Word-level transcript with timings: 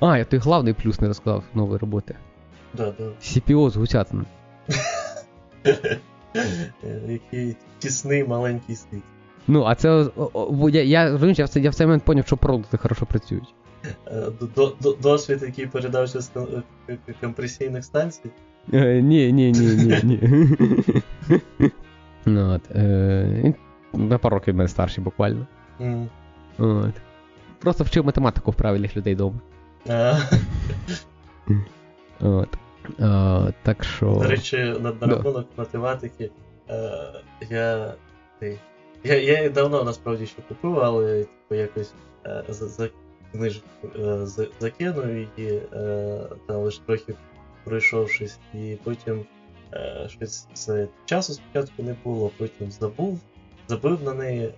А, 0.00 0.18
я 0.18 0.24
той 0.24 0.38
главний 0.38 0.72
плюс 0.74 1.00
не 1.00 1.08
розказав 1.08 1.44
нової 1.54 1.78
роботи. 1.78 2.14
Да, 2.74 2.92
да. 2.98 3.04
CPO 3.22 3.70
з 3.70 3.76
Гусятином. 3.76 4.26
Е, 5.66 5.88
Який 7.08 7.56
тісний 7.78 8.24
маленький 8.24 8.76
світ. 8.76 9.02
Ну, 9.48 9.64
а 9.64 9.74
це. 9.74 10.06
я, 10.70 10.82
я, 10.82 11.04
я, 11.08 11.44
в 11.44 11.48
цей- 11.48 11.62
я 11.62 11.70
в 11.70 11.74
цей 11.74 11.86
момент 11.86 12.02
поняв, 12.04 12.26
що 12.26 12.36
продукти 12.36 12.76
хорошо 12.76 13.06
працюють. 13.06 13.54
Е, 14.06 14.26
до- 14.56 14.74
до- 14.82 14.92
Досвід, 15.02 15.42
який 15.42 15.66
передався 15.66 16.20
з 16.20 16.30
е, 16.88 16.96
компресійних 17.20 17.84
станцій. 17.84 18.30
Е, 18.72 19.02
ні, 19.02 19.32
ні, 19.32 19.52
ні, 19.52 19.66
ні, 19.76 20.00
ні. 20.02 20.20
ну, 22.26 22.52
от, 22.54 22.70
е, 22.76 23.54
на 23.92 24.18
пару 24.18 24.36
років 24.36 24.54
мене 24.54 24.68
старший 24.68 25.04
буквально. 25.04 25.46
От. 26.58 26.92
Просто 27.58 27.84
вчив 27.84 28.06
математику 28.06 28.50
в 28.50 28.54
правильних 28.54 28.96
людей 28.96 29.14
вдома. 29.14 29.40
От. 32.20 32.48
Е, 33.00 33.52
так 33.62 33.84
що. 33.84 34.06
До 34.06 34.22
речі, 34.28 34.56
на, 34.56 34.92
на 35.00 35.06
рахунок 35.06 35.46
математики, 35.56 36.30
е, 36.70 36.90
я, 37.50 37.94
я, 39.04 39.14
я 39.14 39.38
її 39.38 39.48
давно 39.48 39.84
насправді 39.84 40.26
ще 40.26 40.42
купив, 40.48 40.78
але 40.80 41.18
типу, 41.24 41.54
якось 41.54 41.92
е, 42.26 42.44
за, 42.48 42.68
за 42.68 42.88
книжку 43.32 43.66
е, 43.98 44.26
за- 44.26 44.46
закинув 44.60 45.06
її, 45.08 45.62
е, 45.72 46.18
там 46.46 46.56
лише 46.56 46.80
трохи 46.86 47.14
пройшовшись, 47.64 48.38
і 48.54 48.76
потім 48.84 49.24
е, 49.72 50.06
щось 50.08 50.46
з 50.54 50.88
часу 51.04 51.32
спочатку 51.32 51.82
не 51.82 51.96
було, 52.04 52.30
потім 52.38 52.70
забув, 52.70 53.20
забив 53.68 54.02
на 54.02 54.14
неї, 54.14 54.54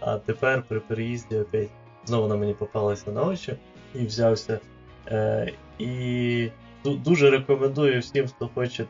а 0.00 0.18
тепер 0.26 0.62
при 0.68 0.80
переїзді 0.80 1.36
опять 1.36 1.68
знову 2.04 2.22
вона 2.22 2.36
мені 2.36 2.54
попалася 2.54 3.10
на 3.10 3.22
очі 3.22 3.56
і 3.94 4.06
взявся. 4.06 4.60
Е, 5.08 5.52
і 5.78 6.48
дуже 6.84 7.30
рекомендую 7.30 8.00
всім, 8.00 8.26
хто 8.26 8.50
хоче 8.54 8.84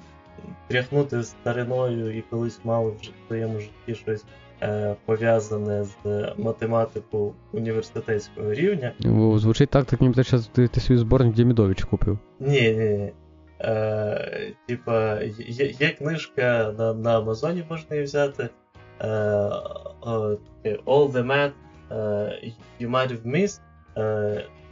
тряхнути 0.68 1.22
стариною 1.22 2.18
і 2.18 2.22
колись 2.30 2.60
мав 2.64 2.88
в 2.88 3.26
своєму 3.26 3.60
житті 3.60 3.94
щось 3.94 4.24
е, 4.62 4.94
пов'язане 5.04 5.84
з 5.84 6.32
математикою 6.38 7.32
університетського 7.52 8.54
рівня. 8.54 8.92
Звучить 9.36 9.70
так, 9.70 9.84
так 9.84 10.00
ніби 10.00 10.24
ти, 10.52 10.68
ти, 10.68 10.80
свій 10.80 10.96
зборник 10.96 11.34
Дімідович 11.34 11.84
купив. 11.84 12.18
Ні, 12.40 12.72
ні, 12.72 12.84
ні. 12.84 13.12
Е, 13.60 14.52
типа, 14.68 15.20
є, 15.38 15.66
є 15.80 15.90
книжка 15.90 16.74
на, 16.78 16.94
на 16.94 17.18
Амазоні, 17.18 17.64
можна 17.70 17.96
її 17.96 18.04
взяти. 18.04 18.48
Е, 19.00 19.06
All 20.86 21.12
the 21.12 21.26
Math 21.26 21.52
е, 21.90 22.52
You 22.80 22.90
Might 22.90 23.08
Have 23.08 23.26
Missed. 23.26 23.60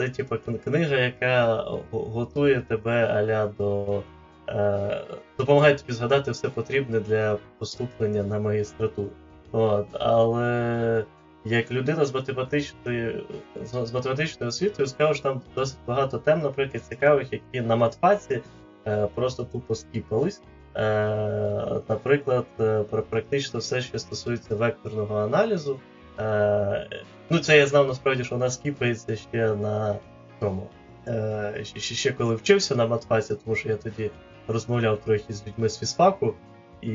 Це 0.00 0.08
типа 0.08 0.36
кн- 0.36 0.58
книга, 0.58 0.96
яка 0.96 1.64
готує 1.90 2.60
тебе 2.60 3.06
аля 3.06 3.46
до. 3.58 4.02
Е, 4.48 5.04
допомагає 5.38 5.74
тобі 5.74 5.92
згадати 5.92 6.30
все 6.30 6.48
потрібне 6.48 7.00
для 7.00 7.38
поступлення 7.58 8.22
на 8.22 8.38
магістратуру. 8.38 9.10
От, 9.52 9.86
але 9.92 11.04
як 11.44 11.72
людина 11.72 12.04
з 12.04 12.14
математичною 12.14 13.24
з 13.62 13.92
математичною 13.92 14.48
освітою, 14.48 14.88
скажу, 14.88 15.14
що 15.14 15.22
там 15.22 15.40
досить 15.54 15.78
багато 15.86 16.18
тем, 16.18 16.40
наприклад, 16.40 16.84
цікавих, 16.84 17.32
які 17.32 17.60
на 17.60 17.76
матфаці 17.76 18.40
е, 18.86 19.06
просто 19.14 19.44
тупо 19.44 19.74
скіпались. 19.74 20.42
Е, 20.76 21.80
наприклад, 21.88 22.46
е, 22.60 22.82
про 22.82 23.02
практично 23.02 23.60
все, 23.60 23.80
що 23.80 23.98
стосується 23.98 24.54
векторного 24.54 25.16
аналізу. 25.16 25.80
Е, 26.18 27.02
ну, 27.30 27.38
це 27.38 27.58
я 27.58 27.66
знав 27.66 27.86
насправді, 27.86 28.24
що 28.24 28.34
вона 28.34 28.50
скіпається 28.50 29.16
ще 29.16 29.54
на 29.54 29.96
тому. 30.40 30.66
Е, 31.06 31.60
ще, 31.62 31.94
ще, 31.94 32.12
коли 32.12 32.34
вчився 32.34 32.76
на 32.76 32.86
матфаці, 32.86 33.34
тому 33.44 33.56
що 33.56 33.68
я 33.68 33.76
тоді 33.76 34.10
розмовляв 34.48 35.00
трохи 35.00 35.32
з 35.32 35.46
людьми 35.46 35.68
з 35.68 35.78
фізфаку 35.78 36.34
і 36.82 36.90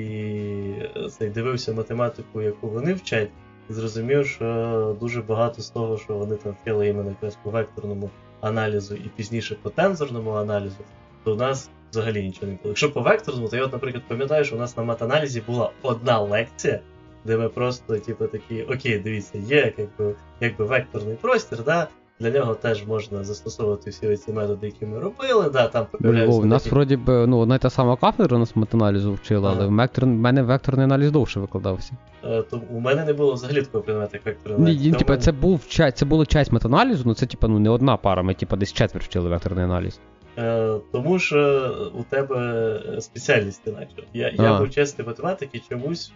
е, 0.95 1.09
це, 1.09 1.29
дивився 1.29 1.73
математику, 1.73 2.41
яку 2.41 2.67
вони 2.67 2.93
вчать, 2.93 3.29
і 3.69 3.73
зрозумів, 3.73 4.27
що 4.27 4.97
дуже 4.99 5.21
багато 5.21 5.61
з 5.61 5.69
того, 5.69 5.97
що 5.97 6.13
вони 6.13 6.35
там 6.35 6.55
вчили 6.61 6.87
іменно 6.87 7.09
якраз 7.09 7.37
по 7.43 7.49
векторному 7.49 8.09
аналізу 8.41 8.95
і 8.95 9.11
пізніше 9.15 9.55
по 9.61 9.69
тензорному 9.69 10.31
аналізу, 10.31 10.83
то 11.23 11.33
у 11.33 11.35
нас 11.35 11.69
взагалі 11.91 12.23
нічого 12.23 12.47
не 12.47 12.51
було. 12.51 12.69
Якщо 12.69 12.91
по 12.91 13.01
векторному, 13.01 13.49
то 13.49 13.57
я, 13.57 13.63
от, 13.65 13.73
наприклад, 13.73 14.03
пам'ятаю, 14.07 14.45
що 14.45 14.55
у 14.55 14.59
нас 14.59 14.77
на 14.77 14.83
матаналізі 14.83 15.41
була 15.41 15.71
одна 15.81 16.19
лекція, 16.19 16.79
де 17.25 17.37
ми 17.37 17.49
просто, 17.49 17.97
типу, 17.97 18.27
такі, 18.27 18.63
окей, 18.63 18.99
дивіться, 18.99 19.37
є 19.37 19.73
якби, 19.77 20.15
якби 20.41 20.65
векторний 20.65 21.15
простір, 21.15 21.63
да, 21.65 21.87
для 22.19 22.29
нього 22.29 22.55
теж 22.55 22.85
можна 22.87 23.23
застосовувати 23.23 23.89
всі 23.89 24.17
ці 24.17 24.33
методи, 24.33 24.67
які 24.67 24.85
ми 24.85 24.99
робили, 24.99 25.49
да, 25.49 25.67
там 25.67 25.85
О, 25.93 25.97
появляються 25.97 26.39
в 26.39 26.45
нас 26.45 26.63
такі- 26.63 26.75
вроді 26.75 26.97
б, 26.97 27.27
ну, 27.27 27.37
одна 27.37 27.55
й 27.55 27.59
та 27.59 27.69
сама 27.69 27.95
кафедра 27.95 28.37
у 28.37 28.39
нас 28.39 28.55
матаналізу 28.55 29.13
вчила, 29.13 29.55
але 29.57 29.67
в, 29.67 30.05
мене 30.05 30.43
векторний 30.43 30.83
аналіз 30.83 31.11
довше 31.11 31.39
викладався. 31.39 31.91
Е, 32.23 32.41
То 32.41 32.61
у 32.71 32.79
мене 32.79 33.05
не 33.05 33.13
було 33.13 33.33
взагалі 33.33 33.61
такого 33.61 33.83
предмету, 33.83 34.11
як 34.13 34.25
векторний 34.25 34.61
аналіз. 34.61 34.85
ні, 34.85 34.93
типа, 34.93 35.17
це 35.17 35.31
був 35.31 35.61
це 35.93 36.05
було 36.05 36.25
часть 36.25 36.51
метаналізу, 36.51 37.03
ну 37.05 37.13
це 37.13 37.25
типа 37.25 37.47
ну 37.47 37.59
не 37.59 37.69
одна 37.69 37.97
пара, 37.97 38.23
ми 38.23 38.33
типа 38.33 38.55
десь 38.55 38.73
четвер 38.73 39.03
вчили 39.03 39.29
векторний 39.29 39.63
аналіз. 39.65 39.99
Е, 40.37 40.79
тому 40.91 41.19
що 41.19 41.71
у 41.93 42.03
тебе 42.03 42.81
спеціальність 42.99 43.61
іначе. 43.67 44.03
Я, 44.13 44.29
я 44.29 44.59
був 44.59 44.69
чесний 44.69 45.07
математики 45.07 45.61
чомусь. 45.69 46.13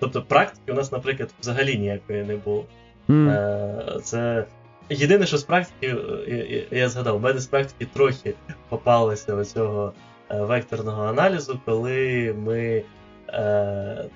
Тобто 0.00 0.22
практики 0.22 0.72
у 0.72 0.74
нас, 0.74 0.92
наприклад, 0.92 1.34
взагалі 1.40 1.78
ніякої 1.78 2.24
не 2.24 2.36
було. 2.36 2.64
Е, 3.10 3.98
це 4.02 4.46
єдине, 4.90 5.26
що 5.26 5.38
з 5.38 5.44
практики, 5.44 5.96
е, 6.28 6.66
я, 6.70 6.78
я, 6.78 6.88
згадав, 6.88 7.16
у 7.16 7.18
мене 7.18 7.40
з 7.40 7.46
практики 7.46 7.90
трохи 7.92 8.34
попалося 8.68 9.34
оцього 9.34 9.92
е, 10.30 10.42
векторного 10.42 11.02
аналізу, 11.02 11.60
коли 11.64 12.34
ми. 12.38 12.82
Е, 13.28 14.08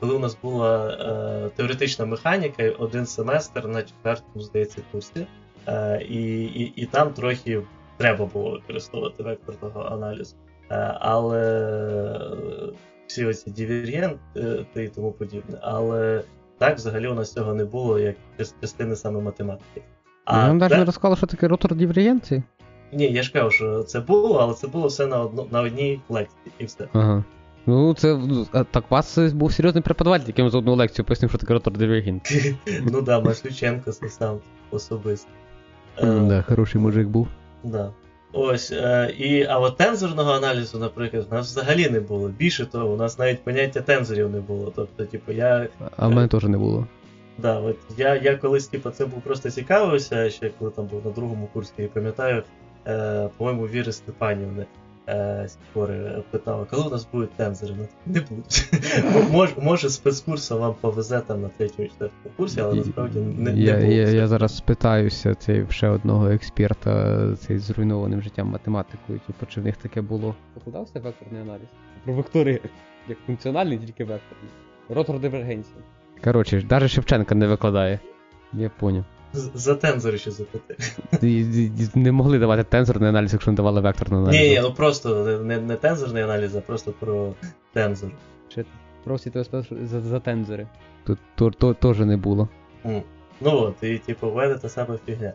коли 0.00 0.14
у 0.14 0.18
нас 0.18 0.38
була 0.42 0.88
е, 0.90 1.50
теоретична 1.56 2.04
механіка, 2.04 2.70
один 2.78 3.06
семестр 3.06 3.66
на 3.66 3.82
четвертому, 3.82 4.40
здається, 4.44 4.82
курсі, 4.92 5.26
е, 5.66 6.02
і, 6.08 6.44
і, 6.44 6.72
і 6.76 6.86
там 6.86 7.12
трохи 7.12 7.62
треба 7.96 8.26
було 8.26 8.50
використовувати 8.50 9.22
векторного 9.22 9.82
аналізу. 9.82 10.36
Е, 10.70 10.96
але 11.00 11.40
е, 12.12 12.89
всі 13.10 13.24
оці 13.24 13.50
дивергенти 13.50 14.84
і 14.84 14.88
тому 14.88 15.12
подібне. 15.12 15.58
Але 15.62 16.22
так, 16.58 16.76
взагалі 16.76 17.08
у 17.08 17.14
нас 17.14 17.32
цього 17.32 17.54
не 17.54 17.64
було, 17.64 17.98
як 17.98 18.16
част- 18.38 18.54
частини 18.60 18.96
саме 18.96 19.20
математики. 19.20 19.82
я 20.28 20.46
вам 20.46 20.58
навіть 20.58 20.78
не 20.78 20.84
розказала, 20.84 21.16
що 21.16 21.26
таке 21.26 21.48
ротор 21.48 21.74
дивергенції. 21.74 22.42
Ні, 22.92 23.12
я 23.12 23.22
ж 23.22 23.32
кажу, 23.32 23.50
що 23.50 23.82
це 23.82 24.00
було, 24.00 24.38
але 24.38 24.54
це 24.54 24.68
було 24.68 24.86
все 24.86 25.06
на, 25.06 25.20
одно, 25.20 25.46
на 25.50 25.60
одній 25.60 26.00
лекції, 26.08 26.52
і 26.58 26.64
все. 26.64 26.88
Ага. 26.92 27.24
Ну, 27.66 27.94
це 27.94 28.16
ну, 28.16 28.46
так 28.70 28.84
у 28.90 28.94
вас 28.94 29.18
е, 29.18 29.28
був 29.28 29.52
серйозний 29.52 29.82
преподаватель, 29.82 30.26
який 30.26 30.42
вам 30.42 30.50
за 30.50 30.58
одну 30.58 30.74
лекцію 30.74 31.06
пояснив, 31.06 31.30
що 31.30 31.38
таке 31.38 31.52
ротор 31.52 31.72
дивергенції. 31.72 32.56
ну 32.92 33.02
да, 33.02 33.20
Маслюченко 33.20 33.92
це 33.92 34.08
сам 34.08 34.38
особисто. 34.70 35.30
Е, 35.98 36.20
Да, 36.20 36.42
хороший 36.42 36.80
мужик 36.80 37.08
був. 37.08 37.28
Да. 37.64 37.92
Ось, 38.32 38.72
е, 38.72 39.14
і, 39.18 39.42
а 39.44 39.58
от 39.58 39.76
тензорного 39.76 40.32
аналізу, 40.32 40.78
наприклад, 40.78 41.26
у 41.30 41.34
нас 41.34 41.46
взагалі 41.46 41.88
не 41.88 42.00
було. 42.00 42.28
Більше 42.28 42.66
того, 42.66 42.86
у 42.86 42.96
нас 42.96 43.18
навіть 43.18 43.44
поняття 43.44 43.80
тензорів 43.80 44.30
не 44.30 44.40
було. 44.40 44.72
Тобто, 44.76 45.04
типу, 45.04 45.32
я. 45.32 45.68
А 45.96 46.08
в 46.08 46.10
мене 46.10 46.28
теж 46.28 46.44
не 46.44 46.58
було. 46.58 46.86
Да, 47.38 47.60
от 47.60 47.76
я, 47.96 48.16
я 48.16 48.36
колись, 48.36 48.66
типу, 48.66 48.90
цим 48.90 49.08
був 49.08 49.22
просто 49.22 49.50
цікавився, 49.50 50.30
ще 50.30 50.50
коли 50.58 50.70
там 50.70 50.86
був 50.86 51.04
на 51.04 51.10
другому 51.10 51.48
курсі, 51.52 51.72
і 51.78 51.86
пам'ятаю, 51.86 52.42
е, 52.86 53.28
по-моєму, 53.36 53.66
Віри 53.66 53.92
Степанівни 53.92 54.66
е, 55.10 55.48
Сікори 55.48 56.22
питала, 56.30 56.64
коли 56.64 56.86
у 56.86 56.90
нас 56.90 57.08
будуть 57.12 57.30
тензори? 57.30 57.74
Ну, 57.78 57.86
не 58.06 58.20
будуть. 58.20 58.68
Мож, 59.30 59.50
може, 59.62 59.90
спецкурсом 59.90 60.60
вам 60.60 60.74
повезе 60.80 61.20
там 61.20 61.42
на 61.42 61.48
третьому 61.48 61.88
четвертому 61.88 62.34
курсі, 62.36 62.60
але 62.60 62.74
насправді 62.74 63.18
не, 63.18 63.52
не 63.52 63.60
я, 63.60 63.76
було. 63.76 63.92
я, 63.92 64.08
я 64.08 64.26
зараз 64.26 64.56
спитаюся 64.56 65.34
цей 65.34 65.66
ще 65.70 65.88
одного 65.88 66.28
експерта 66.28 67.20
цей 67.36 67.58
зруйнованим 67.58 68.22
життям 68.22 68.48
математикою, 68.48 69.20
типу, 69.26 69.46
чи 69.46 69.60
в 69.60 69.64
них 69.64 69.76
таке 69.76 70.00
було. 70.00 70.34
Покладався 70.54 71.00
векторний 71.00 71.42
аналіз? 71.42 71.68
Про 72.04 72.14
вектори 72.14 72.60
як 73.08 73.18
функціональний, 73.26 73.78
тільки 73.78 74.04
векторний. 74.04 74.50
Ротор 74.88 75.20
дивергенції. 75.20 75.76
Коротше, 76.24 76.66
навіть 76.70 76.90
Шевченка 76.90 77.34
не 77.34 77.46
викладає. 77.46 77.98
Я 78.52 78.70
поняв. 78.78 79.04
За 79.32 79.74
тензори 79.74 80.18
ще 80.18 80.30
запитати. 80.30 80.76
І- 81.22 81.26
і- 81.40 81.64
і 81.66 81.98
Не 81.98 82.12
могли 82.12 82.38
давати 82.38 82.64
тензорний 82.64 83.08
аналіз, 83.08 83.32
якщо 83.32 83.50
не 83.50 83.56
давали 83.56 83.80
векторний 83.80 84.20
аналіз. 84.20 84.40
Ні, 84.40 84.48
ні, 84.48 84.60
ну 84.62 84.72
просто 84.74 85.38
не, 85.44 85.58
не 85.60 85.76
тензорний 85.76 86.22
аналіз, 86.22 86.56
а 86.56 86.60
просто 86.60 86.92
про 86.92 87.32
тензор. 87.72 88.10
Ще 88.48 88.64
просять 89.04 89.32
тебе 89.32 89.64
за, 89.84 90.00
за 90.00 90.20
тензори. 90.20 90.66
Тут 91.06 91.18
то, 91.34 91.50
то, 91.50 91.74
теж 91.74 91.98
не 91.98 92.16
було. 92.16 92.48
М. 92.86 93.02
Ну 93.40 93.50
от, 93.60 93.74
і 93.82 93.98
типу, 93.98 94.30
в 94.30 94.36
мене 94.36 94.54
та 94.54 94.68
сама 94.68 94.98
фігня. 95.06 95.32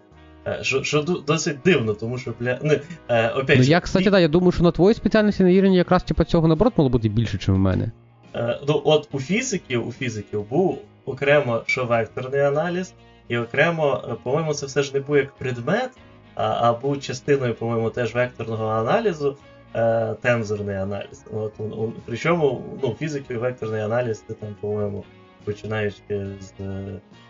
Е, 0.48 0.60
Що, 0.62 0.84
що 0.84 1.02
досить 1.02 1.58
дивно, 1.66 1.94
тому 1.94 2.18
що, 2.18 2.34
бля. 2.40 2.60
Ну, 2.64 2.74
е, 3.10 3.30
опять 3.30 3.58
Ну 3.58 3.64
я, 3.64 3.80
кстати, 3.80 4.10
да, 4.10 4.20
я 4.20 4.28
думаю, 4.28 4.52
що 4.52 4.64
на 4.64 4.72
твоїй 4.72 4.94
спеціальності 4.96 5.44
на 5.44 5.50
Ірені 5.50 5.78
якраз 5.78 6.04
типу, 6.04 6.24
цього 6.24 6.48
наоборот 6.48 6.74
мало 6.78 6.90
бути 6.90 7.10
більше, 7.10 7.38
ніж 7.38 7.50
у 7.50 7.54
мене. 7.58 7.92
Е, 8.36 8.60
Ну, 8.68 8.82
от 8.86 9.08
у 9.12 9.20
фізиків, 9.20 9.88
у 9.88 9.92
фізиків 9.92 10.44
був 10.50 10.78
окремо 11.06 11.62
що 11.66 11.86
векторний 11.86 12.42
аналіз, 12.42 12.94
і 13.28 13.38
окремо, 13.38 14.04
е, 14.10 14.16
по-моєму, 14.24 14.54
це 14.54 14.66
все 14.66 14.84
ж 14.84 14.94
не 14.94 15.00
був 15.00 15.18
як 15.18 15.36
предмет, 15.36 15.90
а, 16.36 16.44
а 16.44 16.74
був 16.74 17.02
частиною, 17.02 17.56
по-моєму, 17.56 17.90
теж 17.90 18.16
векторного 18.16 18.68
аналізу, 18.68 19.38
е, 19.76 20.16
тензорний 20.22 20.76
аналіз. 20.76 21.26
От, 21.34 21.54
он, 21.60 21.94
причому 22.06 22.64
ну, 22.84 22.96
і 23.30 23.34
векторний 23.34 23.82
аналіз 23.82 24.20
ти 24.20 24.34
там, 24.34 24.56
по-моєму, 24.62 25.04
починаючи 25.44 26.02
з. 26.42 26.52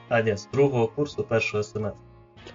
А, 0.10 0.22
ні, 0.22 0.38
з 0.38 0.48
другого 0.54 0.88
курсу 0.88 1.24
першого 1.24 1.64
семестру. 1.64 2.02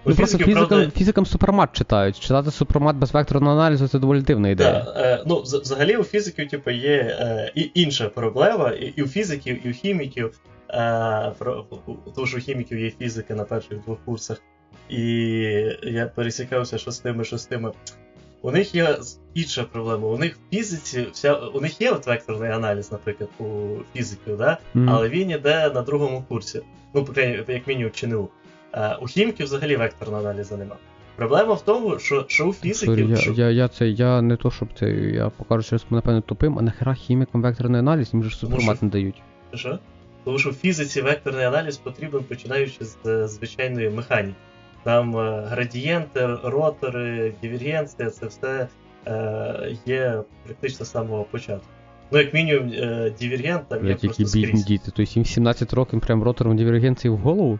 Ну, 0.05 0.15
просто 0.15 0.37
фізикам, 0.37 0.67
правда... 0.67 0.91
фізикам 0.97 1.25
супромат 1.25 1.69
читають. 1.73 2.19
Читати 2.19 2.51
супромат 2.51 2.95
без 2.95 3.13
векторного 3.13 3.55
аналізу 3.55 3.87
це 3.87 3.99
доволі 3.99 4.21
дивна 4.21 4.49
ідея. 4.49 4.71
Да, 4.71 5.01
е, 5.01 5.23
ну, 5.27 5.41
Взагалі 5.41 5.97
у 5.97 6.03
фізиків 6.03 6.49
типу, 6.49 6.71
є 6.71 7.17
е, 7.19 7.51
інша 7.55 8.09
проблема, 8.09 8.69
і, 8.69 8.85
і 8.85 9.03
у 9.03 9.07
фізиків, 9.07 9.67
і 9.67 9.69
у 9.69 9.73
хіміків. 9.73 10.39
Е, 10.73 11.31
про, 11.37 11.65
тому 12.15 12.27
що 12.27 12.37
у 12.37 12.39
хіміків 12.39 12.79
є 12.79 12.91
фізика 12.91 13.35
на 13.35 13.43
перших 13.43 13.79
двох 13.79 13.97
курсах. 14.05 14.41
І 14.89 15.01
я 15.83 16.11
пересікався 16.15 16.77
шостими 16.77 17.23
шостими. 17.23 17.71
У 18.41 18.51
них 18.51 18.75
є 18.75 18.97
інша 19.33 19.63
проблема. 19.63 20.07
У 20.07 20.17
них 20.17 20.35
в 20.35 20.55
фізиці 20.55 21.07
вся 21.11 21.35
у 21.35 21.61
них 21.61 21.81
є 21.81 21.91
от 21.91 22.07
векторний 22.07 22.51
аналіз, 22.51 22.91
наприклад, 22.91 23.29
у 23.39 23.75
фізиків, 23.93 24.37
да? 24.37 24.57
Mm. 24.75 24.89
але 24.89 25.09
він 25.09 25.31
іде 25.31 25.69
на 25.69 25.81
другому 25.81 26.23
курсі. 26.27 26.61
Ну, 26.93 27.07
як 27.47 27.67
мінімум, 27.67 27.91
ЧНУ. 27.91 28.29
А, 28.71 28.95
у 28.95 29.05
хіміків 29.05 29.45
взагалі 29.45 29.75
векторного 29.75 30.23
аналізу 30.23 30.57
нема. 30.57 30.75
Проблема 31.15 31.53
в 31.53 31.61
тому, 31.61 31.99
що 31.99 32.25
що 32.27 32.45
у 32.45 32.53
фізиків. 32.53 33.09
Sorry, 33.09 33.15
що... 33.15 33.31
Я 33.31 33.49
я, 33.49 33.67
це, 33.67 33.87
я 33.87 34.21
не 34.21 34.35
то, 34.35 34.51
щоб 34.51 34.67
це. 34.79 34.89
Я 34.91 35.29
покажу, 35.29 35.77
що 35.77 35.87
напевно 35.89 36.21
тупим, 36.21 36.59
а 36.59 36.61
нахера 36.61 36.93
хімікам 36.93 37.41
векторний 37.41 37.79
аналіз, 37.79 38.09
їм 38.13 38.23
же 38.23 38.37
супромат 38.37 38.81
не 38.81 38.89
дають. 38.89 39.21
Що? 39.53 39.79
Тому 40.23 40.39
що 40.39 40.49
в 40.49 40.53
фізиці 40.53 41.01
векторний 41.01 41.45
аналіз 41.45 41.77
потрібен 41.77 42.23
починаючи 42.23 42.85
з 42.85 42.97
е, 43.05 43.27
звичайної 43.27 43.89
механіки. 43.89 44.35
Там 44.83 45.17
е, 45.17 45.43
градієнти, 45.47 46.37
ротори, 46.43 47.33
дивергенція, 47.41 48.09
це 48.09 48.25
все 48.25 48.67
е, 49.07 49.75
є 49.85 50.23
практично 50.45 50.85
з 50.85 50.91
самого 50.91 51.23
початку. 51.23 51.67
Ну, 52.11 52.19
як 52.19 52.33
мінімум, 52.33 52.73
е, 52.73 53.13
дивергент 53.19 53.67
там 53.67 53.87
є 53.87 53.95
просто 53.95 54.13
скрізь. 54.13 54.35
бідні 54.35 54.63
діти. 54.63 54.91
Тобто 54.95 55.03
їм 55.03 55.25
17 55.25 55.73
років 55.73 56.01
прям 56.01 56.23
ротором 56.23 56.57
дивергенції 56.57 57.11
в 57.11 57.17
голову? 57.17 57.59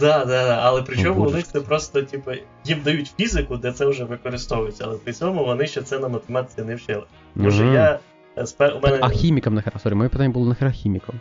Да, 0.00 0.24
да, 0.24 0.46
да. 0.46 0.58
Але 0.62 0.82
причому 0.82 1.26
у 1.26 1.30
них 1.30 1.46
це 1.46 1.60
просто, 1.60 2.02
типу, 2.02 2.30
їм 2.64 2.80
дають 2.84 3.12
фізику, 3.16 3.56
де 3.56 3.72
це 3.72 3.86
вже 3.86 4.04
використовується, 4.04 4.84
але 4.86 4.96
при 4.96 5.12
цьому 5.12 5.44
вони 5.44 5.66
ще 5.66 5.82
це 5.82 5.98
на 5.98 6.08
математиці 6.08 6.62
не 6.62 6.74
вчили. 6.74 7.02
Тому 7.36 7.72
я. 7.72 7.98
Е, 8.38 8.46
спер... 8.46 8.76
У 8.76 8.80
мене... 8.80 8.98
А 9.00 9.08
хімікам 9.08 9.54
нахера, 9.54 9.78
sorry, 9.78 9.94
моє 9.94 10.08
питання 10.08 10.30
було 10.30 10.48
нахера 10.48 10.70
хімікам. 10.70 11.14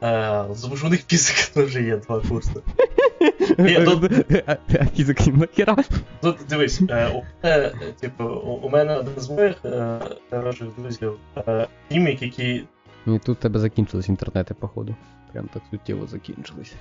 А, 0.00 0.44
тому 0.62 0.76
що 0.76 0.86
у 0.86 0.90
них 0.90 1.06
фізика 1.06 1.40
теж 1.54 1.76
є 1.76 1.96
два 1.96 2.20
курси. 2.20 2.50
А 4.78 4.84
фізика 4.86 5.24
їм 5.24 5.36
нахера? 5.36 5.76
Ну, 6.22 6.34
дивись, 6.48 6.80
е, 6.90 7.08
у 7.08 7.22
мене, 7.42 7.72
типу, 8.00 8.24
у 8.62 8.68
мене 8.68 8.96
один 8.96 9.14
з 9.16 9.30
моїх 9.30 9.64
е, 9.64 9.98
хороших 10.30 10.68
друзів, 10.78 11.12
хімік, 11.88 12.22
який. 12.22 12.64
Ну 13.06 13.14
і 13.14 13.18
тут 13.18 13.38
тебе 13.38 13.60
закінчились 13.60 14.08
інтернети, 14.08 14.54
походу. 14.54 14.96
Прям 15.32 15.48
так 15.54 15.62
суттєво 15.70 16.06
закінчились. 16.06 16.74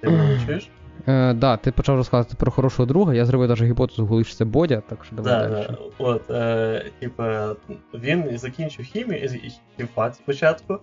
Ти 0.00 0.08
мене 0.08 0.40
чуєш? 0.46 0.70
Е, 1.06 1.34
да, 1.34 1.56
ти 1.56 1.72
почав 1.72 1.96
розказувати 1.96 2.36
про 2.38 2.50
хорошого 2.50 2.86
друга, 2.86 3.14
я 3.14 3.24
зробив 3.24 3.48
навіть 3.48 3.62
гіпотезу, 3.62 4.06
коли 4.06 4.24
це 4.24 4.44
Бодя, 4.44 4.82
так 4.88 5.04
що 5.04 5.16
давай. 5.16 5.32
Да, 5.32 5.48
далі. 5.48 5.66
Да. 5.68 5.78
От, 5.98 6.30
е, 6.30 6.90
типа, 7.00 7.54
він 7.94 8.38
закінчив 8.38 8.84
хімію 8.84 9.30
хімфак 9.76 10.14
спочатку, 10.14 10.78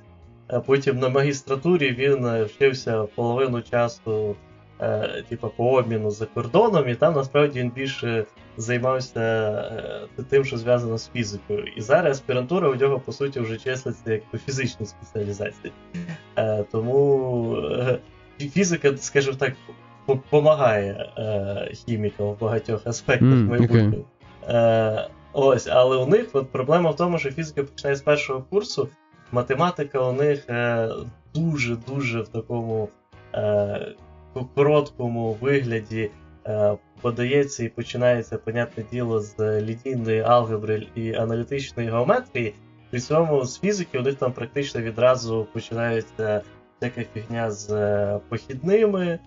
а 0.48 0.60
потім 0.60 1.00
на 1.00 1.10
магістратурі 1.10 1.92
він 1.92 2.26
е, 2.26 2.44
вчився 2.44 3.04
половину 3.04 3.62
часу 3.62 4.36
е, 4.82 5.24
типа, 5.30 5.48
по 5.48 5.72
обміну 5.72 6.12
за 6.12 6.26
кордоном, 6.26 6.90
і 6.90 6.96
там 6.96 7.14
насправді 7.14 7.60
він 7.60 7.70
більше 7.70 8.26
займався 8.58 9.22
е, 10.20 10.24
тим, 10.30 10.46
що 10.46 10.58
зв'язано 10.58 10.98
з 10.98 11.10
фізикою. 11.10 11.68
І 11.76 11.82
зараз 11.82 12.18
аспірантура 12.18 12.70
у 12.70 12.76
нього, 12.76 13.00
по 13.00 13.12
суті, 13.12 13.40
вже 13.40 13.58
числиться 13.58 14.14
як 14.14 14.24
по 14.32 14.38
фізичній 14.38 14.86
спеціалізації. 14.86 15.74
Е, 16.38 16.66
тому. 16.72 17.58
Е, 17.58 18.00
фізика, 18.40 18.98
скажімо 18.98 19.38
так, 19.40 19.54
допомагає 20.08 21.10
е, 21.18 21.74
хімікам 21.74 22.28
в 22.28 22.40
багатьох 22.40 22.88
аспектах 22.88 23.30
mm, 23.30 23.50
майбутнього. 23.50 24.06
Okay. 24.48 24.56
Е, 24.56 25.10
Ось, 25.36 25.68
але 25.68 25.98
у 25.98 26.08
них 26.08 26.30
от 26.34 26.50
проблема 26.50 26.90
в 26.90 26.96
тому, 26.96 27.18
що 27.18 27.32
фізика 27.32 27.64
починає 27.64 27.96
з 27.96 28.02
першого 28.02 28.42
курсу, 28.50 28.90
математика 29.34 30.00
у 30.00 30.14
них 30.14 30.50
е, 30.50 30.90
дуже-дуже 31.34 32.22
в 32.22 32.28
такому 32.28 32.90
е, 33.34 33.96
короткому 34.56 35.38
вигляді 35.42 36.12
е, 36.48 36.78
подається 37.02 37.64
і 37.64 37.70
починається, 37.70 38.38
понятне 38.38 38.84
діло, 38.92 39.20
з 39.20 39.62
лінійної 39.62 40.22
алгебри 40.22 40.88
і 40.96 41.14
аналітичної 41.14 41.90
геометрії. 41.90 42.54
При 42.90 43.00
цьому 43.00 43.46
з 43.46 43.60
фізики 43.60 44.00
у 44.00 44.02
них 44.02 44.16
там 44.16 44.32
практично 44.32 44.82
відразу 44.82 45.48
починається 45.54 46.42
всяка 46.78 47.04
фігня 47.14 47.52
з 47.52 48.20
похідними, 48.30 49.20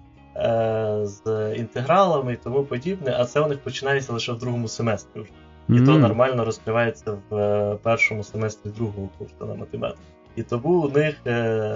з 1.02 1.52
інтегралами 1.56 2.32
і 2.32 2.36
тому 2.36 2.64
подібне, 2.64 3.16
а 3.18 3.24
це 3.24 3.40
у 3.40 3.48
них 3.48 3.58
починається 3.58 4.12
лише 4.12 4.32
в 4.32 4.38
другому 4.38 4.68
семестрі 4.68 5.20
вже. 5.20 5.30
І 5.68 5.80
то 5.80 5.98
нормально 5.98 6.44
розкривається 6.44 7.16
в 7.30 7.36
е, 7.36 7.76
першому 7.82 8.24
семестрі 8.24 8.70
другого 8.70 9.08
курсу 9.18 9.34
на 9.40 9.54
математику. 9.54 10.00
І 10.36 10.42
тому 10.42 10.70
у 10.70 10.88
них 10.88 11.16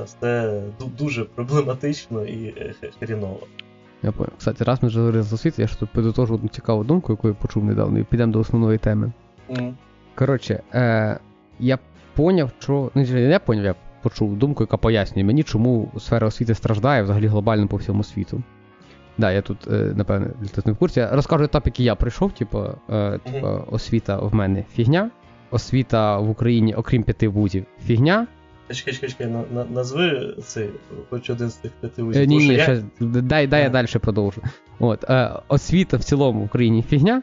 все 0.05 0.63
дуже 0.99 1.25
проблематично 1.25 2.25
і 2.25 2.55
хріново. 3.01 3.41
Я 4.03 4.13
понял. 4.13 4.33
Кстати, 4.39 4.65
раз 4.65 4.83
ми 4.83 4.89
вже 4.89 4.99
говорили 4.99 5.23
за 5.23 5.35
освіту, 5.35 5.63
я 5.63 5.69
ж 5.69 5.79
тут 5.79 5.89
підотожу 5.89 6.35
одну 6.35 6.49
цікаву 6.49 6.85
думку, 6.85 7.13
яку 7.13 7.29
я 7.29 7.35
почув 7.35 7.65
недавно, 7.65 7.99
і 7.99 8.05
підемо 8.05 8.33
до 8.33 8.39
основної 8.39 8.79
теми. 8.79 9.13
Mm. 9.51 9.73
Коротше, 10.15 10.63
е, 10.75 11.19
я 11.59 11.79
поняв, 12.15 12.51
що. 12.59 12.91
Ну, 12.95 13.03
я 13.03 13.29
не 13.29 13.39
поняв, 13.39 13.65
я 13.65 13.75
почув 14.03 14.37
думку, 14.37 14.63
яка 14.63 14.77
пояснює 14.77 15.25
мені, 15.25 15.43
чому 15.43 15.93
сфера 15.99 16.27
освіти 16.27 16.55
страждає 16.55 17.03
взагалі 17.03 17.27
глобально 17.27 17.69
по 17.69 17.77
всьому 17.77 18.05
світу. 18.05 18.43
Да, 19.19 19.33
я 19.33 19.43
тут, 19.43 19.69
е, 19.69 19.93
напевне, 19.97 20.31
тут 20.55 20.67
не 20.67 20.73
в 20.73 20.77
курсі. 20.77 21.01
Я 21.01 21.11
розкажу 21.11 21.45
етап, 21.45 21.67
який 21.67 21.87
я 21.87 21.95
прийшов, 21.95 22.33
типу, 22.33 22.65
е, 22.91 23.19
типу, 23.19 23.49
освіта 23.71 24.17
в 24.17 24.35
мене 24.35 24.65
фігня. 24.75 25.11
Освіта 25.51 26.19
в 26.19 26.31
Україні, 26.31 26.75
окрім 26.75 27.03
п'яти 27.03 27.29
вузів, 27.29 27.65
фігня. 27.87 28.27
Чекай, 28.75 28.95
чекай, 28.95 29.11
чекай, 29.11 29.27
на, 29.27 29.45
на, 29.53 29.65
назви 29.65 30.35
цей, 30.43 30.71
хоч 31.11 31.31
один 31.31 31.51
з 31.51 31.55
тих 31.55 31.73
п'яти 31.73 32.03
вузів. 32.03 32.23
Е, 32.23 32.27
ні, 32.27 32.37
ні, 32.37 32.47
я... 32.47 32.63
ще, 32.63 32.83
дай 33.01 33.47
дай 33.47 33.63
я 33.63 33.69
далі 33.69 33.87
продовжу. 33.87 34.43
От, 34.79 35.11
е, 35.11 35.31
Освіта 35.49 35.97
в 35.97 36.05
цілому 36.05 36.41
в 36.41 36.45
Україні 36.45 36.83
фігня, 36.83 37.23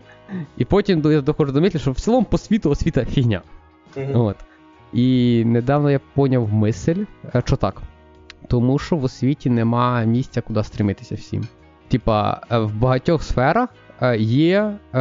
і 0.57 0.65
потім 0.65 1.11
я 1.11 1.21
доходжу 1.21 1.51
до 1.51 1.61
мислі, 1.61 1.79
що 1.79 1.91
в 1.91 1.99
цілому 1.99 2.25
по 2.25 2.37
світу 2.37 2.69
освіта 2.69 3.05
фігня. 3.05 3.41
Угу. 3.95 4.25
От. 4.25 4.37
І 4.93 5.43
недавно 5.45 5.91
я 5.91 5.99
поняв 6.13 6.53
мисль, 6.53 7.03
що 7.45 7.55
так. 7.55 7.81
Тому 8.47 8.79
що 8.79 8.95
в 8.95 9.03
освіті 9.03 9.49
нема 9.49 10.03
місця, 10.03 10.41
куди 10.41 10.63
стремитися 10.63 11.15
всім. 11.15 11.47
Типа, 11.87 12.41
е, 12.51 12.57
в 12.57 12.75
багатьох 12.75 13.23
сферах 13.23 13.69
е, 14.01 14.17
є 14.17 14.73
е, 14.93 14.99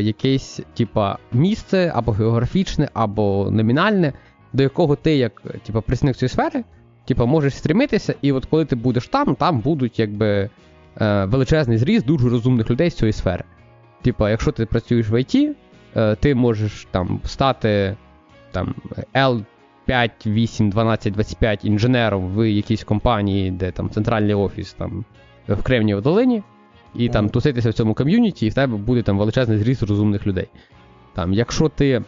якесь 0.00 0.60
типа, 0.74 1.18
місце 1.32 1.92
або 1.94 2.12
географічне, 2.12 2.88
або 2.94 3.48
номінальне, 3.50 4.12
до 4.52 4.62
якого 4.62 4.96
ти, 4.96 5.16
як 5.16 5.42
типа, 5.66 5.80
представник 5.80 6.16
цієї 6.16 6.30
сфери, 6.30 6.64
типа, 7.04 7.24
можеш 7.24 7.54
стремитися, 7.54 8.14
і 8.22 8.32
от 8.32 8.44
коли 8.44 8.64
ти 8.64 8.76
будеш 8.76 9.08
там, 9.08 9.34
там 9.34 9.60
будуть 9.60 9.98
якби 9.98 10.50
е, 11.00 11.24
величезний 11.24 11.78
зріст 11.78 12.06
дуже 12.06 12.28
розумних 12.28 12.70
людей 12.70 12.90
з 12.90 12.94
цієї 12.94 13.12
сфери. 13.12 13.44
Типа, 14.02 14.30
якщо 14.30 14.52
ти 14.52 14.66
працюєш 14.66 15.10
в 15.10 15.20
ІТ, 15.20 15.56
е, 15.96 16.14
ти 16.14 16.34
можеш 16.34 16.86
там 16.90 17.20
стати 17.24 17.96
там 18.52 18.74
L5, 19.14 20.10
8, 20.26 20.70
12, 20.70 21.12
25 21.12 21.64
інженером 21.64 22.28
в 22.36 22.50
якійсь 22.50 22.84
компанії, 22.84 23.50
де 23.50 23.70
там 23.70 23.90
центральний 23.90 24.34
офіс 24.34 24.72
там 24.72 25.04
в 25.54 25.62
Кремній 25.62 26.00
долині, 26.00 26.42
і 26.94 27.08
там 27.08 27.28
туситися 27.28 27.70
в 27.70 27.72
цьому 27.72 27.94
ком'юніті, 27.94 28.46
і 28.46 28.48
в 28.48 28.54
тебе 28.54 28.76
буде 28.76 29.02
там 29.02 29.18
величезний 29.18 29.58
зріст 29.58 29.82
розумних 29.82 30.26
людей. 30.26 30.48
Там, 31.14 31.32
Якщо 31.32 31.68
ти, 31.68 32.02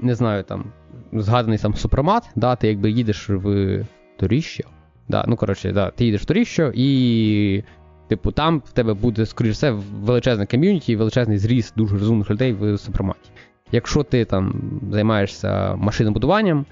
не 0.00 0.14
знаю, 0.14 0.42
там, 0.42 0.64
згаданий 1.12 1.58
сам 1.58 1.74
супромат, 1.74 2.30
да, 2.36 2.56
ти 2.56 2.68
якби 2.68 2.90
їдеш 2.90 3.28
в 3.28 3.84
Торіщо, 4.16 4.64
да, 5.08 5.24
ну, 5.28 5.36
коротше, 5.36 5.72
да, 5.72 5.90
ти 5.90 6.04
їдеш 6.04 6.22
в 6.22 6.24
Торіщо, 6.24 6.72
і, 6.74 7.64
типу, 8.08 8.32
там 8.32 8.62
в 8.66 8.72
тебе 8.72 8.94
буде, 8.94 9.26
скоріш 9.26 9.52
все, 9.52 9.70
величезне 10.02 10.46
ком'юніті 10.46 10.92
і 10.92 10.96
величезний 10.96 11.38
зріст 11.38 11.74
дуже 11.76 11.98
розумних 11.98 12.30
людей 12.30 12.52
в 12.52 12.78
супроматі. 12.78 13.30
Якщо 13.72 14.02
ти 14.02 14.24
там 14.24 14.62
займаєшся 14.92 15.76
машинобудуванням, 15.76 16.66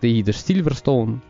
ти 0.00 0.08
їдеш 0.08 0.36
в 0.36 0.38
Сільверстоун, 0.38 1.20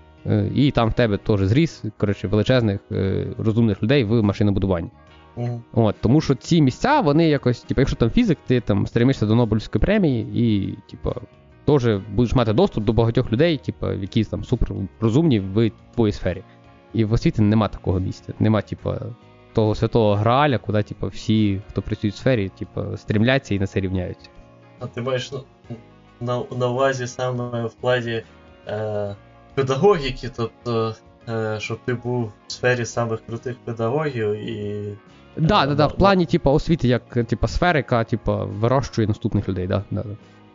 і 0.54 0.70
там 0.70 0.88
в 0.88 0.92
тебе 0.92 1.16
теж 1.16 1.40
зріз 1.40 1.82
коротше, 1.96 2.28
величезних 2.28 2.80
е, 2.92 3.26
розумних 3.38 3.82
людей 3.82 4.04
в 4.04 4.22
машинобудуванні. 4.22 4.90
Мм. 5.36 5.60
От, 5.72 5.96
Тому 6.00 6.20
що 6.20 6.34
ці 6.34 6.62
місця, 6.62 7.00
вони 7.00 7.28
якось, 7.28 7.60
типу, 7.60 7.80
якщо 7.80 7.96
там 7.96 8.10
фізик, 8.10 8.38
ти 8.46 8.60
там 8.60 8.86
стремишся 8.86 9.26
до 9.26 9.34
Нобелівської 9.34 9.80
премії 9.80 10.28
і, 10.34 10.76
типу, 10.90 11.12
теж 11.64 12.00
будеш 12.14 12.34
мати 12.34 12.52
доступ 12.52 12.84
до 12.84 12.92
багатьох 12.92 13.32
людей, 13.32 13.58
типу, 13.58 13.92
які 13.92 14.24
там 14.24 14.44
супер 14.44 14.68
розумні 15.00 15.40
в 15.40 15.70
твоїй 15.94 16.12
сфері. 16.12 16.42
І 16.92 17.04
в 17.04 17.12
освіті 17.12 17.42
нема 17.42 17.68
такого 17.68 18.00
місця. 18.00 18.32
Нема, 18.38 18.62
типу, 18.62 18.94
того 19.52 19.74
святого 19.74 20.14
Граля, 20.14 20.58
куди, 20.58 20.82
типу, 20.82 21.06
всі, 21.06 21.60
хто 21.68 21.82
працюють 21.82 22.14
в 22.14 22.18
сфері, 22.18 22.48
типу, 22.48 22.96
стрімляться 22.96 23.54
і 23.54 23.58
на 23.58 23.66
це 23.66 23.80
рівняються. 23.80 24.28
А 24.80 24.86
ти 24.86 25.02
маєш 25.02 25.32
на, 25.32 25.40
на, 26.20 26.42
на 26.58 26.68
увазі 26.68 27.06
саме 27.06 27.66
в 27.66 27.74
плані 27.74 28.22
е, 28.66 29.16
педагогіки, 29.54 30.30
тобто, 30.36 30.94
е, 31.28 31.56
щоб 31.60 31.78
ти 31.84 31.94
був 31.94 32.32
в 32.46 32.52
сфері 32.52 32.84
самих 32.84 33.20
крутих 33.26 33.56
педагогів 33.64 34.32
і. 34.32 34.88
Да, 35.36 35.66
да, 35.66 35.74
да, 35.74 35.86
в 35.86 35.96
плані, 35.96 36.26
типу, 36.26 36.50
освіти, 36.50 36.88
як 36.88 37.26
типу, 37.26 37.48
сфера, 37.48 37.78
яка 37.78 38.04
типу, 38.04 38.46
вирощує 38.46 39.08
наступних 39.08 39.48
людей, 39.48 39.66
да, 39.66 39.84
да. 39.90 40.04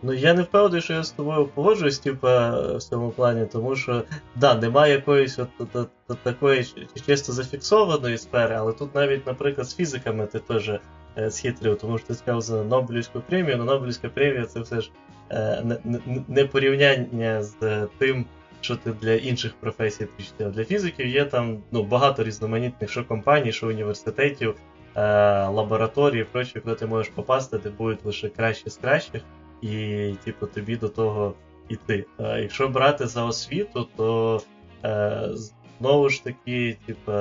Ну 0.03 0.13
я 0.13 0.33
не 0.33 0.41
впевнений, 0.41 0.81
що 0.81 0.93
я 0.93 1.03
з 1.03 1.11
тобою 1.11 1.45
погоджуюсь, 1.45 1.99
типа, 1.99 2.49
в 2.75 2.81
цьому 2.81 3.09
плані, 3.09 3.45
тому 3.51 3.75
що 3.75 4.03
да, 4.35 4.55
немає 4.55 4.93
якоїсь 4.93 5.39
от, 5.39 5.49
от, 5.59 5.75
от, 5.75 5.89
от 6.07 6.17
такої 6.23 6.65
чисто 7.05 7.33
зафіксованої 7.33 8.17
сфери, 8.17 8.55
але 8.55 8.73
тут 8.73 8.95
навіть, 8.95 9.27
наприклад, 9.27 9.69
з 9.69 9.75
фізиками 9.75 10.25
ти 10.25 10.39
теж 10.39 10.71
е, 11.17 11.31
схитрив, 11.31 11.77
тому 11.77 11.97
що 11.97 12.07
ти 12.07 12.13
сказав 12.13 12.41
за 12.41 12.63
Нобелівську 12.63 13.19
премію, 13.19 13.55
але 13.55 13.65
Нобелівська 13.65 14.09
премія 14.09 14.45
це 14.45 14.59
все 14.59 14.81
ж 14.81 14.91
е, 15.29 15.61
не, 15.63 15.77
не, 15.85 15.99
не 16.27 16.45
порівняння 16.45 17.43
з 17.43 17.87
тим, 17.97 18.25
що 18.61 18.75
ти 18.75 18.91
для 18.91 19.13
інших 19.13 19.53
професій 19.59 20.05
прочитав. 20.05 20.51
Для 20.51 20.65
фізиків 20.65 21.07
є 21.07 21.25
там 21.25 21.63
ну, 21.71 21.83
багато 21.83 22.23
різноманітних 22.23 22.89
що 22.89 23.05
компаній, 23.05 23.51
що 23.51 23.67
університетів, 23.67 24.55
е, 24.95 25.01
лабораторій 25.47 26.19
і 26.19 26.23
прочі, 26.23 26.59
куди 26.59 26.75
ти 26.75 26.85
можеш 26.85 27.13
попасти, 27.15 27.57
де 27.57 27.69
будуть 27.69 28.05
лише 28.05 28.29
кращі 28.29 28.69
з 28.69 28.77
кращих 28.77 29.21
і, 29.61 30.13
типу, 30.23 30.47
тобі 30.47 30.75
до 30.75 30.89
того 30.89 31.33
йти. 31.69 32.05
А 32.17 32.37
якщо 32.37 32.67
брати 32.67 33.07
за 33.07 33.25
освіту, 33.25 33.87
то 33.95 34.41
е, 34.85 35.29
знову 35.79 36.09
ж 36.09 36.23
таки, 36.23 36.77
типу, 36.85 37.11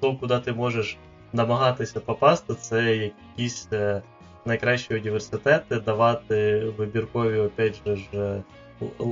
то, 0.00 0.16
куди 0.20 0.38
ти 0.38 0.52
можеш 0.52 0.96
намагатися 1.32 2.00
попасти, 2.00 2.54
це 2.54 2.96
якісь 2.96 3.68
е, 3.72 4.02
найкращі 4.44 4.94
університети, 4.94 5.76
давати 5.80 6.64
вибіркові, 6.78 7.38
опять 7.38 7.80
же, 7.86 7.98
е, 8.14 8.42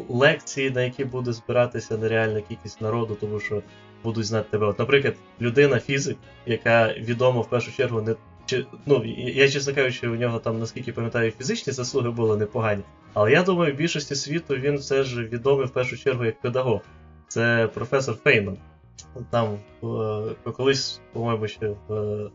лекції, 0.08 0.70
на 0.70 0.82
які 0.82 1.04
буде 1.04 1.32
збиратися 1.32 1.96
нереальна 1.96 2.40
кількість 2.40 2.80
народу, 2.80 3.16
тому 3.20 3.40
що 3.40 3.62
будуть 4.04 4.26
знати 4.26 4.46
тебе. 4.50 4.66
От, 4.66 4.78
Наприклад, 4.78 5.14
людина-фізик, 5.40 6.16
яка 6.46 6.92
відома 6.92 7.40
в 7.40 7.50
першу 7.50 7.72
чергу 7.72 8.02
не 8.02 8.14
чи, 8.46 8.66
ну, 8.86 9.04
Я, 9.16 9.48
чесно 9.48 9.74
кажучи, 9.74 10.08
у 10.08 10.14
нього 10.14 10.38
там, 10.38 10.58
наскільки 10.58 10.92
пам'ятаю, 10.92 11.30
фізичні 11.30 11.72
заслуги 11.72 12.10
були 12.10 12.36
непогані. 12.36 12.82
Але 13.14 13.32
я 13.32 13.42
думаю, 13.42 13.74
в 13.74 13.76
більшості 13.76 14.14
світу 14.14 14.56
він 14.56 14.76
все 14.76 15.02
ж 15.02 15.24
відомий 15.24 15.66
в 15.66 15.70
першу 15.70 15.96
чергу 15.96 16.24
як 16.24 16.40
педагог. 16.40 16.80
Це 17.28 17.68
професор 17.74 18.14
Фейнман. 18.14 18.58
Там 19.30 19.58
е, 20.46 20.50
колись, 20.56 21.00
по-моєму, 21.12 21.48
ще 21.48 21.68
в, 21.68 21.94
е, 21.94 22.30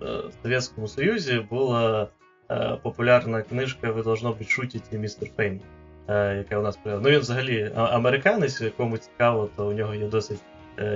в 0.00 0.32
Совєтському 0.42 0.88
Союзі 0.88 1.46
була 1.50 2.08
е, 2.50 2.78
популярна 2.82 3.42
книжка 3.42 3.90
Ви 3.90 4.02
должно 4.02 4.32
бути 4.32 4.50
шутіті 4.50 4.98
містер 4.98 5.28
Фейнман, 5.36 5.60
яка 6.08 6.58
у 6.58 6.62
нас. 6.62 6.78
Ну 6.84 7.00
він 7.00 7.18
взагалі 7.18 7.72
американець, 7.74 8.60
якому 8.60 8.98
цікаво, 8.98 9.48
то 9.56 9.68
у 9.68 9.72
нього 9.72 9.94
є 9.94 10.06
досить 10.06 10.40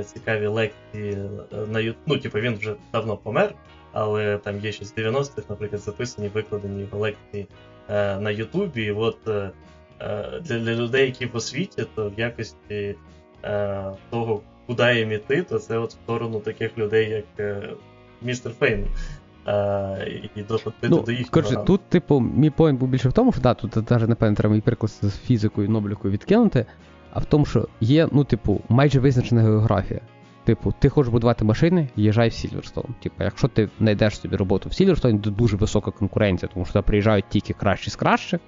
цікаві 0.05 0.47
лекції 0.47 1.19
на. 1.69 1.95
Ну, 2.07 2.17
типу, 2.17 2.41
він 2.41 2.55
вже 2.55 2.75
давно 2.93 3.17
помер 3.17 3.55
але 3.93 4.39
там 4.39 4.61
є 4.61 4.73
ще 4.73 4.85
з 4.85 4.95
90-х, 4.95 5.43
наприклад, 5.49 5.83
записані, 5.83 6.29
викладені 6.29 6.81
його 6.81 6.99
лекції 6.99 7.47
е, 7.89 8.21
на 8.21 8.31
Ютубі. 8.31 8.85
І 8.85 8.91
от 8.91 9.29
е, 9.29 9.51
е, 10.01 10.41
для, 10.41 10.59
для 10.59 10.75
людей, 10.75 11.07
які 11.07 11.27
в 11.27 11.37
освіті, 11.37 11.87
то 11.95 12.11
в 12.11 12.21
якості 12.21 12.97
е, 13.45 13.93
того, 14.11 14.41
куди 14.67 14.95
їм 14.95 15.13
іти, 15.13 15.43
то 15.43 15.59
це 15.59 15.79
от 15.79 15.91
в 15.91 15.93
сторону 15.93 16.41
таких 16.41 16.79
людей, 16.79 17.11
як 17.11 17.25
е, 17.39 17.71
містер 18.23 18.53
Фейн. 18.53 18.87
А, 19.47 20.31
і 20.37 20.43
доходити 20.43 20.89
ну, 20.89 21.03
до 21.03 21.13
їх. 21.13 21.31
Коротше, 21.31 21.57
тут, 21.67 21.81
типу, 21.81 22.21
мій 22.21 22.51
point 22.51 22.81
був 22.81 22.89
більше 22.89 23.09
в 23.09 23.13
тому, 23.13 23.33
що 23.33 23.41
да, 23.41 23.55
тут 23.55 23.91
навіть, 23.91 24.09
напевно, 24.09 24.37
треба 24.37 24.55
мій 24.55 24.61
приклад 24.61 24.91
з 24.91 25.11
фізикою 25.11 25.69
Нобелівкою 25.69 26.13
відкинути, 26.13 26.67
а 27.13 27.21
в 27.21 27.25
тому, 27.25 27.47
що 27.47 27.69
є, 27.81 28.09
ну, 28.13 28.25
типу, 28.25 28.61
майже 28.69 29.01
визначена 29.01 29.43
географія. 29.43 30.01
Типу, 30.45 30.75
ти 30.79 30.89
хочеш 30.89 31.13
будувати 31.13 31.45
машини, 31.45 31.89
їжджай 31.97 32.29
в 32.29 32.33
Сільверстоун. 32.33 32.95
Типу, 33.03 33.25
якщо 33.25 33.49
ти 33.49 33.69
знайдеш 33.79 34.21
собі 34.21 34.37
роботу 34.37 34.69
в 34.69 34.75
Сільверстоуні, 34.75 35.19
то 35.19 35.31
дуже 35.31 35.57
висока 35.57 35.91
конкуренція, 35.91 36.51
тому 36.55 36.65
що 36.65 36.73
туди 36.73 36.83
приїжджають 36.83 37.25
тільки 37.29 37.53
кращі 37.53 37.91
з 37.91 37.97
кращих, 37.97 38.41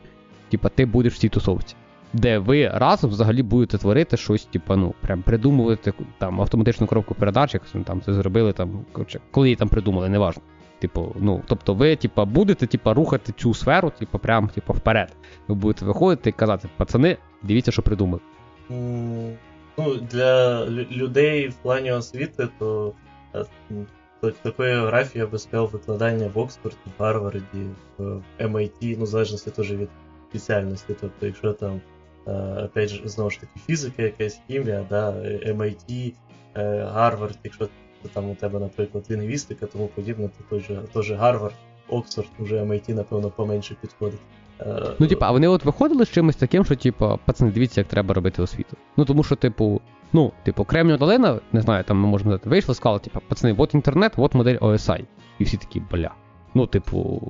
типу, 0.50 0.68
ти 0.68 0.86
будеш 0.86 1.14
в 1.14 1.18
цій 1.18 1.28
тусовці. 1.28 1.74
Де 2.12 2.38
ви 2.38 2.68
разом 2.68 3.10
взагалі 3.10 3.42
будете 3.42 3.78
творити 3.78 4.16
щось, 4.16 4.44
типу, 4.44 4.76
ну, 4.76 4.94
прям 5.00 5.22
придумувати 5.22 5.92
там 6.18 6.40
автоматичну 6.40 6.86
коробку 6.86 7.14
передач, 7.14 7.54
як 7.54 7.62
там 7.84 8.00
це 8.00 8.14
зробили, 8.14 8.52
там, 8.52 8.84
коротше, 8.92 9.20
коли 9.30 9.48
її 9.48 9.56
там 9.56 9.68
придумали, 9.68 10.08
неважно. 10.08 10.42
Типу, 10.82 11.16
ну, 11.18 11.42
тобто 11.46 11.74
ви, 11.74 11.96
типу, 11.96 12.24
будете, 12.24 12.66
типу, 12.66 12.94
рухати 12.94 13.32
цю 13.32 13.54
сферу, 13.54 13.92
типу, 13.98 14.18
прям, 14.18 14.48
типу, 14.48 14.72
вперед. 14.72 15.12
Ви 15.48 15.54
будете 15.54 15.84
виходити 15.84 16.30
і 16.30 16.32
казати, 16.32 16.68
пацани, 16.76 17.16
дивіться, 17.42 17.72
що 17.72 17.82
придумали. 17.82 18.20
Ну, 19.78 19.94
Для 20.10 20.66
людей 20.66 21.48
в 21.48 21.54
плані 21.54 21.92
освіти, 21.92 22.48
то, 22.58 22.92
е, 23.34 24.32
такої 24.42 24.74
географії 24.74 25.20
я 25.20 25.26
би 25.26 25.38
сказав 25.38 25.70
викладання 25.72 26.30
в 26.34 26.38
Оксфорді, 26.38 26.78
в 26.98 27.02
Гарварді, 27.02 27.66
в 27.98 28.22
MIT, 28.40 28.96
ну, 28.98 29.04
в 29.04 29.06
залежності 29.06 29.50
теж 29.50 29.72
від 29.72 29.88
спеціальності. 30.28 30.96
Тобто, 31.00 31.26
якщо 31.26 31.52
там, 31.52 31.80
е, 32.26 32.32
опять 32.64 32.88
же, 32.88 33.08
знову 33.08 33.30
ж 33.30 33.40
таки, 33.40 33.52
фізика, 33.66 34.02
якась 34.02 34.40
хімія, 34.48 34.86
да, 34.90 35.12
MIT, 35.46 36.12
е, 36.54 36.84
Гарвард, 36.84 37.38
якщо 37.44 37.68
там 38.08 38.30
у 38.30 38.34
тебе, 38.34 38.58
наприклад, 38.58 39.04
лінгвістика, 39.10 39.66
тому 39.66 39.86
подібне, 39.86 40.28
то 40.28 40.56
той 40.92 41.02
же 41.02 41.14
Гарвард, 41.14 41.54
Оксфорд, 41.88 42.28
вже 42.38 42.62
MIT, 42.62 42.94
напевно, 42.94 43.30
поменше 43.30 43.76
підходить. 43.80 44.20
Е, 44.60 44.82
ну, 44.98 45.06
типа, 45.06 45.28
а 45.28 45.30
вони 45.30 45.48
от 45.48 45.64
виходили 45.64 46.06
з 46.06 46.10
чимось 46.10 46.36
таким, 46.36 46.64
що, 46.64 46.76
типу, 46.76 47.18
пацани, 47.24 47.50
дивіться, 47.50 47.80
як 47.80 47.88
треба 47.88 48.14
робити 48.14 48.42
освіту. 48.42 48.76
Ну, 48.96 49.04
тому 49.04 49.24
що, 49.24 49.36
типу, 49.36 49.80
ну, 50.12 50.32
типу, 50.42 50.64
Кремню 50.64 50.96
долина, 50.96 51.40
не 51.52 51.60
знаю, 51.60 51.84
там 51.84 51.98
ми 51.98 52.08
можемо 52.08 52.30
сказати, 52.30 52.50
вийшла, 52.50 52.74
сказала, 52.74 52.98
типу, 52.98 53.20
пацани, 53.28 53.54
от 53.58 53.74
інтернет, 53.74 54.12
от 54.16 54.34
модель 54.34 54.56
OSI. 54.56 55.04
І 55.38 55.44
всі 55.44 55.56
такі, 55.56 55.82
бля. 55.90 56.10
Ну, 56.54 56.66
типу. 56.66 57.22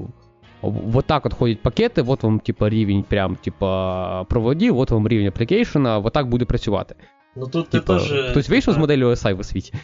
Вот 0.63 1.07
так 1.07 1.27
от 1.27 1.35
ходять 1.35 1.63
пакети, 1.63 2.03
от 2.03 2.23
вам, 2.23 2.41
типа, 2.41 2.69
рівень 2.69 3.03
прям, 3.03 3.37
типа, 3.37 4.25
проводів, 4.25 4.79
от 4.79 4.91
вам 4.91 5.09
рівень 5.09 5.27
аплікейшена, 5.27 5.99
от 5.99 6.13
так 6.13 6.29
буде 6.29 6.45
працювати. 6.45 6.95
Ну 7.37 7.47
тут 7.47 7.69
ти 7.69 7.81
теж. 7.81 8.15
Хтось 8.31 8.49
вийшов 8.49 8.75
з 8.75 8.77
моделі 8.77 9.05
OSI 9.05 9.35
в 9.35 9.41
освіті? 9.41 9.75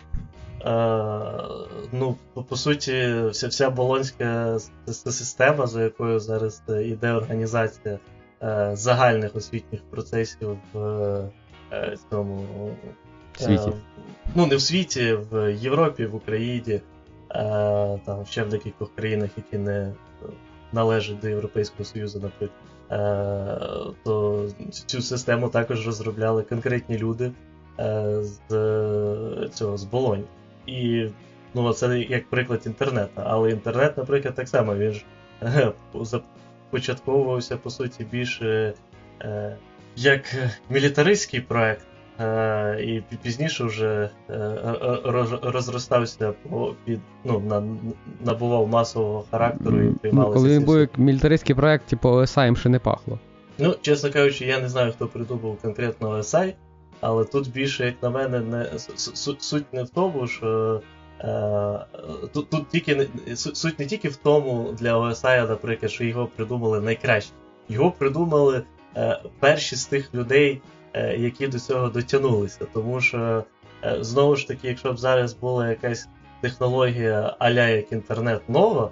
Ну, 1.93 2.17
по 2.49 2.57
суті, 2.57 3.15
вся 3.31 3.49
вся 3.49 3.71
болонська 3.71 4.59
система, 4.87 5.67
за 5.67 5.83
якою 5.83 6.21
зараз 6.21 6.63
йде 6.69 7.13
організація 7.13 7.99
е, 8.43 8.71
загальних 8.75 9.37
освітніх 9.37 9.83
процесів 9.91 10.59
в 10.73 10.79
е, 11.73 11.97
цьому 12.11 12.47
світі. 13.37 13.73
ну, 14.35 14.47
не 14.47 14.57
в 14.57 14.61
світі, 14.61 15.19
в 15.31 15.55
Європі, 15.55 16.07
в 16.07 16.15
Україні, 16.15 16.81
там 18.05 18.27
ще 18.27 18.43
в 18.43 18.49
декількох 18.49 18.95
країнах, 18.95 19.31
які 19.37 19.59
не 19.59 19.95
належать 20.73 21.21
до 21.21 21.29
Європейського 21.29 21.85
Союзу, 21.85 22.21
наприклад. 22.21 22.61
То 24.05 24.47
цю 24.71 25.03
систему 25.03 25.49
також 25.49 25.87
розробляли 25.87 26.43
конкретні 26.43 26.99
люди 26.99 27.33
з 28.21 29.49
цього 29.55 29.77
з 29.77 29.85
Болоні. 29.85 30.25
І 30.69 31.11
ну, 31.55 31.73
це 31.73 31.99
як 31.99 32.31
приклад 32.31 32.63
інтернету. 32.67 33.23
Але 33.25 33.51
інтернет, 33.51 33.97
наприклад, 33.97 34.35
так 34.35 34.49
само 34.49 34.75
він 34.75 34.93
ж 34.93 35.05
започатковувався, 35.95 37.57
по 37.57 37.71
суті, 37.71 38.05
більше 38.05 38.75
е, 39.23 39.57
як 39.97 40.35
мілітаристський 40.71 41.41
проект. 41.41 41.85
Uh, 42.21 42.81
і 42.81 43.05
пізніше 43.23 43.65
вже 43.65 44.11
uh, 44.31 45.51
розростався 45.53 46.33
по 46.33 46.75
під 46.85 47.01
ну, 47.25 47.41
на, 47.41 47.63
набував 48.25 48.69
масового 48.69 49.25
характеру 49.31 49.83
і 49.83 49.91
приймалися. 49.91 50.35
Коли 50.35 50.49
він 50.49 50.65
був 50.65 50.79
як 50.79 50.99
мілітаристський 50.99 51.55
проект, 51.55 51.87
типу 51.87 52.09
OSI 52.09 52.57
ще 52.57 52.69
не 52.69 52.79
пахло. 52.79 53.19
Ну, 53.59 53.75
чесно 53.81 54.11
кажучи, 54.11 54.45
я 54.45 54.61
не 54.61 54.69
знаю, 54.69 54.93
хто 54.93 55.07
придумав 55.07 55.59
конкретно 55.63 56.19
OSI, 56.19 56.55
але 57.01 57.25
тут 57.25 57.53
більше, 57.53 57.87
як 57.87 58.03
на 58.03 58.11
мене, 58.11 58.41
не 58.41 58.79
суть 59.39 59.73
не 59.73 59.83
в 59.83 59.89
тому, 59.89 60.27
що 60.27 60.81
е, 61.21 61.79
тут 62.33 62.51
тут 62.51 62.69
тільки 62.69 63.09
суть 63.35 63.79
не 63.79 63.87
тільки 63.87 64.09
в 64.09 64.17
тому 64.17 64.73
для 64.79 64.99
OSI, 64.99 65.49
наприклад, 65.49 65.93
що 65.93 66.05
його 66.05 66.27
придумали 66.27 66.81
найкраще. 66.81 67.33
Його 67.69 67.91
придумали 67.91 68.63
е, 68.97 69.21
перші 69.41 69.77
з 69.77 69.87
тих 69.87 70.15
людей, 70.15 70.63
е, 70.93 71.17
які 71.17 71.49
до 71.49 71.59
цього 71.59 71.89
дотягнулися. 71.89 72.67
Тому 72.75 73.01
що, 73.01 73.45
е, 73.85 73.97
знову 74.01 74.37
ж 74.37 74.49
таки, 74.49 74.69
якщо 74.69 74.93
б 74.93 74.99
зараз 74.99 75.35
була 75.35 75.69
якась 75.69 76.09
технологія 76.41 77.37
аля 77.39 77.69
як 77.69 77.93
інтернет 77.93 78.49
нова, 78.49 78.91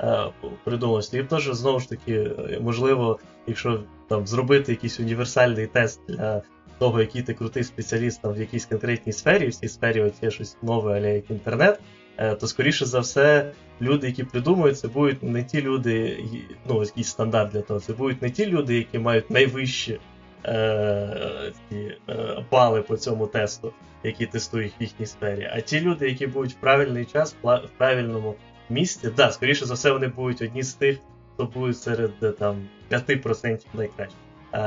е, 0.00 0.24
придумалась, 0.64 1.08
то 1.08 1.24
теж 1.24 1.50
знову 1.52 1.80
ж 1.80 1.88
таки, 1.88 2.30
можливо, 2.60 3.18
якщо 3.46 3.80
там 4.08 4.26
зробити 4.26 4.72
якийсь 4.72 5.00
універсальний 5.00 5.66
тест 5.66 6.00
для 6.08 6.42
того, 6.78 7.00
який 7.00 7.22
ти 7.22 7.34
крутий 7.34 7.64
спеціаліст 7.64 8.22
там 8.22 8.32
в 8.32 8.40
якійсь 8.40 8.66
конкретній 8.66 9.12
сфері, 9.12 9.48
в 9.48 9.54
цій 9.54 9.68
сфері 9.68 10.00
от 10.00 10.22
є 10.22 10.30
щось 10.30 10.56
нове, 10.62 10.96
але 10.98 11.14
як 11.14 11.30
інтернет, 11.30 11.80
е, 12.16 12.34
то 12.34 12.46
скоріше 12.46 12.86
за 12.86 13.00
все, 13.00 13.52
люди, 13.80 14.06
які 14.06 14.24
придумують, 14.24 14.78
це 14.78 14.88
будуть 14.88 15.22
не 15.22 15.44
ті 15.44 15.62
люди, 15.62 16.24
ну, 16.68 16.82
якийсь 16.84 17.08
стандарт 17.08 17.52
для 17.52 17.60
того, 17.60 17.80
це 17.80 17.92
будуть 17.92 18.22
не 18.22 18.30
ті 18.30 18.46
люди, 18.46 18.76
які 18.76 18.98
мають 18.98 19.30
найвищі 19.30 20.00
е, 20.44 21.52
ті, 21.68 21.96
е, 22.08 22.44
бали 22.50 22.82
по 22.82 22.96
цьому 22.96 23.26
тесту, 23.26 23.72
які 24.04 24.26
тестують 24.26 24.72
в 24.80 24.82
їхній 24.82 25.06
сфері, 25.06 25.50
а 25.52 25.60
ті 25.60 25.80
люди, 25.80 26.08
які 26.08 26.26
будуть 26.26 26.52
в 26.52 26.56
правильний 26.56 27.04
час, 27.04 27.36
в 27.42 27.68
правильному 27.78 28.34
місці, 28.70 29.10
да, 29.16 29.30
скоріше 29.30 29.66
за 29.66 29.74
все, 29.74 29.90
вони 29.90 30.08
будуть 30.08 30.42
одні 30.42 30.62
з 30.62 30.74
тих, 30.74 30.98
хто 31.34 31.44
будуть 31.44 31.78
серед 31.78 32.12
е, 32.22 32.30
там 32.30 32.68
5% 32.90 33.58
найкращих. 33.74 34.18
Е, 34.52 34.58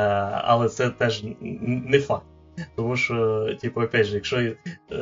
але 0.44 0.70
це 0.70 0.90
теж 0.90 1.24
не 1.42 2.00
факт. 2.00 2.26
Тому 2.76 2.96
що, 2.96 3.48
типу, 3.62 3.82
опять 3.82 4.06
же, 4.06 4.16
якщо 4.16 4.38
е, 4.38 4.56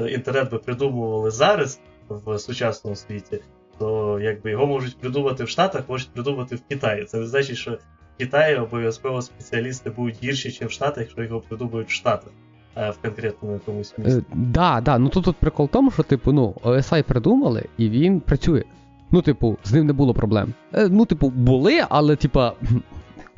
інтернет 0.10 0.52
би 0.52 0.58
придумували 0.58 1.32
зараз 1.32 1.80
в 2.10 2.40
сучасному 2.40 2.96
світі, 2.96 3.42
то 3.80 4.20
якби 4.20 4.52
його 4.52 4.68
можуть 4.68 4.98
придумати 4.98 5.44
в 5.44 5.50
Штатах, 5.50 5.90
можуть 5.90 6.10
придумати 6.10 6.56
в 6.56 6.62
Китаї. 6.70 7.06
Це 7.06 7.18
не 7.18 7.26
значить, 7.26 7.58
що 7.58 7.72
в 7.72 8.18
Китаї 8.18 8.56
обов'язково 8.56 9.22
спеціалісти 9.22 9.90
будуть 9.90 10.24
гірші, 10.24 10.48
ніж 10.48 10.70
в 10.70 10.72
Штатах, 10.72 10.98
якщо 10.98 11.24
його 11.24 11.42
придумують 11.42 11.88
в 11.88 11.92
Штатах. 11.92 12.32
В 12.76 12.96
конкретному 13.02 13.54
якомусь 13.54 13.94
місці. 13.98 14.24
Да, 14.34 14.82
да. 14.82 14.98
Ну 14.98 15.10
тут 15.10 15.26
тут 15.26 15.36
прикол 15.36 15.66
в 15.66 15.70
тому, 15.70 15.92
що, 15.92 16.04
типу, 16.04 16.32
ну, 16.32 16.56
OSI 16.64 17.04
придумали, 17.04 17.66
і 17.78 17.90
він 17.90 18.20
працює. 18.20 18.64
Ну, 19.12 19.22
типу, 19.22 19.58
з 19.64 19.74
ним 19.74 19.88
не 19.88 19.94
було 19.94 20.14
проблем. 20.14 20.54
Ну, 20.74 21.06
типу, 21.06 21.30
були, 21.30 21.86
але, 21.90 22.16
типа. 22.16 22.54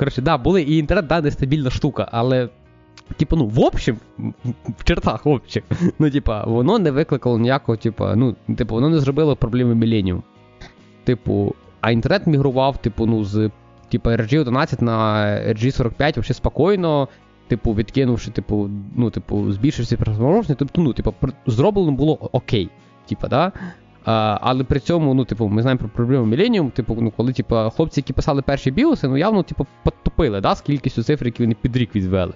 Коротше, 0.02 0.22
да, 0.22 0.38
були, 0.38 0.62
і 0.62 0.78
інтернет, 0.78 1.08
да, 1.08 1.22
нестабільна 1.22 1.70
штука, 1.70 2.10
але 2.12 2.50
Типу, 3.18 3.36
ну, 3.36 3.48
в 3.48 3.60
общем, 3.60 3.98
в 4.78 4.84
чертах, 4.84 5.26
в 5.26 5.30
общем, 5.30 5.64
ну, 6.00 6.10
типа, 6.10 6.44
воно 6.44 6.80
не 6.80 6.92
викликало 6.92 7.40
ніякого, 7.40 7.78
типа, 7.78 8.16
ну, 8.16 8.36
типу, 8.58 8.76
воно 8.76 8.90
не 8.90 9.00
зробило 9.00 9.36
проблеми 9.36 9.86
Millennium. 9.86 10.22
Типу, 11.04 11.56
а 11.82 11.92
інтернет 11.92 12.28
мігрував, 12.28 12.78
типу, 12.78 13.06
ну, 13.06 13.24
з 13.24 13.50
типу, 13.90 14.10
RG11 14.10 14.84
на 14.84 15.26
RG45 15.48 16.20
взагалі 16.20 16.34
спокійно, 16.34 17.08
типу, 17.48 17.74
відкинувши, 17.74 18.32
типу, 18.32 18.70
ну, 18.96 19.10
типу, 19.10 19.52
збільшивши 19.52 19.96
спроможність, 19.96 20.60
тобто, 20.60 20.82
ну, 20.82 20.94
типу, 20.94 21.14
зроблено 21.46 21.92
було 21.92 22.30
окей. 22.32 22.70
Типа, 23.10 23.28
да? 23.28 23.52
А, 24.06 24.38
Але 24.42 24.64
при 24.64 24.80
цьому, 24.80 25.14
ну, 25.14 25.26
типу, 25.26 25.48
ми 25.48 25.62
знаємо 25.62 25.80
про 25.80 25.90
проблему 25.90 26.36
Millennium, 26.36 26.72
типу, 26.72 26.98
ну, 27.02 27.12
коли 27.12 27.34
типу, 27.34 27.56
хлопці, 27.76 28.00
які 28.00 28.14
писали 28.14 28.42
перші 28.42 28.72
біоси, 28.72 29.08
ну 29.08 29.18
явно, 29.18 29.44
типу, 29.44 29.68
підтопили, 29.84 30.42
да, 30.42 30.56
з 30.56 30.62
кількістю 30.62 31.04
цифр, 31.04 31.26
які 31.26 31.44
вони 31.44 31.56
під 31.62 31.78
рік 31.78 31.96
відвели. 31.96 32.34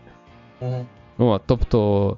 Угу. 0.62 0.86
От, 1.18 1.42
Тобто, 1.46 2.18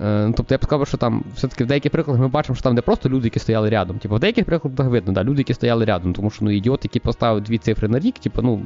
е, 0.00 0.32
тобто 0.36 0.54
я 0.54 0.58
б 0.58 0.64
сказав, 0.64 0.86
що 0.86 0.96
там 0.96 1.24
все-таки 1.34 1.64
в 1.64 1.66
деяких 1.66 1.92
прикладах 1.92 2.22
ми 2.22 2.28
бачимо, 2.28 2.54
що 2.54 2.62
там 2.62 2.74
не 2.74 2.80
просто 2.80 3.08
люди, 3.08 3.26
які 3.26 3.38
стояли 3.38 3.70
рядом. 3.70 3.98
Типу, 3.98 4.14
в 4.14 4.20
деяких 4.20 4.44
прикладах 4.44 4.86
видно, 4.86 5.12
да, 5.12 5.24
люди, 5.24 5.40
які 5.40 5.54
стояли 5.54 5.84
рядом, 5.84 6.12
тому 6.12 6.30
що 6.30 6.44
ну, 6.44 6.50
ідіот, 6.50 6.84
який 6.84 7.00
поставив 7.00 7.42
дві 7.42 7.58
цифри 7.58 7.88
на 7.88 7.98
рік, 7.98 8.18
типу, 8.18 8.42
ну. 8.42 8.62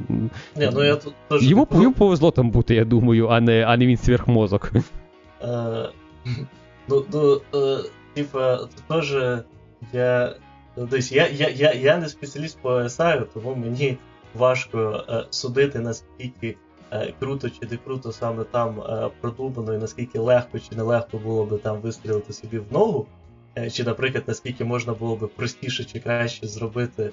Не, 0.55 0.71
ну 0.71 0.83
я 0.83 0.95
тут 0.95 1.13
теж... 1.29 1.49
Йому, 1.49 1.67
йому 1.71 1.93
повезло 1.93 2.31
там 2.31 2.49
бути, 2.51 2.75
я 2.75 2.85
думаю, 2.85 3.27
а 3.27 3.41
не 3.41 3.63
а 3.63 3.77
не 3.77 3.87
він 3.87 3.97
сверхмозок. 3.97 4.71
Е, 5.41 5.89
ну, 6.89 7.05
ну, 7.13 7.41
е, 7.55 7.77
типа, 8.13 8.59
теж 8.87 9.15
я. 9.93 10.35
Тобто 10.75 10.97
я 10.97 11.27
я, 11.27 11.49
я, 11.49 11.73
я 11.73 11.97
не 11.97 12.09
спеціаліст 12.09 12.59
по 12.61 12.69
SI, 12.69 13.25
тому 13.33 13.55
мені 13.55 13.97
важко 14.33 15.03
е, 15.09 15.25
судити, 15.29 15.79
наскільки 15.79 16.57
Е, 16.93 17.13
круто 17.19 17.49
чи 17.49 17.65
не 17.71 17.77
круто 17.77 18.11
саме 18.11 18.43
там 18.43 18.79
е, 18.81 19.09
продумано, 19.21 19.73
і 19.73 19.77
наскільки 19.77 20.19
легко 20.19 20.59
чи 20.59 20.75
нелегко 20.75 21.17
було 21.17 21.45
би 21.45 21.57
там 21.57 21.77
вистрілити 21.81 22.33
собі 22.33 22.59
в 22.59 22.73
ногу, 22.73 23.05
е, 23.57 23.69
чи, 23.69 23.83
наприклад, 23.83 24.23
наскільки 24.27 24.65
можна 24.65 24.93
було 24.93 25.15
би 25.15 25.27
простіше 25.27 25.83
чи 25.83 25.99
краще 25.99 26.47
зробити 26.47 27.11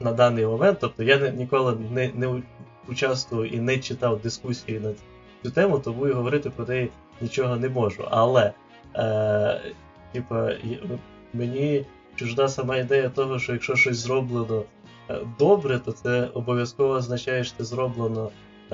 на 0.00 0.12
даний 0.12 0.46
момент. 0.46 0.78
Тобто 0.80 1.02
я 1.02 1.18
не, 1.18 1.30
ніколи 1.30 1.76
не 1.90 2.10
не 2.14 2.42
участвую 2.88 3.46
і 3.46 3.60
не 3.60 3.78
читав 3.78 4.20
дискусії 4.20 4.80
на 4.80 4.92
цю 5.42 5.50
тему, 5.50 5.78
тому 5.78 6.08
і 6.08 6.12
говорити 6.12 6.50
про 6.50 6.64
неї 6.64 6.90
нічого 7.20 7.56
не 7.56 7.68
можу. 7.68 8.04
Але 8.10 8.52
е, 8.96 9.60
типа, 10.12 10.52
мені 11.32 11.86
чужда 12.16 12.48
сама 12.48 12.76
ідея 12.76 13.08
того, 13.08 13.38
що 13.38 13.52
якщо 13.52 13.76
щось 13.76 13.96
зроблено 13.96 14.62
добре, 15.38 15.78
то 15.78 15.92
це 15.92 16.28
обов'язково 16.34 16.92
означає, 16.92 17.44
що 17.44 17.56
це 17.56 17.64
зроблено 17.64 18.30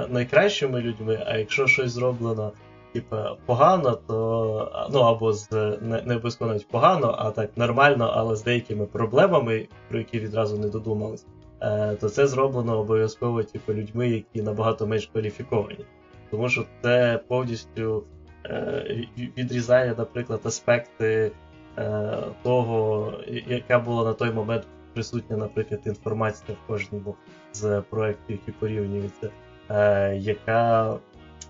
найкращими 0.08 0.80
людьми, 0.80 1.24
а 1.26 1.38
якщо 1.38 1.66
щось 1.66 1.92
зроблено 1.92 2.52
типу, 2.92 3.16
погано, 3.46 3.98
то 4.06 4.88
ну 4.92 5.00
або 5.00 5.32
з 5.32 5.52
не, 5.80 6.02
не 6.02 6.14
обов'язково 6.14 6.50
навіть 6.50 6.68
погано, 6.68 7.14
а 7.18 7.30
так 7.30 7.50
нормально, 7.56 8.12
але 8.14 8.36
з 8.36 8.42
деякими 8.42 8.86
проблемами, 8.86 9.68
про 9.88 9.98
які 9.98 10.18
відразу 10.18 10.58
не 10.58 10.68
додумались, 10.68 11.26
е, 11.60 11.96
то 12.00 12.08
це 12.08 12.26
зроблено 12.26 12.78
обов'язково 12.78 13.42
типу, 13.42 13.72
людьми, 13.72 14.08
які 14.08 14.42
набагато 14.42 14.86
менш 14.86 15.06
кваліфіковані. 15.06 15.84
Тому 16.30 16.48
що 16.48 16.64
це 16.82 17.20
повністю 17.28 18.04
е, 18.46 19.08
відрізає, 19.36 19.94
наприклад, 19.98 20.40
аспекти 20.44 21.32
е, 21.78 22.18
того, 22.42 23.12
яка 23.46 23.78
була 23.78 24.04
на 24.04 24.12
той 24.12 24.32
момент 24.32 24.66
присутня, 24.94 25.36
наприклад, 25.36 25.80
інформація 25.86 26.56
в 26.64 26.66
кожному 26.66 27.14
з 27.52 27.82
проєктів, 27.90 28.38
які 28.46 28.52
порівнюються. 28.52 29.30
Е, 29.70 30.16
яка, 30.16 30.94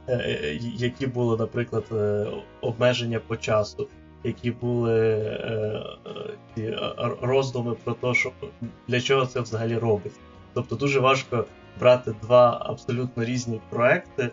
е, 0.09 0.17
е, 0.17 0.59
які 0.63 1.07
були, 1.07 1.37
наприклад, 1.37 1.85
обмеження 2.61 3.21
по 3.27 3.37
часу, 3.37 3.89
які 4.25 4.51
були 4.51 5.27
роздуми 7.23 7.75
про 7.85 7.95
те, 7.95 8.31
для 8.89 9.01
чого 9.01 9.27
це 9.27 9.41
взагалі 9.41 9.79
робить. 9.79 10.13
Тобто 10.55 10.77
дуже 10.77 11.01
важко 11.01 11.45
брати 11.81 12.15
два 12.23 12.67
абсолютно 12.67 13.25
різні 13.25 13.61
проекти. 13.71 14.31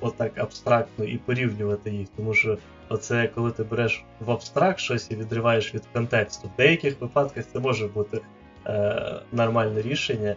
Отак 0.00 0.38
абстрактно 0.38 1.04
і 1.04 1.16
порівнювати 1.16 1.90
їх, 1.90 2.08
тому 2.16 2.34
що 2.34 2.58
оце 2.88 3.30
коли 3.34 3.50
ти 3.50 3.62
береш 3.62 4.04
в 4.20 4.30
абстракт 4.30 4.78
щось 4.78 5.10
і 5.10 5.16
відриваєш 5.16 5.74
від 5.74 5.82
контексту. 5.92 6.48
В 6.48 6.56
деяких 6.56 7.00
випадках 7.00 7.44
це 7.52 7.58
може 7.58 7.86
бути 7.86 8.20
е, 8.66 9.20
нормальне 9.32 9.82
рішення, 9.82 10.36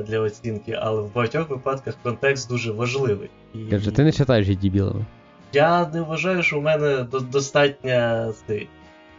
для 0.00 0.20
оцінки, 0.20 0.78
але 0.80 1.02
в 1.02 1.14
багатьох 1.14 1.50
випадках 1.50 1.94
контекст 2.02 2.48
дуже 2.48 2.72
важливий. 2.72 3.30
І... 3.54 3.58
Каже, 3.58 3.90
ти 3.90 4.04
не 4.04 4.12
читаєш 4.12 4.46
її 4.46 4.58
дебілами? 4.62 5.04
Я 5.52 5.88
не 5.88 6.00
вважаю, 6.00 6.42
що 6.42 6.58
у 6.58 6.60
мене 6.60 7.06
достатня 7.32 8.32
цей, 8.46 8.68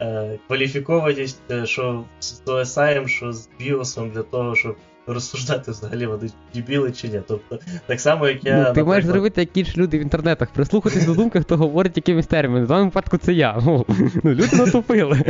е, 0.02 0.40
кваліфікованість, 0.48 1.52
е, 1.52 1.66
що 1.66 2.04
з 2.20 2.42
OSI, 2.42 3.08
що 3.08 3.34
з 3.34 3.50
біосом 3.60 4.10
для 4.10 4.24
того, 4.24 4.56
щоб 4.56 4.76
розсуждати 5.08 5.72
взагалі 5.72 6.06
вони 6.06 6.30
дебіли 6.54 6.92
чи 6.92 7.08
ні. 7.08 7.22
Тобто, 7.28 7.60
так 7.86 8.02
само, 8.02 8.28
як 8.28 8.46
я. 8.46 8.52
Ну, 8.52 8.58
Ти 8.58 8.64
наприклад... 8.68 8.88
маєш 8.88 9.06
зробити 9.06 9.42
як 9.42 9.58
інші 9.58 9.78
люди 9.78 9.98
в 9.98 10.02
інтернетах, 10.02 10.50
прислухатись 10.50 11.06
до 11.06 11.14
думки, 11.14 11.42
хто 11.42 11.58
говорить 11.58 11.98
якимись 11.98 12.28
термінами. 12.28 12.66
В 12.66 12.68
даному 12.68 12.86
випадку 12.86 13.18
це 13.18 13.34
я. 13.34 13.62
Ну, 13.66 13.86
ну 14.24 14.32
Люди 14.32 14.56
натупили. 14.56 15.24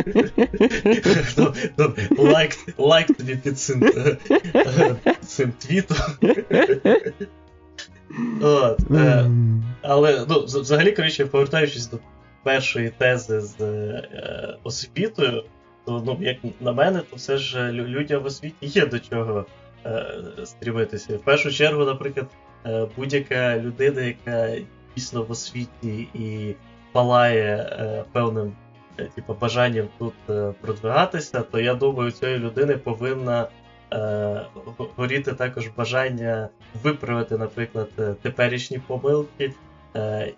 Лайк 2.17 2.57
лайк 2.77 3.07
тобі 3.07 3.35
під 3.35 3.59
цим 3.59 3.83
твітом. 5.59 5.97
От, 8.41 8.91
е, 8.91 9.29
Але 9.81 10.25
ну, 10.29 10.43
взагалі, 10.45 10.91
коротше, 10.91 11.25
повертаючись 11.25 11.89
до 11.89 11.97
першої 12.43 12.89
тези 12.97 13.41
з 13.41 13.61
е, 13.61 14.57
освітою, 14.63 15.43
то 15.85 16.03
ну, 16.05 16.17
як 16.21 16.37
на 16.61 16.73
мене, 16.73 17.01
то 17.09 17.15
все 17.15 17.37
ж 17.37 17.71
людям 17.71 18.23
в 18.23 18.25
освіті 18.25 18.55
є 18.61 18.85
до 18.85 18.99
чого 18.99 19.45
стрімитися. 20.45 21.17
В 21.17 21.21
першу 21.21 21.51
чергу, 21.51 21.85
наприклад, 21.85 22.27
е, 22.65 22.87
будь-яка 22.97 23.59
людина, 23.59 24.01
яка 24.01 24.55
дійсно 24.95 25.23
в 25.23 25.31
освіті 25.31 26.07
і 26.13 26.55
палає 26.91 27.55
е, 27.55 28.03
певним 28.11 28.55
е, 28.97 29.05
типу, 29.15 29.33
бажанням 29.41 29.87
тут 29.99 30.13
е, 30.29 30.53
продвигатися, 30.61 31.41
то 31.41 31.59
я 31.59 31.73
думаю, 31.73 32.09
у 32.09 32.11
цієї 32.11 32.39
людини 32.39 32.77
повинна 32.77 33.47
е, 33.93 34.45
горіти 34.95 35.33
також 35.33 35.67
бажання 35.67 36.49
виправити, 36.83 37.37
наприклад, 37.37 37.89
теперішні 38.21 38.79
помилки 38.79 39.53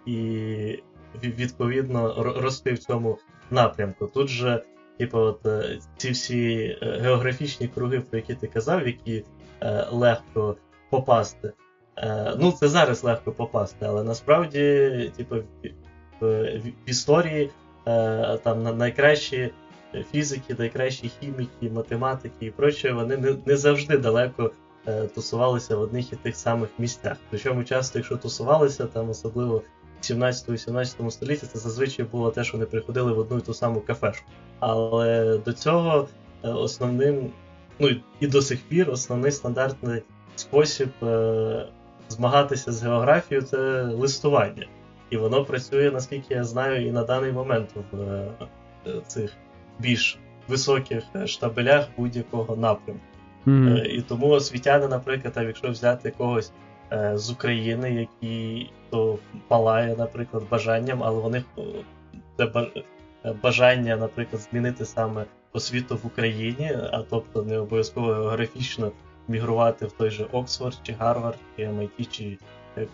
і 0.05 0.79
відповідно 1.23 2.23
рости 2.23 2.73
в 2.73 2.79
цьому 2.79 3.17
напрямку. 3.51 4.07
Тут 4.07 4.27
же 4.27 4.61
Типу, 4.97 5.17
от 5.17 5.45
е, 5.45 5.79
ці 5.97 6.11
всі 6.11 6.77
е, 6.81 6.99
географічні 7.01 7.67
круги, 7.67 7.99
про 7.99 8.19
які 8.19 8.33
ти 8.33 8.47
казав, 8.47 8.87
які 8.87 9.23
е, 9.61 9.87
легко 9.91 10.55
попасти. 10.89 11.53
Е, 11.97 12.35
ну, 12.39 12.51
це 12.51 12.67
зараз 12.67 13.03
легко 13.03 13.31
попасти, 13.31 13.85
але 13.85 14.03
насправді, 14.03 15.11
типу, 15.17 15.35
в, 15.35 15.41
в, 16.21 16.57
в 16.57 16.89
історії 16.89 17.51
е, 17.87 18.37
там 18.43 18.77
найкращі 18.77 19.51
фізики, 20.11 20.55
найкращі 20.59 21.11
хіміки, 21.19 21.69
математики 21.69 22.45
і 22.45 22.51
проче, 22.51 22.91
вони 22.91 23.17
не, 23.17 23.35
не 23.45 23.57
завжди 23.57 23.97
далеко 23.97 24.51
е, 24.87 25.07
тусувалися 25.07 25.75
в 25.75 25.81
одних 25.81 26.13
і 26.13 26.15
тих 26.15 26.35
самих 26.35 26.69
місцях. 26.77 27.17
Причому 27.29 27.63
часто, 27.63 27.99
якщо 27.99 28.17
тусувалися, 28.17 28.85
там 28.85 29.09
особливо 29.09 29.61
17-18 30.01 31.11
столітті 31.11 31.45
це 31.45 31.59
зазвичай 31.59 32.05
було 32.05 32.31
те, 32.31 32.43
що 32.43 32.57
вони 32.57 32.65
приходили 32.65 33.13
в 33.13 33.19
одну 33.19 33.37
і 33.37 33.41
ту 33.41 33.53
саму 33.53 33.81
кафешку. 33.81 34.25
Але 34.59 35.37
до 35.37 35.53
цього 35.53 36.07
основним, 36.43 37.31
ну 37.79 37.89
і 38.19 38.27
до 38.27 38.41
сих 38.41 38.59
пір, 38.61 38.91
основний 38.91 39.31
стандартний 39.31 40.01
спосіб 40.35 40.89
е, 41.03 41.67
змагатися 42.09 42.71
з 42.71 42.83
географією 42.83 43.47
це 43.47 43.83
листування. 43.83 44.67
І 45.09 45.17
воно 45.17 45.45
працює, 45.45 45.91
наскільки 45.91 46.33
я 46.33 46.43
знаю, 46.43 46.87
і 46.87 46.91
на 46.91 47.03
даний 47.03 47.31
момент 47.31 47.69
в 47.91 47.99
е, 47.99 49.01
цих 49.07 49.33
більш 49.79 50.19
високих 50.47 51.03
штабелях 51.25 51.87
будь-якого 51.97 52.55
напрямку. 52.55 53.05
Mm-hmm. 53.47 53.83
І 53.83 54.01
тому 54.01 54.27
освітяни, 54.27 54.87
наприклад, 54.87 55.33
якщо 55.37 55.69
взяти 55.69 56.11
когось 56.11 56.51
е, 56.91 57.17
з 57.17 57.31
України, 57.31 57.93
який 57.93 58.71
то 58.89 59.19
палає, 59.47 59.95
наприклад, 59.97 60.43
бажанням, 60.51 61.03
але 61.03 61.21
вони 61.21 61.43
це 62.37 62.51
бажання, 63.43 63.95
наприклад, 63.95 64.41
змінити 64.41 64.85
саме 64.85 65.25
освіту 65.55 65.95
в 66.03 66.05
Україні, 66.05 66.71
а 66.91 67.03
тобто 67.09 67.43
не 67.43 67.59
обов'язково 67.59 68.07
географічно 68.07 68.91
мігрувати 69.27 69.85
в 69.85 69.91
той 69.91 70.09
же 70.09 70.23
Оксфорд, 70.31 70.79
чи 70.83 70.93
Гарвард, 70.93 71.37
чи 71.57 71.63
MIT, 71.63 72.09
чи 72.09 72.37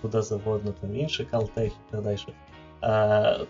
куди 0.02 0.21
завгодно, 0.21 0.74
там 0.82 0.95
інший 0.95 1.26
Калтех 1.26 1.71
і 1.71 1.91
так 1.91 2.02
далі. 2.02 2.17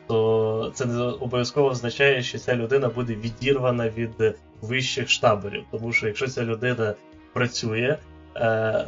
То 0.07 0.71
це 0.73 0.85
не 0.85 1.03
обов'язково 1.03 1.67
означає, 1.67 2.23
що 2.23 2.37
ця 2.37 2.55
людина 2.55 2.89
буде 2.89 3.15
відірвана 3.15 3.89
від 3.89 4.35
вищих 4.61 5.09
штабелів. 5.09 5.63
Тому 5.71 5.91
що 5.91 6.07
якщо 6.07 6.27
ця 6.27 6.43
людина 6.43 6.93
працює 7.33 7.97
е, 8.35 8.85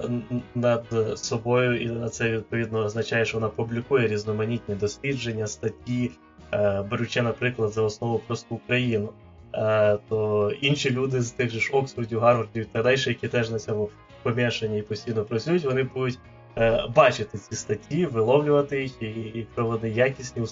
над 0.55 0.85
собою, 1.15 1.81
і 1.81 2.09
це 2.09 2.31
відповідно 2.31 2.79
означає, 2.79 3.25
що 3.25 3.37
вона 3.37 3.49
публікує 3.49 4.07
різноманітні 4.07 4.75
дослідження, 4.75 5.47
статті, 5.47 6.11
е, 6.53 6.81
беручи, 6.81 7.21
наприклад, 7.21 7.71
за 7.71 7.81
основу 7.81 8.21
просто 8.27 8.55
Україну. 8.55 9.09
Е, 9.53 9.97
то 10.09 10.51
інші 10.61 10.91
люди 10.91 11.21
з 11.21 11.31
тих 11.31 11.49
же 11.49 11.59
ж 11.59 11.69
Оксфордів, 11.73 12.19
Гарвардів 12.19 12.63
і 12.63 12.67
так 12.71 12.83
далі, 12.83 12.97
які 13.05 13.27
теж 13.27 13.49
на 13.49 13.59
цьому 13.59 13.89
помішані 14.23 14.79
і 14.79 14.81
постійно 14.81 15.23
працюють, 15.23 15.65
вони 15.65 15.83
будуть 15.83 16.19
е, 16.57 16.87
бачити 16.95 17.37
ці 17.37 17.55
статті, 17.55 18.05
виловлювати 18.05 18.81
їх, 18.81 19.01
і, 19.01 19.47
вони 19.57 19.89
якісні, 19.89 20.43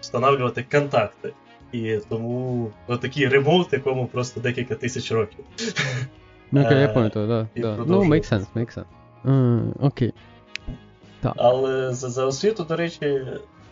встановлювати 0.00 0.64
контакти. 0.72 1.32
І 1.72 1.98
тому 2.08 2.70
такий 3.00 3.28
ремоут, 3.28 3.72
якому 3.72 4.06
просто 4.06 4.40
декілька 4.40 4.74
тисяч 4.74 5.12
років. 5.12 5.44
Ну, 6.52 6.60
okay, 6.60 6.80
я 6.80 6.88
пам'ятаю, 6.88 7.28
да, 7.28 7.60
да. 7.60 7.76
Ну, 7.86 8.04
make 8.04 8.32
sense, 8.32 8.46
make 8.54 8.84
sense. 9.24 9.72
Окей. 9.80 10.14
Так. 11.20 11.32
Але 11.36 11.94
за, 11.94 12.08
за 12.08 12.26
освіту, 12.26 12.64
до 12.64 12.76
речі. 12.76 13.26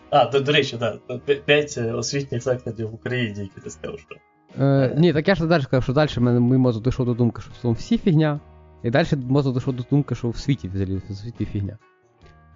А, 0.09 0.25
до, 0.25 0.39
до 0.39 0.51
речі, 0.51 0.77
так. 0.77 0.99
Да, 1.07 1.17
п'ять 1.35 1.77
освітніх 1.77 2.43
закладів 2.43 2.89
в 2.89 2.93
Україні, 2.93 3.39
які 3.39 3.61
ти 3.63 3.69
сказав, 3.69 3.99
що. 3.99 4.15
Е, 4.59 4.95
ні, 4.97 5.13
так 5.13 5.27
я 5.27 5.35
ж 5.35 5.45
далі 5.45 5.61
сказав, 5.61 5.83
що 5.83 5.93
далі 5.93 6.39
мій 6.39 6.57
мозок 6.57 6.83
дійшов 6.83 7.05
до 7.05 7.13
думки, 7.13 7.41
що 7.41 7.51
в 7.51 7.57
цьому 7.61 7.73
всі 7.73 7.97
фігня. 7.97 8.39
І 8.83 8.89
далі 8.89 9.07
мозок 9.29 9.53
дійшов 9.53 9.73
до 9.73 9.83
думки, 9.89 10.15
що 10.15 10.29
в 10.29 10.37
світі 10.37 10.67
взагалі 10.67 11.01
в 11.09 11.13
світі 11.13 11.45
фігня. 11.45 11.77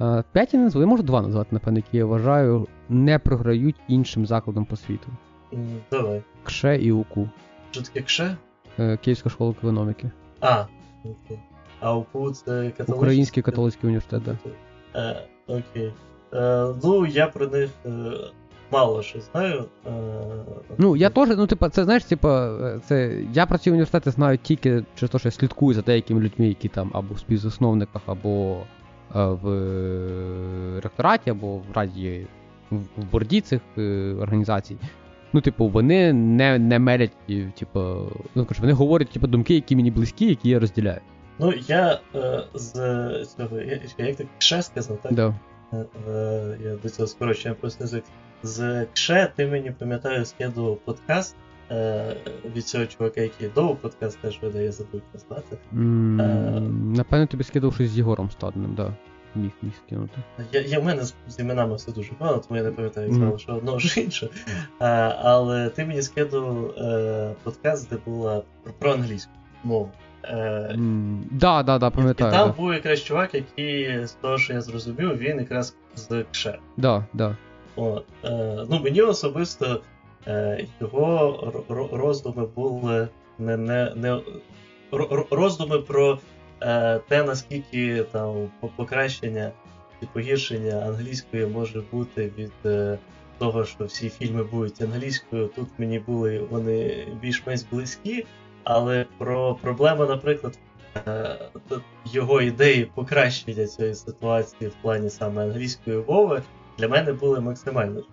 Е, 0.01 0.23
п'ять 0.31 0.53
я 0.53 0.59
назву, 0.59 0.81
я 0.81 0.87
можу 0.87 1.03
два 1.03 1.21
назвати, 1.21 1.49
напевно, 1.51 1.79
які 1.79 1.97
я 1.97 2.05
вважаю, 2.05 2.67
не 2.89 3.19
програють 3.19 3.75
іншим 3.87 4.25
закладам 4.25 4.65
по 4.65 4.75
світу. 4.75 5.07
Давай. 5.91 6.21
КШЕ 6.43 6.77
і 6.77 6.91
УКУ. 6.91 7.29
Що 7.71 7.81
таке 7.81 8.01
КШЕ? 8.01 8.35
Е, 8.79 8.97
Київська 8.97 9.29
школа 9.29 9.51
економіки. 9.51 10.11
А, 10.39 10.65
окей. 11.03 11.39
А 11.79 11.95
УКУ 11.95 12.31
це 12.31 12.45
католицький? 12.45 12.95
Український 12.95 13.43
католицький 13.43 13.87
університет, 13.87 14.23
так. 14.23 14.35
Е, 14.95 15.27
окей. 15.47 15.93
Е, 16.33 16.73
ну, 16.83 17.05
я 17.05 17.27
про 17.27 17.47
них 17.47 17.69
е, 17.85 17.89
мало 18.71 19.01
що 19.01 19.19
знаю. 19.21 19.65
Е, 19.87 19.91
ну, 20.77 20.95
я 20.95 21.09
теж, 21.09 21.29
ну, 21.37 21.47
типа, 21.47 21.69
це 21.69 21.83
знаєш, 21.83 22.03
типа, 22.03 22.51
це. 22.85 23.21
Я 23.33 23.45
про 23.45 23.57
ці 23.57 23.69
університети 23.69 24.11
знаю 24.11 24.37
тільки 24.37 24.83
через 24.95 25.11
те, 25.11 25.19
що 25.19 25.27
я 25.27 25.31
слідкую 25.31 25.73
за 25.73 25.81
деякими 25.81 26.21
людьми, 26.21 26.47
які 26.47 26.67
там 26.67 26.91
або 26.93 27.13
в 27.13 27.19
співзасновниках, 27.19 28.01
або 28.05 28.57
е, 29.15 29.23
в 29.23 30.79
ректораті, 30.83 31.29
або 31.29 31.57
в 31.57 31.63
раді 31.73 32.27
в 32.71 33.03
борді 33.11 33.41
цих 33.41 33.61
е, 33.77 34.15
організацій. 34.19 34.77
Ну, 35.33 35.41
типу, 35.41 35.67
вони 35.67 36.13
не 36.13 36.59
не 36.59 36.79
мерять, 36.79 37.11
типу, 37.59 37.79
ну, 38.35 38.45
кажу, 38.45 38.61
вони 38.61 38.73
говорять 38.73 39.09
типу, 39.09 39.27
думки, 39.27 39.53
які 39.53 39.75
мені 39.75 39.91
близькі, 39.91 40.25
які 40.25 40.49
я 40.49 40.59
розділяю. 40.59 40.99
Ну, 41.39 41.53
я 41.67 41.99
е, 42.15 42.43
з 42.53 42.71
цього, 43.37 43.59
як 43.97 44.15
ти 44.15 44.27
кше 44.37 44.61
сказав, 44.61 44.97
так? 45.01 45.13
Да. 45.13 45.35
Е, 45.73 45.85
е, 46.09 46.57
я 46.63 46.75
до 46.75 46.89
цього 46.89 47.07
скорочення 47.07 47.53
просто 47.53 47.83
язик. 47.83 48.03
З 48.43 48.85
кше 48.93 49.31
ти 49.35 49.47
мені 49.47 49.71
пам'ятаю, 49.71 50.25
скидував 50.25 50.77
подкаст 50.77 51.35
е, 51.71 52.15
від 52.55 52.67
цього 52.67 52.85
чувака, 52.85 53.21
який 53.21 53.49
довго 53.49 53.75
подкаст 53.75 54.19
теж 54.19 54.39
видає, 54.41 54.71
забув 54.71 55.01
назвати. 55.13 55.57
Mm, 55.73 56.21
е, 56.21 56.59
напевно, 56.97 57.25
тобі 57.25 57.43
скидав 57.43 57.73
щось 57.73 57.89
з 57.89 57.97
Єгором 57.97 58.31
Стадним, 58.31 58.75
так. 58.75 58.87
Да 58.87 58.93
міг 59.35 59.51
міг 59.61 59.73
скинути. 59.85 60.13
Я, 60.51 60.61
я, 60.61 60.79
в 60.79 60.83
мене 60.83 61.03
з, 61.03 61.13
з 61.27 61.39
іменами 61.39 61.75
все 61.75 61.91
дуже 61.91 62.13
погано, 62.13 62.37
тому 62.47 62.57
я 62.57 62.63
не 62.63 62.71
пам'ятаю, 62.71 63.07
як 63.07 63.17
mm-hmm. 63.17 63.37
що 63.39 63.55
одного 63.55 63.79
що 63.79 64.01
інше. 64.01 64.29
А, 64.79 64.85
Але 65.23 65.69
ти 65.69 65.85
мені 65.85 66.01
скидував 66.01 66.65
е, 66.65 67.35
подкаст, 67.43 67.89
де 67.89 67.97
була 68.05 68.41
про, 68.63 68.73
про 68.73 68.93
англійську 68.93 69.31
мову. 69.63 69.91
Е, 70.23 70.35
mm, 70.75 71.21
да, 71.31 71.63
да, 71.63 71.77
да, 71.77 71.89
пам'ятаю. 71.89 72.31
І, 72.31 72.33
і 72.33 72.37
там 72.37 72.47
да. 72.47 72.53
був 72.53 72.73
якраз 72.73 73.03
чувак, 73.03 73.33
який, 73.33 74.07
з 74.07 74.11
того, 74.11 74.37
що 74.37 74.53
я 74.53 74.61
зрозумів, 74.61 75.17
він 75.17 75.39
якраз 75.39 75.75
з 75.95 76.25
КШЕ. 76.31 76.59
Да, 76.77 77.05
да. 77.13 77.37
От, 77.79 78.05
е, 78.23 78.65
ну, 78.69 78.79
Мені 78.79 79.01
особисто 79.01 79.81
е, 80.27 80.67
його 80.81 81.63
роздуми 81.91 82.45
були 82.45 83.07
не, 83.39 83.57
не, 83.57 83.93
не 83.95 84.21
роздуми 85.31 85.79
про 85.79 86.19
Е, 86.61 86.99
те, 87.07 87.23
наскільки 87.23 88.03
там 88.03 88.51
покращення 88.75 89.51
і 90.01 90.05
погіршення 90.05 90.71
англійської 90.71 91.45
може 91.45 91.81
бути 91.91 92.31
від 92.37 92.51
е, 92.65 92.97
того, 93.37 93.65
що 93.65 93.85
всі 93.85 94.09
фільми 94.09 94.43
будуть 94.43 94.81
англійською, 94.81 95.47
тут 95.47 95.67
мені 95.77 95.99
були 95.99 96.39
вони 96.39 97.07
більш-менш 97.21 97.61
близькі, 97.71 98.25
але 98.63 99.05
про 99.17 99.55
проблему, 99.55 100.05
наприклад, 100.05 100.59
е, 101.07 101.39
його 102.05 102.41
ідеї 102.41 102.91
покращення 102.95 103.67
цієї 103.67 103.95
ситуації 103.95 104.69
в 104.69 104.73
плані 104.81 105.09
саме 105.09 105.43
англійської 105.43 106.03
мови 106.07 106.41
для 106.79 106.87
мене 106.87 107.13
були 107.13 107.39
максимально 107.39 108.03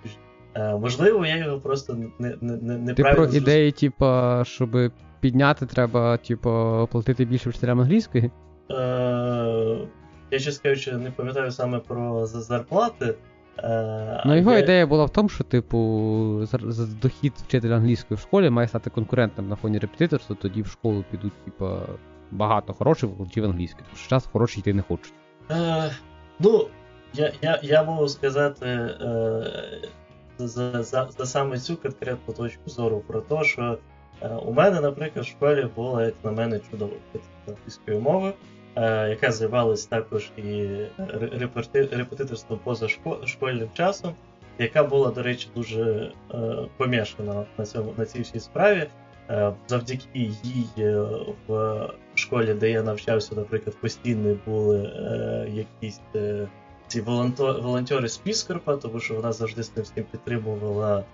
Можливо, 0.81 1.27
я 1.27 1.37
його 1.37 1.61
просто 1.61 1.95
не 1.95 2.09
не, 2.19 2.57
не, 2.57 2.79
не 2.79 2.95
Ти 2.95 3.03
про 3.03 3.25
ідеї, 3.25 3.73
типа, 3.73 4.43
щоб 4.45 4.93
підняти, 5.21 5.67
треба, 5.67 6.17
типу, 6.17 6.89
платити 6.93 7.25
більше 7.25 7.51
вчителям 7.51 7.81
англійської? 7.81 8.31
Е, 8.71 9.89
Я 10.31 10.39
ще 10.39 10.63
кажучи, 10.63 10.93
не 10.93 11.11
пам'ятаю 11.11 11.51
саме 11.51 11.79
про 11.79 12.27
зарплати. 12.27 13.15
Е, 13.59 14.23
Ну, 14.27 14.37
його 14.37 14.53
я... 14.53 14.59
ідея 14.59 14.87
була 14.87 15.05
в 15.05 15.11
тому, 15.11 15.29
що, 15.29 15.45
типу, 15.45 15.79
дохід 17.03 17.33
вчителя 17.37 17.77
англійської 17.77 18.17
в 18.17 18.21
школі 18.21 18.51
має 18.51 18.69
стати 18.69 18.91
конкурентним 18.91 19.49
на 19.49 19.57
фоні 19.57 19.79
репетиторства, 19.79 20.37
тоді 20.43 20.63
в 20.63 20.67
школу 20.67 21.05
підуть, 21.11 21.45
типу, 21.45 21.69
багато 22.31 22.73
хороших 22.73 23.11
викладачів 23.11 23.45
англійської, 23.45 23.85
тому 23.87 23.97
що 23.97 24.09
час 24.09 24.27
хороші 24.33 24.61
йти 24.61 24.75
не 24.75 24.83
хочуть. 24.83 25.15
Е, 25.51 25.91
Ну, 26.41 26.67
я 27.17 27.33
я, 27.43 27.61
я 27.63 27.83
можу 27.83 28.09
сказати 28.09 28.67
е, 28.67 28.91
за 30.39 30.83
за, 30.83 31.09
за 31.19 31.27
саме 31.27 31.59
цю 31.59 31.77
конкретну 31.77 32.35
точку 32.35 32.71
зору 32.71 33.03
про 33.07 33.21
те, 33.21 33.45
що 33.45 33.79
е, 34.23 34.29
у 34.29 34.53
мене, 34.53 34.81
наприклад, 34.81 35.25
в 35.25 35.29
школі 35.29 35.69
була, 35.77 36.05
як 36.05 36.15
на 36.25 36.31
мене, 36.31 36.61
чудова 36.71 36.93
англійської 37.49 37.99
мови. 37.99 38.33
Е, 38.77 39.09
яка 39.09 39.33
займалась 39.33 39.87
також 39.87 40.31
і 40.37 40.69
репетиторством 41.73 42.61
поза 42.65 42.89
школьним 43.25 43.69
часом, 43.75 44.15
яка 44.59 44.85
була, 44.85 45.11
до 45.11 45.23
речі, 45.23 45.49
дуже 45.55 46.13
е, 46.35 46.39
помішана 46.77 47.45
на 47.59 47.67
цьому 47.67 47.95
на 47.97 48.05
цій 48.05 48.23
всій 48.23 48.41
справі. 48.41 48.87
Е, 49.31 49.53
завдяки 49.67 50.09
їй 50.15 50.67
в 51.49 51.89
школі, 52.15 52.55
де 52.55 52.71
я 52.71 52.83
навчався, 52.83 53.35
наприклад, 53.35 53.77
постійно 53.81 54.37
були 54.47 54.91
якісь 55.53 56.01
ці 56.89 57.01
волонтери 57.01 58.09
з 58.09 58.17
Піскорпа, 58.17 58.77
тому 58.77 59.01
що 59.01 59.15
вона 59.15 59.33
завжди 59.33 59.63
з 59.63 59.69
тим 59.69 59.85
всім 59.85 60.05
підтримувала 60.11 61.05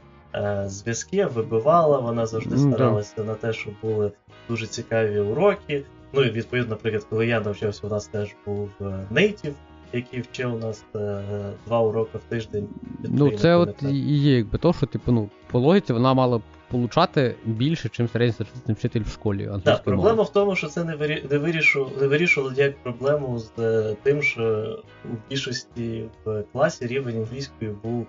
зв'язки, 0.66 1.26
вибивала, 1.26 1.98
вона 1.98 2.26
завжди 2.26 2.58
старалася 2.58 3.24
на 3.24 3.34
те, 3.34 3.52
щоб 3.52 3.74
були 3.82 4.12
дуже 4.48 4.66
цікаві 4.66 5.18
уроки. 5.18 5.84
Ну 6.12 6.22
і 6.22 6.30
відповідно, 6.30 6.70
наприклад, 6.70 7.06
коли 7.10 7.26
я 7.26 7.40
навчався, 7.40 7.86
у 7.86 7.90
нас 7.90 8.06
теж 8.06 8.34
був 8.46 8.70
нейтів, 9.10 9.54
який 9.92 10.20
вчив 10.20 10.58
нас 10.58 10.84
е, 10.94 11.22
два 11.66 11.80
уроки 11.80 12.18
в 12.18 12.20
тиждень. 12.20 12.68
Ну, 13.04 13.30
це 13.30 13.56
от 13.56 13.82
і 13.82 14.18
є, 14.18 14.36
якби 14.36 14.58
то, 14.58 14.72
що, 14.72 14.86
типу, 14.86 15.12
ну, 15.12 15.28
по 15.50 15.58
логіці 15.58 15.92
вона 15.92 16.14
мала 16.14 16.40
получати 16.72 17.34
більше, 17.44 17.90
ніж 17.98 18.10
середньостатистичний 18.10 18.76
вчитель 18.76 19.02
в 19.02 19.08
школі. 19.08 19.50
Так, 19.64 19.82
проблема 19.82 20.22
в 20.22 20.32
тому, 20.32 20.56
що 20.56 20.66
це 20.66 20.84
не 20.84 20.96
вирі... 20.96 21.24
не, 21.30 21.38
вирішувало, 21.38 21.92
не 22.00 22.06
вирішувало 22.06 22.54
як 22.56 22.82
проблему 22.82 23.38
з 23.38 23.52
е, 23.58 23.96
тим, 24.02 24.22
що 24.22 24.78
у 25.04 25.08
більшості 25.30 26.04
в 26.24 26.44
класі 26.52 26.86
рівень 26.86 27.16
англійської 27.16 27.70
був 27.82 28.06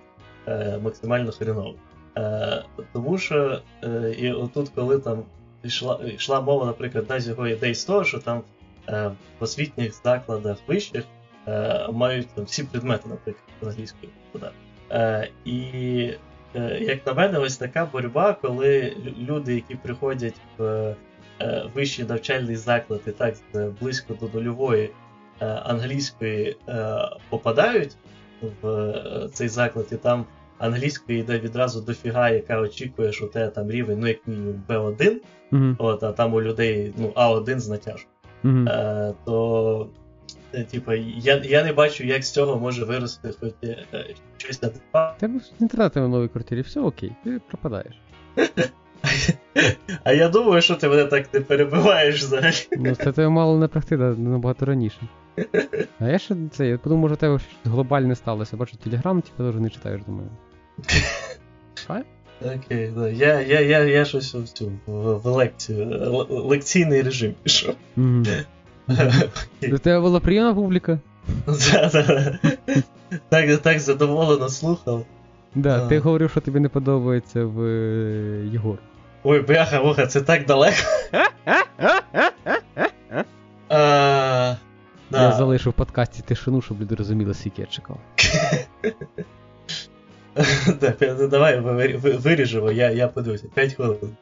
е, 0.48 0.78
максимально 0.82 1.32
хреновий. 1.32 1.76
Е, 2.16 2.64
тому 2.92 3.18
що 3.18 3.60
е, 3.84 4.14
і 4.18 4.32
отут, 4.32 4.68
коли 4.74 4.98
там 4.98 5.22
йшла 5.64 6.00
йшла 6.04 6.40
мова, 6.40 6.66
наприклад, 6.66 7.04
з 7.18 7.28
його 7.28 7.48
ідей 7.48 7.74
з 7.74 7.84
того, 7.84 8.04
що 8.04 8.18
там 8.18 8.42
е, 8.88 9.10
в 9.40 9.44
освітніх 9.44 9.94
закладах 10.04 10.58
вищих 10.66 11.04
е, 11.48 11.88
мають 11.92 12.28
там 12.34 12.44
всі 12.44 12.64
предмети, 12.64 13.08
наприклад, 13.08 13.44
англійською 13.62 14.12
подати. 14.32 14.54
Е, 14.90 15.28
і 15.44 16.10
як 16.80 17.06
на 17.06 17.14
мене, 17.14 17.38
ось 17.38 17.56
така 17.56 17.88
боротьба, 17.92 18.36
коли 18.42 18.96
люди, 19.28 19.54
які 19.54 19.74
приходять 19.74 20.34
в 20.58 20.94
е, 21.40 21.64
вищий 21.74 22.04
навчальний 22.04 22.56
заклад 22.56 23.00
і 23.06 23.10
так 23.10 23.34
близько 23.80 24.14
до 24.20 24.28
нульової 24.38 24.90
е, 25.40 25.46
англійської 25.46 26.56
е, 26.68 26.98
попадають 27.28 27.96
в 28.62 29.28
цей 29.32 29.48
заклад, 29.48 29.86
і 29.92 29.96
там 29.96 30.24
англійської 30.58 31.20
йде 31.20 31.38
відразу 31.38 31.80
дофіга, 31.80 32.30
яка 32.30 32.60
очікує, 32.60 33.12
що 33.12 33.24
у 33.24 33.28
тебе 33.28 33.48
там 33.48 33.70
рівень, 33.70 33.98
ну 34.00 34.06
як 34.06 34.26
мінімум 34.26 34.62
B1, 34.68 35.16
mm-hmm. 35.52 35.74
от, 35.78 36.02
а 36.02 36.12
там 36.12 36.34
у 36.34 36.42
людей 36.42 36.92
ну, 36.96 37.12
А1 37.16 37.58
з 37.58 37.68
натяжкою. 37.68 38.14
Mm-hmm. 38.44 38.68
Е, 38.68 39.14
то 39.24 39.88
Е, 40.03 40.03
типа, 40.62 40.94
я 40.94 41.42
я 41.44 41.64
не 41.64 41.72
бачу, 41.72 42.04
як 42.04 42.24
з 42.24 42.30
цього 42.30 42.60
може 42.60 42.84
вирости 42.84 43.30
хоч 43.40 43.52
е, 43.64 43.84
щось 44.36 44.62
на 44.62 44.68
типа. 44.68 45.14
Тебе 45.20 45.40
з 45.40 45.52
інтернету 45.60 46.04
в 46.04 46.08
новій 46.08 46.28
квартирі, 46.28 46.60
все 46.60 46.80
окей, 46.80 47.12
ти 47.24 47.40
пропадаєш. 47.48 47.94
А 50.04 50.12
я 50.12 50.28
думаю, 50.28 50.62
що 50.62 50.74
ти 50.74 50.88
мене 50.88 51.04
так 51.04 51.34
не 51.34 51.40
перебиваєш 51.40 52.22
взагалі. 52.22 52.54
Ну, 52.72 52.94
це 52.94 53.12
тебе 53.12 53.28
мало 53.28 53.58
не 53.58 53.68
практика 53.68 54.02
набагато 54.18 54.66
раніше. 54.66 55.00
А 55.98 56.08
я 56.08 56.18
ще 56.18 56.36
це, 56.50 56.66
я 56.66 56.78
подумав, 56.78 57.02
може, 57.02 57.16
тебе 57.16 57.38
щось 57.38 57.72
глобальне 57.72 58.14
сталося. 58.14 58.56
Бачу, 58.56 58.76
телеграм, 58.76 59.22
типу, 59.22 59.44
теж 59.44 59.60
не 59.60 59.70
читаєш, 59.70 60.02
думаю. 60.06 60.28
Окей, 62.40 62.92
да. 62.96 63.08
Я 63.08 63.40
я, 63.40 63.60
я, 63.60 63.84
я 63.84 64.04
щось 64.04 64.34
в 64.34 64.48
цю 64.48 64.72
в, 64.86 65.14
в 65.14 65.26
лекцію, 65.26 65.86
лекційний 66.28 67.02
режим 67.02 67.34
пішов. 67.42 67.74
До 69.62 69.78
тебе 69.78 70.00
була 70.00 70.20
приємна 70.20 70.54
публіка? 70.54 70.98
Так 73.28 73.58
так 73.62 73.78
задоволено 73.78 74.48
слухав. 74.48 75.06
Да, 75.54 75.88
Ти 75.88 75.98
говорив, 75.98 76.30
що 76.30 76.40
тобі 76.40 76.60
не 76.60 76.68
подобається 76.68 77.44
в 77.44 77.62
е, 77.62 78.46
Єгор. 78.52 78.78
Ой, 79.24 79.40
бляха, 79.40 79.82
муха, 79.82 80.06
це 80.06 80.20
так 80.20 80.46
далеко. 80.46 80.76
Я 85.10 85.32
залишив 85.32 85.72
в 85.72 85.74
подкасті 85.74 86.22
тишину, 86.22 86.62
щоб 86.62 86.80
люди 86.80 86.94
розуміли, 86.94 87.34
скільки 87.34 87.62
я 87.62 87.66
чекав. 87.66 87.98
Давай 91.30 91.60
виріжемо, 92.00 92.72
я 92.72 93.08
подивлюся. 93.08 93.46
5 93.54 93.74
хвилин. 93.74 94.16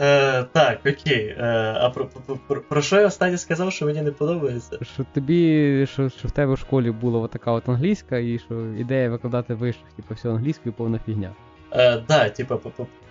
Е, 0.00 0.44
Так, 0.52 0.78
окей. 0.80 1.36
Е, 1.38 1.74
А 1.80 1.90
про, 1.90 2.06
про 2.06 2.36
про, 2.48 2.60
про, 2.60 2.82
що 2.82 3.00
я 3.00 3.06
останнє 3.06 3.38
сказав, 3.38 3.72
що 3.72 3.86
мені 3.86 4.02
не 4.02 4.10
подобається? 4.10 4.78
Що 4.82 5.04
тобі, 5.14 5.86
що 5.92 6.08
що 6.08 6.28
в 6.28 6.30
тебе 6.30 6.54
в 6.54 6.58
школі 6.58 6.90
була 6.90 7.28
така 7.28 7.52
от 7.52 7.68
англійська, 7.68 8.18
і 8.18 8.38
що 8.38 8.54
ідея 8.78 9.10
викладати 9.10 9.54
вищих, 9.54 9.92
типу, 9.96 10.14
все 10.14 10.30
англійською 10.30 10.72
повна 10.72 11.00
фігня. 11.06 11.30
Е, 11.72 12.02
Да, 12.08 12.28
типу, 12.28 12.60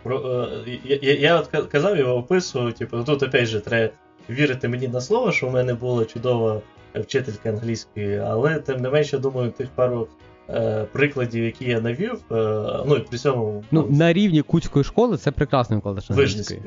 про, 0.03 0.17
е, 0.67 0.79
я, 0.83 0.99
я, 1.01 1.13
я 1.13 1.39
от 1.39 1.47
казав 1.71 1.97
його 1.97 2.15
описував, 2.15 2.73
типу, 2.73 3.03
тут 3.03 3.23
опять 3.23 3.45
же 3.47 3.59
треба 3.59 3.93
вірити 4.29 4.67
мені 4.67 4.87
на 4.87 5.01
слово, 5.01 5.31
що 5.31 5.47
в 5.47 5.53
мене 5.53 5.73
була 5.73 6.05
чудова 6.05 6.61
вчителька 6.95 7.49
англійської, 7.49 8.17
але 8.17 8.59
тим 8.59 8.81
не 8.81 8.89
менше, 8.89 9.17
думаю, 9.17 9.51
тих 9.51 9.67
пару 9.69 10.07
прикладів, 10.91 11.43
які 11.43 11.65
я 11.65 11.81
навів, 11.81 12.13
е, 12.31 12.35
ну 12.85 12.95
і 12.95 12.99
при 12.99 13.17
цьому. 13.17 13.63
Ну, 13.71 13.87
на 13.89 14.13
рівні 14.13 14.41
Куцької 14.41 14.85
школи 14.85 15.17
це 15.17 15.31
прекрасний 15.31 15.77
викладач 15.77 16.09
англійської. 16.11 16.61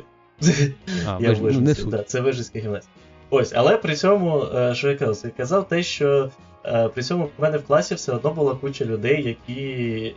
Я 1.20 1.32
в 1.32 1.36
Вижницькій, 1.36 1.84
ну, 1.84 1.90
да, 1.90 2.02
це 2.02 2.20
Вижницька 2.20 2.58
гімназія. 2.58 2.92
Ось, 3.30 3.52
але 3.56 3.76
при 3.76 3.96
цьому, 3.96 4.44
е, 4.54 4.74
що 4.74 4.90
я 4.90 4.96
казав, 4.96 5.24
я 5.24 5.30
казав 5.30 5.68
те, 5.68 5.82
що 5.82 6.30
е, 6.64 6.88
при 6.88 7.02
цьому 7.02 7.24
в 7.38 7.42
мене 7.42 7.58
в 7.58 7.66
класі 7.66 7.94
все 7.94 8.12
одно 8.12 8.30
була 8.30 8.54
куча 8.54 8.84
людей, 8.84 9.22
які 9.22 10.14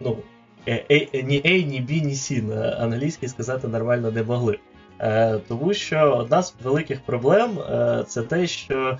ну, 0.00 0.16
е, 0.68 0.84
ні 1.24 1.42
A, 1.44 1.66
ні 1.66 1.80
B, 1.80 2.04
ні 2.04 2.12
C 2.12 2.42
на 2.42 2.70
англійській 2.70 3.28
сказати 3.28 3.68
нормально 3.68 4.10
не 4.10 4.22
могли. 4.22 4.58
Тому 5.48 5.74
що 5.74 6.16
одна 6.16 6.42
з 6.42 6.54
великих 6.62 7.00
проблем 7.00 7.50
це 8.06 8.22
те, 8.22 8.46
що 8.46 8.98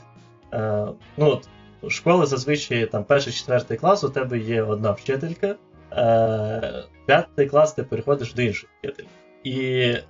ну, 1.17 1.41
школи 1.89 2.27
зазвичай 2.27 2.87
там 2.87 3.05
перший-четвертий 3.05 3.77
клас 3.77 4.05
у 4.05 4.09
тебе 4.09 4.39
є 4.39 4.63
одна 4.63 4.93
вчителька, 4.93 5.55
п'ятий 7.07 7.47
клас 7.47 7.73
ти 7.73 7.83
переходиш 7.83 8.35
до 8.35 8.43
іншої 8.43 8.69
вчительки. 8.83 9.11
І, 9.45 9.61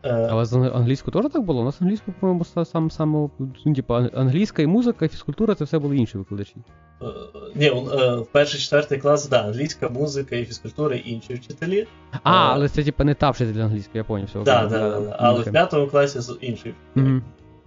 е... 0.02 0.28
Але 0.30 0.44
з 0.44 0.54
англійською 0.54 1.22
теж 1.22 1.32
так 1.32 1.42
було? 1.42 1.60
У 1.60 1.64
нас 1.64 1.82
англійську, 1.82 2.12
по-моєму, 2.20 2.44
саме 2.44 2.90
саме 2.90 3.28
ну, 3.66 3.74
типу, 3.74 3.94
англійська 3.94 4.62
і 4.62 4.66
музика, 4.66 5.04
і 5.04 5.08
фізкультура 5.08 5.54
це 5.54 5.64
все 5.64 5.78
були 5.78 5.96
інші 5.96 6.18
викладачі. 6.18 6.56
Е, 7.02 7.06
ні, 7.54 7.66
е, 7.66 8.16
в 8.16 8.26
перший 8.32 8.60
четвертий 8.60 8.98
клас, 8.98 9.28
да, 9.28 9.42
англійська, 9.42 9.88
музика 9.88 10.36
і 10.36 10.44
фізкультура 10.44 10.96
і 10.96 11.10
інші 11.10 11.34
вчителі. 11.34 11.86
А, 12.10 12.16
е, 12.16 12.20
але 12.24 12.68
це 12.68 12.84
типу 12.84 13.04
не 13.04 13.14
та 13.14 13.30
вчитель 13.30 13.60
англійської, 13.60 13.98
я 13.98 14.04
поняв. 14.04 14.28
Так, 14.32 14.44
да, 14.44 14.66
да, 14.66 15.00
да, 15.00 15.16
але 15.18 15.40
в 15.40 15.52
п'ятому 15.52 15.86
класі 15.86 16.20
з 16.20 16.38
інший. 16.40 16.74
Mm-hmm. 16.96 17.20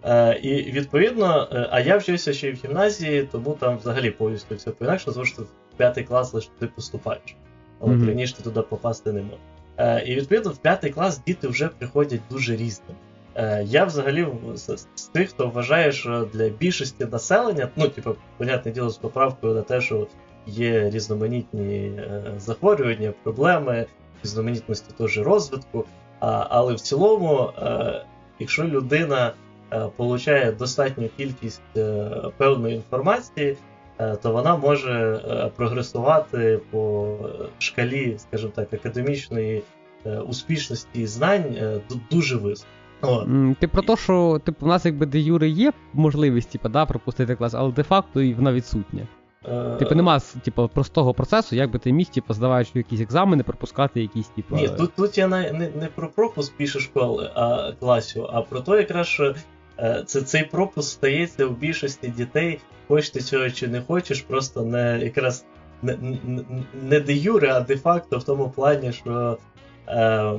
Е, 0.08 0.40
І 0.42 0.72
відповідно, 0.72 1.48
е, 1.52 1.68
а 1.72 1.80
я 1.80 1.98
вчився 1.98 2.34
ще 2.34 2.50
й 2.50 2.52
в 2.52 2.66
гімназії, 2.66 3.30
тому 3.32 3.58
там 3.60 3.78
взагалі 3.78 4.12
повністю 4.12 4.56
все 4.56 4.72
по-інакше, 4.72 5.12
тому 5.12 5.26
що 5.26 5.42
в 5.42 5.78
п'ятий 5.78 6.04
клас 6.04 6.34
лише 6.34 6.50
ти 6.60 6.68
поступаєш. 6.68 7.36
Але 7.80 7.94
mm-hmm. 7.94 8.08
раніше 8.08 8.36
ти 8.36 8.44
туди 8.44 8.62
попасти 8.62 9.12
не 9.12 9.22
можеш. 9.22 9.40
Е, 9.78 10.04
і 10.06 10.16
відповідно 10.16 10.52
в 10.52 10.58
п'ятий 10.58 10.92
клас 10.92 11.22
діти 11.28 11.48
вже 11.48 11.68
приходять 11.68 12.22
дуже 12.30 12.56
різними. 12.56 13.00
Е, 13.36 13.64
я 13.66 13.86
взагалі 13.86 14.28
з, 14.54 14.78
з 14.96 15.04
тих, 15.04 15.30
хто 15.30 15.48
вважає, 15.48 15.92
що 15.92 16.30
для 16.34 16.50
більшості 16.50 17.06
населення, 17.06 17.70
ну, 17.76 17.88
типу, 17.88 18.16
понятне 18.38 18.72
діло, 18.72 18.90
з 18.90 18.98
поправкою 18.98 19.54
на 19.54 19.62
те, 19.62 19.82
що 19.82 20.08
є 20.48 20.90
різноманітні 20.90 21.78
е, 21.78 22.24
захворювання, 22.38 23.14
проблеми, 23.24 23.86
різноманітності 24.24 24.94
теж 24.98 25.20
розвитку. 25.20 25.86
Але 26.20 26.74
в 26.74 26.80
цілому, 26.80 27.52
якщо 28.40 28.64
людина 28.64 29.34
отримує 29.72 30.52
достатню 30.52 31.10
кількість 31.18 31.62
певної 32.38 32.76
інформації, 32.76 33.58
Е, 34.00 34.16
то 34.16 34.32
вона 34.32 34.56
може 34.58 35.22
е, 35.30 35.52
прогресувати 35.56 36.60
по 36.72 37.08
шкалі, 37.60 38.16
скажімо 38.18 38.52
так, 38.56 38.74
академічної 38.74 39.64
е, 40.06 40.20
успішності 40.20 41.02
і 41.02 41.08
знань 41.08 41.56
дуже 42.12 42.36
високо. 42.36 42.70
От. 43.02 43.28
Ти 43.60 43.68
про 43.68 43.82
те, 43.82 43.96
що 43.96 44.42
типу, 44.46 44.66
у 44.66 44.70
нас 44.70 44.86
якби 44.86 45.06
де 45.06 45.20
юри 45.20 45.50
є 45.50 45.74
можливість 45.94 46.50
типу, 46.50 46.70
да, 46.70 46.86
пропустити 46.86 47.36
клас, 47.36 47.54
але 47.54 47.72
де-факто 47.72 48.22
і 48.22 48.34
вона 48.34 48.54
відсутня. 48.54 49.08
Типу 49.80 49.96
нема 49.96 50.20
типу, 50.20 50.68
простого 50.68 51.14
процесу, 51.14 51.56
як 51.56 51.72
би 51.72 51.80
ти 51.80 51.92
міг, 51.94 52.08
типу, 52.08 52.34
здаваючи 52.34 52.72
якісь 52.76 53.02
екзамени, 53.02 53.44
пропускати 53.44 54.02
якісь, 54.02 54.28
типу. 54.28 54.56
Ні, 54.56 54.70
тут 54.70 54.94
тут 54.96 55.18
я 55.18 55.28
не 55.28 55.52
не, 55.52 55.70
не 55.70 55.88
про 55.96 56.10
пропуск 56.10 56.58
більше 56.58 56.80
школи, 56.80 57.32
а 57.36 57.72
класів, 57.80 58.26
а 58.34 58.42
про 58.42 58.60
те, 58.60 58.72
якраз 58.72 59.08
що 59.08 59.36
це, 60.06 60.22
цей 60.22 60.44
пропуск 60.44 60.92
стається 60.92 61.46
у 61.46 61.50
більшості 61.50 62.08
дітей 62.08 62.60
хочеш 62.88 63.10
ти 63.10 63.20
цього 63.20 63.50
чи 63.50 63.68
не 63.68 63.82
хочеш, 63.82 64.22
просто 64.22 64.66
не 64.66 65.00
якраз 65.04 65.46
не 65.82 65.98
не, 66.84 67.00
де 67.00 67.14
юре, 67.14 67.54
а 67.54 67.62
де-факто 67.62 68.18
в 68.18 68.24
тому 68.24 68.50
плані, 68.50 68.94
що. 68.94 69.38
Е, 69.88 70.34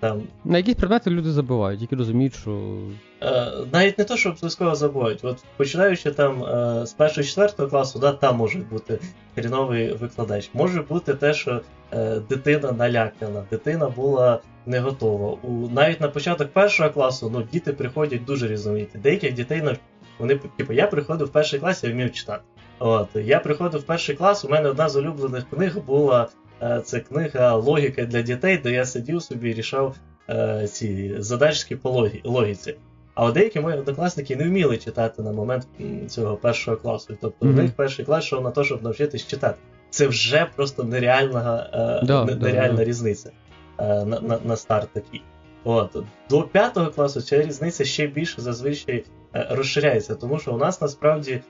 там... 0.00 0.22
На 0.44 0.58
якісь 0.58 0.74
предмети 0.74 1.10
люди 1.10 1.30
забувають, 1.30 1.80
які 1.80 1.96
розуміють, 1.96 2.34
що. 2.34 2.78
Е, 3.22 3.52
навіть 3.72 3.98
не 3.98 4.04
то, 4.04 4.16
що 4.16 4.28
обов'язково 4.28 4.74
забувають. 4.74 5.24
От 5.24 5.44
починаючи 5.56 6.10
там 6.10 6.44
е, 6.44 6.86
з 6.86 6.92
першого 6.92 7.26
четвертого 7.26 7.68
класу, 7.68 7.98
да, 7.98 8.12
там 8.12 8.36
може 8.36 8.58
бути 8.58 8.98
хріновий 9.34 9.92
викладач. 9.92 10.50
Може 10.54 10.82
бути 10.82 11.14
те, 11.14 11.34
що 11.34 11.60
е, 11.92 12.20
дитина 12.28 12.72
налякана, 12.72 13.44
дитина 13.50 13.88
була 13.88 14.40
не 14.66 14.80
готова. 14.80 15.36
У, 15.42 15.68
Навіть 15.68 16.00
на 16.00 16.08
початок 16.08 16.48
першого 16.48 16.90
класу 16.90 17.30
ну, 17.34 17.42
діти 17.52 17.72
приходять 17.72 18.24
дуже 18.24 18.48
різноманітні. 18.48 19.00
Деяких 19.00 19.34
дітей 19.34 19.62
вони, 20.18 20.40
типу, 20.56 20.72
я 20.72 20.86
приходив 20.86 21.26
в 21.26 21.30
перший 21.30 21.60
клас, 21.60 21.84
я 21.84 21.90
вмів 21.90 22.12
читати. 22.12 22.42
От, 22.78 23.08
Я 23.14 23.40
приходив 23.40 23.80
в 23.80 23.84
перший 23.84 24.14
клас, 24.14 24.44
у 24.44 24.48
мене 24.48 24.68
одна 24.68 24.88
з 24.88 24.96
улюблених 24.96 25.50
книг 25.50 25.78
була 25.86 26.28
це 26.84 27.00
книга 27.00 27.54
Логіка 27.54 28.04
для 28.04 28.22
дітей, 28.22 28.58
де 28.58 28.72
я 28.72 28.84
сидів 28.84 29.22
собі 29.22 29.50
і 29.50 29.54
рішав 29.54 29.96
е, 30.30 30.68
ці 30.68 31.14
задачки 31.18 31.76
по 31.76 32.10
логіці. 32.24 32.74
Але 33.14 33.32
деякі 33.32 33.60
мої 33.60 33.78
однокласники 33.78 34.36
не 34.36 34.44
вміли 34.44 34.76
читати 34.76 35.22
на 35.22 35.32
момент 35.32 35.66
цього 36.08 36.36
першого 36.36 36.76
класу. 36.76 37.16
Тобто 37.20 37.46
mm-hmm. 37.46 37.50
у 37.50 37.52
них 37.52 37.72
перший 37.72 38.04
клас 38.04 38.24
йшов 38.24 38.44
на 38.44 38.50
те, 38.50 38.64
щоб 38.64 38.82
навчитись 38.82 39.26
читати. 39.26 39.58
це 39.90 40.06
вже 40.06 40.46
просто 40.56 40.84
нереальна 40.84 41.70
е, 42.02 42.06
Да, 42.06 42.24
нереальна 42.24 42.72
да, 42.72 42.76
да. 42.76 42.84
різниця 42.84 43.30
е, 43.78 44.04
на, 44.04 44.20
на, 44.20 44.38
на 44.44 44.56
старт 44.56 44.88
такий. 44.92 45.22
От. 45.64 45.96
До 46.30 46.42
п'ятого 46.42 46.90
класу 46.90 47.20
ця 47.20 47.42
різниця 47.42 47.84
ще 47.84 48.06
більше 48.06 48.42
зазвичай 48.42 49.04
е, 49.34 49.46
розширяється, 49.50 50.14
тому 50.14 50.38
що 50.38 50.54
у 50.54 50.58
нас 50.58 50.80
насправді 50.80 51.32
е, 51.32 51.42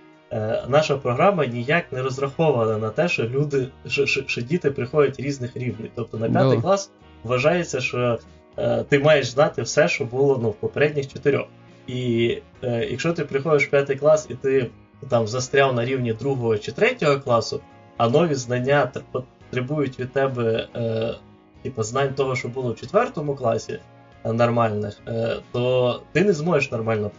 наша 0.68 0.96
програма 0.96 1.46
ніяк 1.46 1.84
не 1.92 2.02
розрахована 2.02 2.78
на 2.78 2.90
те, 2.90 3.08
що 3.08 3.24
люди, 3.24 3.68
що, 3.86 4.06
що, 4.06 4.22
що 4.26 4.40
діти 4.42 4.70
приходять 4.70 5.20
різних 5.20 5.56
рівнів. 5.56 5.90
Тобто 5.94 6.18
на 6.18 6.28
п'ятий 6.28 6.56
Да. 6.56 6.62
клас 6.62 6.90
вважається, 7.24 7.80
що 7.80 8.18
е, 8.58 8.84
ти 8.88 8.98
маєш 8.98 9.30
знати 9.30 9.62
все, 9.62 9.88
що 9.88 10.04
було 10.04 10.38
ну, 10.42 10.50
в 10.50 10.54
попередніх 10.54 11.08
чотирьох. 11.12 11.46
І 11.86 12.38
е, 12.62 12.86
якщо 12.90 13.12
ти 13.12 13.24
приходиш 13.24 13.66
в 13.66 13.70
п'ятий 13.70 13.96
клас 13.96 14.26
і 14.30 14.34
ти 14.34 14.70
там 15.08 15.26
застряв 15.26 15.74
на 15.74 15.84
рівні 15.84 16.12
другого 16.12 16.58
чи 16.58 16.72
третього 16.72 17.20
класу, 17.20 17.60
а 17.96 18.08
нові 18.08 18.34
знання 18.34 18.92
тр- 18.94 19.22
потребують 19.50 20.00
від 20.00 20.12
тебе 20.12 20.68
е, 20.76 21.14
типу, 21.62 21.82
знань 21.82 22.14
того, 22.14 22.36
що 22.36 22.48
було 22.48 22.72
в 22.72 22.76
четвертому 22.76 23.34
класі 23.34 23.80
е, 24.24 24.32
нормальних, 24.32 25.00
е, 25.08 25.36
то 25.52 26.02
ти 26.12 26.24
не 26.24 26.32
зможеш 26.32 26.70
нормально 26.72 27.10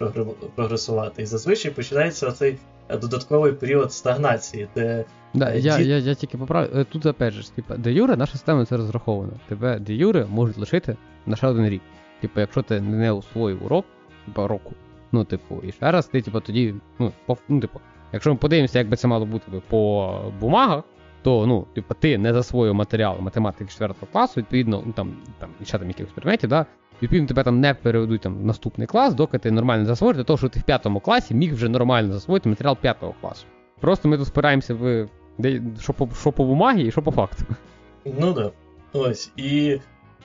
прогресувати. 0.55 1.21
І 1.21 1.25
зазвичай 1.25 1.71
починається 1.71 2.27
оцей 2.27 2.51
е, 2.51 2.57
додатковий 2.97 3.51
період 3.53 3.93
стагнації, 3.93 4.67
де 4.75 5.05
Да, 5.33 5.51
Е, 5.51 5.59
я, 5.59 5.73
ді- 5.73 5.81
я, 5.81 5.97
я 5.97 6.15
тільки 6.15 6.37
поправлю. 6.37 6.69
Е, 6.75 6.83
Тут 6.83 7.05
опять 7.05 7.33
же, 7.33 7.51
типа, 7.51 7.77
де 7.77 7.91
юре, 7.93 8.17
наша 8.17 8.31
система 8.31 8.65
це 8.65 8.77
розрахована. 8.77 9.31
Тебе 9.47 9.79
де 9.79 9.93
юре 9.93 10.25
можуть 10.29 10.57
лишити 10.57 10.97
на 11.25 11.35
ще 11.35 11.47
один 11.47 11.69
рік. 11.69 11.81
Типу, 12.21 12.39
якщо 12.39 12.61
ти 12.61 12.81
не 12.81 13.11
усвоїв 13.11 13.65
урок, 13.65 13.85
типа 14.25 14.47
року. 14.47 14.73
Ну, 15.11 15.23
типу, 15.23 15.61
і 15.63 15.71
ще 15.71 15.91
раз 15.91 16.05
ти, 16.07 16.21
типу, 16.21 16.39
тоді, 16.39 16.75
ну, 16.99 17.11
по, 17.25 17.37
ну, 17.49 17.59
типу, 17.59 17.79
якщо 18.13 18.29
ми 18.31 18.35
подивимося, 18.37 18.79
як 18.79 18.89
би 18.89 18.95
це 18.97 19.07
мало 19.07 19.25
бути 19.25 19.45
типу, 19.51 19.63
по 19.69 20.13
бумагах, 20.39 20.83
то 21.21 21.45
ну, 21.47 21.67
типу, 21.75 21.93
ти 21.93 22.17
не 22.17 22.33
засвоїв 22.33 22.73
матеріал 22.75 23.15
математики 23.19 23.71
4 23.71 23.93
класу, 24.11 24.33
відповідно, 24.37 24.83
ну 24.85 24.93
там, 24.93 25.13
там 25.39 25.49
і 25.61 25.65
ще 25.65 25.77
там 25.79 25.87
якихось 25.87 26.13
предметів, 26.13 26.49
да, 26.49 26.65
відповідно, 27.01 27.27
тебе 27.27 27.43
там 27.43 27.59
не 27.59 27.73
переведуть 27.73 28.21
там 28.21 28.37
в 28.37 28.45
наступний 28.45 28.87
клас, 28.87 29.13
доки 29.13 29.37
ти 29.37 29.51
нормально 29.51 29.85
засвоїш, 29.85 30.17
для 30.17 30.23
того, 30.23 30.37
що 30.37 30.49
ти 30.49 30.59
в 30.59 30.63
п'ятому 30.63 30.99
класі 30.99 31.33
міг 31.33 31.53
вже 31.53 31.69
нормально 31.69 32.13
засвоїти 32.13 32.49
матеріал 32.49 32.77
п'ятого 32.77 33.13
класу. 33.21 33.45
Просто 33.79 34.09
ми 34.09 34.17
тут 34.17 34.27
спираємося 34.27 34.73
в 34.73 35.07
що, 35.79 35.93
по, 35.93 36.09
що 36.19 36.31
по 36.31 36.45
бумагі 36.45 36.83
і 36.83 36.91
що 36.91 37.01
по 37.01 37.11
факту. 37.11 37.43
Ну 38.05 38.33
да. 38.33 38.51
Ось. 38.93 39.31
І 39.37 39.79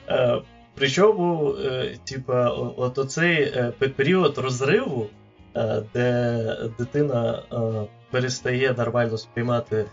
е, 0.09 0.41
причому, 0.75 1.55
е, 1.65 1.95
типа, 2.03 2.49
от 2.77 2.97
оцей 2.97 3.43
е, 3.43 3.73
період 3.95 4.37
розриву, 4.37 5.07
е, 5.55 5.83
де 5.93 6.57
дитина 6.79 7.43
е, 7.53 7.57
перестає 8.11 8.75
нормально 8.77 9.17
сприймати 9.17 9.85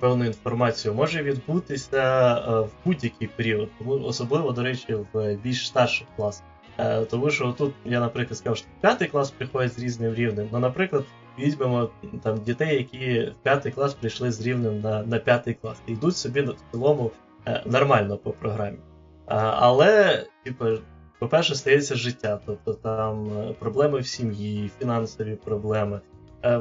певну 0.00 0.24
інформацію, 0.24 0.94
може 0.94 1.22
відбутися 1.22 2.34
е, 2.36 2.60
в 2.60 2.70
будь-який 2.84 3.28
період, 3.28 3.68
тому 3.78 3.92
особливо, 3.92 4.52
до 4.52 4.62
речі, 4.62 4.96
в 5.12 5.34
більш 5.34 5.66
старших 5.66 6.06
класах. 6.16 6.44
Е, 6.78 7.04
тому 7.04 7.30
що 7.30 7.52
тут 7.52 7.74
я, 7.84 8.00
наприклад, 8.00 8.38
сказав, 8.38 8.56
що 8.56 8.66
п'ятий 8.80 9.08
клас 9.08 9.30
приходить 9.30 9.72
з 9.72 9.78
різним 9.78 10.14
рівнем. 10.14 10.48
Ну, 10.52 10.58
наприклад, 10.58 11.04
візьмемо 11.38 11.90
там 12.22 12.38
дітей, 12.38 12.76
які 12.76 13.20
в 13.20 13.34
п'ятий 13.42 13.72
клас 13.72 13.94
прийшли 13.94 14.32
з 14.32 14.46
рівнем 14.46 14.80
на, 14.80 15.02
на 15.02 15.18
п'ятий 15.18 15.54
клас, 15.54 15.76
і 15.86 15.92
йдуть 15.92 16.16
собі 16.16 16.40
в 16.40 16.56
цілому 16.70 17.10
е, 17.46 17.62
нормально 17.66 18.16
по 18.16 18.30
програмі. 18.30 18.78
Але, 19.26 20.22
типу, 20.44 20.64
по-перше, 21.18 21.54
стається 21.54 21.94
життя, 21.94 22.40
тобто 22.46 22.74
там 22.74 23.38
е, 23.38 23.52
проблеми 23.58 23.98
в 23.98 24.06
сім'ї, 24.06 24.70
фінансові 24.78 25.34
проблеми, 25.34 26.00
е, 26.44 26.60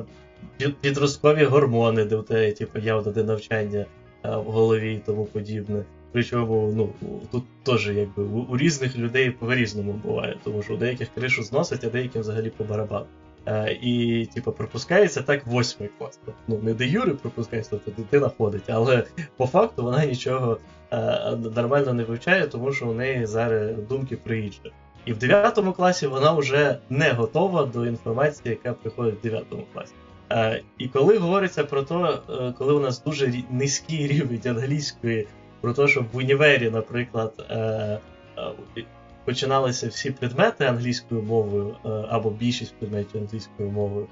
підросткові 0.81 1.43
гормони, 1.43 2.05
де 2.05 2.15
в 2.15 2.23
тебе 2.23 2.51
типу, 2.51 2.79
є 2.79 2.93
одне 2.93 3.23
навчання 3.23 3.85
е, 4.25 4.35
в 4.35 4.43
голові 4.43 4.93
і 4.93 5.01
тому 5.05 5.25
подібне. 5.25 5.83
Причому 6.11 6.73
ну, 6.75 6.89
тут 7.31 7.43
теж 7.63 7.87
якби 7.87 8.23
у, 8.23 8.57
різних 8.57 8.97
людей 8.97 9.31
по-різному 9.31 9.91
буває, 9.91 10.37
тому 10.43 10.63
що 10.63 10.73
у 10.73 10.77
деяких 10.77 11.09
кришу 11.15 11.43
зносить, 11.43 11.83
а 11.83 11.89
деяким 11.89 12.21
взагалі 12.21 12.49
по 12.49 12.63
барабану. 12.63 13.05
Е, 13.45 13.77
і, 13.81 14.25
типу, 14.33 14.51
пропускається 14.51 15.21
так 15.21 15.47
восьмий 15.47 15.89
клас. 15.97 16.19
Ну, 16.47 16.59
не 16.63 16.73
де 16.73 16.85
юри 16.85 17.13
пропускається, 17.13 17.71
тобто 17.71 18.01
дитина 18.01 18.31
ходить, 18.37 18.69
але 18.69 19.03
по 19.37 19.45
факту 19.45 19.83
вона 19.83 20.05
нічого 20.05 20.57
е, 20.91 21.37
нормально 21.55 21.93
не 21.93 22.03
вивчає, 22.03 22.47
тому 22.47 22.73
що 22.73 22.87
у 22.87 22.93
неї 22.93 23.25
зараз 23.25 23.77
думки 23.89 24.17
інше. 24.29 24.71
І 25.05 25.13
в 25.13 25.17
9 25.17 25.59
класі 25.75 26.07
вона 26.07 26.31
вже 26.31 26.77
не 26.89 27.11
готова 27.11 27.65
до 27.65 27.85
інформації, 27.85 28.49
яка 28.49 28.73
приходить 28.73 29.19
в 29.19 29.21
9 29.21 29.45
класі. 29.73 29.93
Е, 30.31 30.61
і 30.77 30.87
коли 30.87 31.17
говориться 31.17 31.63
про 31.63 31.83
те, 31.83 32.17
коли 32.57 32.73
у 32.73 32.79
нас 32.79 33.03
дуже 33.03 33.33
низький 33.49 34.07
рівень 34.07 34.41
англійської, 34.45 35.27
про 35.61 35.73
те, 35.73 35.87
що 35.87 36.05
в 36.13 36.17
універі, 36.17 36.69
наприклад, 36.69 37.33
е, 37.49 37.55
е, 37.57 38.83
починалися 39.25 39.87
всі 39.87 40.11
предмети 40.11 40.65
англійською 40.65 41.21
мовою, 41.21 41.75
або 42.09 42.29
більшість 42.29 42.75
предметів 42.75 43.21
англійською 43.21 43.69
мовою, 43.69 44.07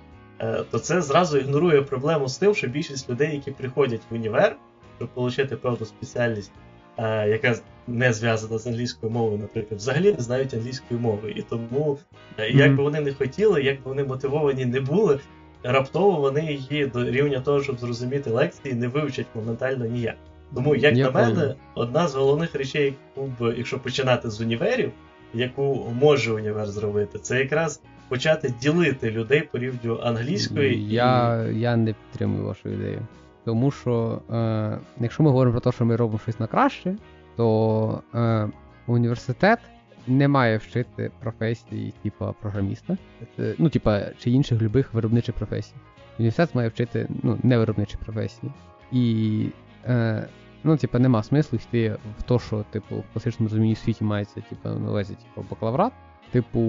то 0.72 0.80
це 0.80 1.02
зразу 1.02 1.38
ігнорує 1.38 1.82
проблему 1.82 2.28
з 2.28 2.38
тим, 2.38 2.56
що 2.56 2.68
більшість 2.68 3.10
людей, 3.10 3.34
які 3.36 3.52
приходять 3.52 4.02
в 4.10 4.14
універ, 4.14 4.56
щоб 4.98 5.10
отримати 5.16 5.56
певну 5.56 5.86
спеціальність, 5.86 6.52
яка 7.28 7.56
не 7.88 8.14
зв'язана 8.14 8.58
з 8.58 8.68
англійською 8.68 9.12
мовою, 9.12 9.38
наприклад, 9.38 9.80
взагалі 9.80 10.14
не 10.14 10.20
знають 10.20 10.54
англійської 10.54 11.00
мови. 11.00 11.34
І 11.36 11.42
тому, 11.42 11.98
як 12.38 12.76
би 12.76 12.84
вони 12.84 13.00
не 13.00 13.14
хотіли, 13.14 13.64
як 13.64 13.76
би 13.76 13.82
вони 13.84 14.04
мотивовані 14.04 14.66
не 14.66 14.80
були, 14.80 15.20
раптово 15.64 16.22
вони 16.22 16.46
її 16.54 16.86
до 16.86 17.12
рівня 17.12 17.40
того, 17.40 17.64
щоб 17.64 17.80
зрозуміти 17.80 18.30
лекції, 18.30 18.74
не 18.74 18.88
вивчать 18.88 19.26
моментально 19.36 19.86
ніяк. 19.86 20.16
Тому, 20.56 20.76
як 20.76 20.98
Я 20.98 21.06
на 21.06 21.12
мене, 21.12 21.34
понял. 21.36 21.56
одна 21.76 22.08
з 22.08 22.16
головних 22.16 22.56
речей, 22.56 22.94
яку 23.16 23.28
б, 23.28 23.54
якщо 23.58 23.80
починати 23.80 24.30
з 24.30 24.42
універів, 24.42 24.92
яку 25.34 25.88
може 26.02 26.34
універ 26.34 26.68
зробити, 26.68 27.20
це 27.20 27.40
якраз 27.40 27.82
почати 28.10 28.54
ділити 28.62 29.12
людей 29.12 29.50
по 29.52 29.58
рівню 29.58 30.00
англійської. 30.04 30.90
Я, 30.90 31.44
я 31.44 31.76
не 31.76 31.94
підтримую 31.94 32.46
вашу 32.46 32.70
ідею. 32.70 33.02
Тому 33.46 33.72
що, 33.72 34.22
е, 34.32 34.80
якщо 35.00 35.24
ми 35.24 35.30
говоримо 35.30 35.52
про 35.52 35.72
те, 35.72 35.76
що 35.76 35.86
ми 35.86 35.96
робимо 35.96 36.20
щось 36.20 36.40
на 36.40 36.48
краще, 36.48 36.96
то 37.36 38.02
е, 38.16 38.50
університет 38.88 39.60
не 40.08 40.28
має 40.28 40.58
вчити 40.58 41.12
професії, 41.20 41.94
типа 42.04 42.32
програміста, 42.32 42.98
ну, 43.58 43.70
типа, 43.70 44.02
чи 44.20 44.32
інших 44.32 44.62
любих 44.62 44.94
виробничих 44.94 45.36
професій. 45.36 45.76
Університет 46.20 46.56
має 46.56 46.70
вчити 46.70 47.08
ну, 47.24 47.40
не 47.44 47.58
виробничі 47.58 47.98
професії. 48.06 48.52
І 48.92 49.46
е, 49.86 50.28
ну, 50.64 50.78
типа, 50.78 51.00
нема 51.00 51.24
смислу 51.24 51.60
йти 51.64 51.98
в 52.20 52.24
те, 52.24 52.40
що, 52.40 52.66
типу, 52.72 52.96
в 52.96 53.14
класичному 53.14 53.50
розумінні 53.50 53.76
світі 53.76 54.04
мається, 54.04 54.42
типу, 54.50 54.70
на 54.70 54.90
увазі, 54.90 55.14
типу, 55.14 55.48
бакалаврат. 55.50 55.94
Типу, 56.32 56.60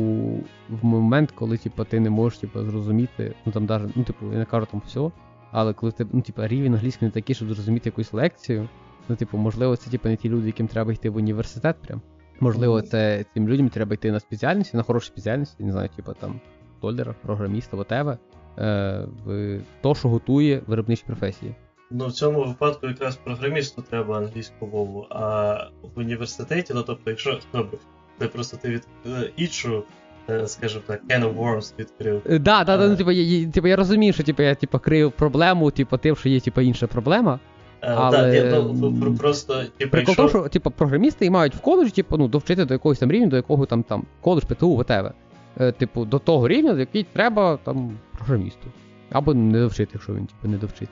в 0.68 0.84
момент, 0.84 1.30
коли 1.30 1.58
типу, 1.58 1.84
ти 1.84 2.00
не 2.00 2.10
можеш 2.10 2.38
типу, 2.38 2.64
зрозуміти, 2.64 3.34
ну 3.46 3.52
там 3.52 3.66
даже, 3.66 3.90
ну, 3.94 4.04
типу, 4.04 4.32
я 4.32 4.38
не 4.38 4.44
кажу 4.44 4.66
там 4.70 4.82
все, 4.86 5.10
але 5.50 5.72
коли 5.72 5.92
ти, 5.92 6.06
ну, 6.12 6.20
типу, 6.20 6.46
рівень 6.46 6.74
англійський 6.74 7.08
не 7.08 7.12
такий, 7.12 7.34
щоб 7.34 7.48
зрозуміти 7.48 7.88
якусь 7.88 8.12
лекцію, 8.12 8.68
ну, 9.08 9.16
типу, 9.16 9.38
можливо, 9.38 9.76
це 9.76 9.90
типу, 9.90 10.08
не 10.08 10.16
ті 10.16 10.28
люди, 10.28 10.46
яким 10.46 10.68
треба 10.68 10.92
йти 10.92 11.10
в 11.10 11.16
університет 11.16 11.76
прям. 11.82 12.02
Можливо, 12.40 12.82
це 12.82 13.24
цим 13.34 13.48
людям 13.48 13.68
треба 13.68 13.94
йти 13.94 14.12
на 14.12 14.20
спеціальності, 14.20 14.76
на 14.76 14.82
хороші 14.82 15.06
спеціальності, 15.06 15.64
не 15.64 15.72
знаю, 15.72 15.88
типу 15.96 16.12
там 16.20 16.40
столера, 16.78 17.14
програміста, 17.22 17.76
whatever, 17.76 18.16
е, 18.58 19.06
в 19.24 19.58
то, 19.80 19.94
що 19.94 20.08
готує 20.08 20.62
виробничі 20.66 21.02
професії. 21.06 21.54
Ну, 21.90 22.06
в 22.06 22.12
цьому 22.12 22.44
випадку 22.44 22.86
якраз 22.86 23.16
програмісту 23.16 23.82
треба 23.82 24.18
англійську 24.18 24.66
мову, 24.66 25.06
а 25.10 25.54
в 25.94 25.98
університеті, 25.98 26.72
ну 26.74 26.82
тобто, 26.82 27.10
якщо 27.10 27.38
добре, 27.52 27.78
це 28.18 28.28
просто 28.28 28.56
ти 28.56 28.68
від 28.68 28.82
е, 29.06 29.30
іншу, 29.36 29.82
е, 30.30 30.46
скажімо 30.46 30.82
так, 30.86 31.00
can 31.08 31.24
of 31.24 31.34
worms 31.36 31.72
відкрив. 31.78 32.22
Е, 32.30 32.38
Да, 32.38 32.64
да, 32.64 32.84
Е. 32.84 32.88
ну, 32.88 32.96
типу, 32.96 33.10
я, 33.10 33.50
типу, 33.50 33.66
я 33.66 33.76
розумію, 33.76 34.12
що 34.12 34.22
типу, 34.22 34.42
я 34.42 34.54
типу, 34.54 34.78
крию 34.78 35.10
проблему, 35.10 35.70
типу, 35.70 35.96
тим, 35.98 36.16
що 36.16 36.28
є 36.28 36.40
типу, 36.40 36.60
інша 36.60 36.86
проблема. 36.86 37.38
Е, 37.82 37.94
Але, 37.94 38.42
да, 38.50 38.60
ні, 38.60 38.72
ну, 38.80 39.14
просто, 39.14 39.64
типу, 39.78 39.90
Прикол 39.90 40.28
що 40.28 40.48
типу, 40.48 40.70
програмісти 40.70 41.26
і 41.26 41.30
мають 41.30 41.54
в 41.54 41.60
коледжі, 41.60 41.90
типу, 41.90 42.16
ну, 42.16 42.28
довчити 42.28 42.64
до 42.64 42.74
якогось 42.74 42.98
там 42.98 43.12
рівня, 43.12 43.26
до 43.26 43.36
якого 43.36 43.66
там 43.66 43.82
там 43.82 44.04
коледж, 44.20 44.44
ПТУ, 44.44 44.76
whatever. 44.76 45.12
Е, 45.60 45.72
типу, 45.72 46.04
до 46.04 46.18
того 46.18 46.48
рівня, 46.48 46.72
до 46.72 46.78
який 46.78 47.06
треба 47.12 47.58
там 47.64 47.98
програмісту. 48.16 48.66
Або 49.10 49.34
не 49.34 49.60
довчити, 49.60 49.90
якщо 49.94 50.14
він 50.14 50.26
типу, 50.26 50.48
не 50.48 50.56
довчить. 50.56 50.88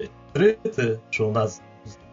відкрити, 0.00 0.98
що 1.10 1.28
у 1.28 1.32
нас 1.32 1.62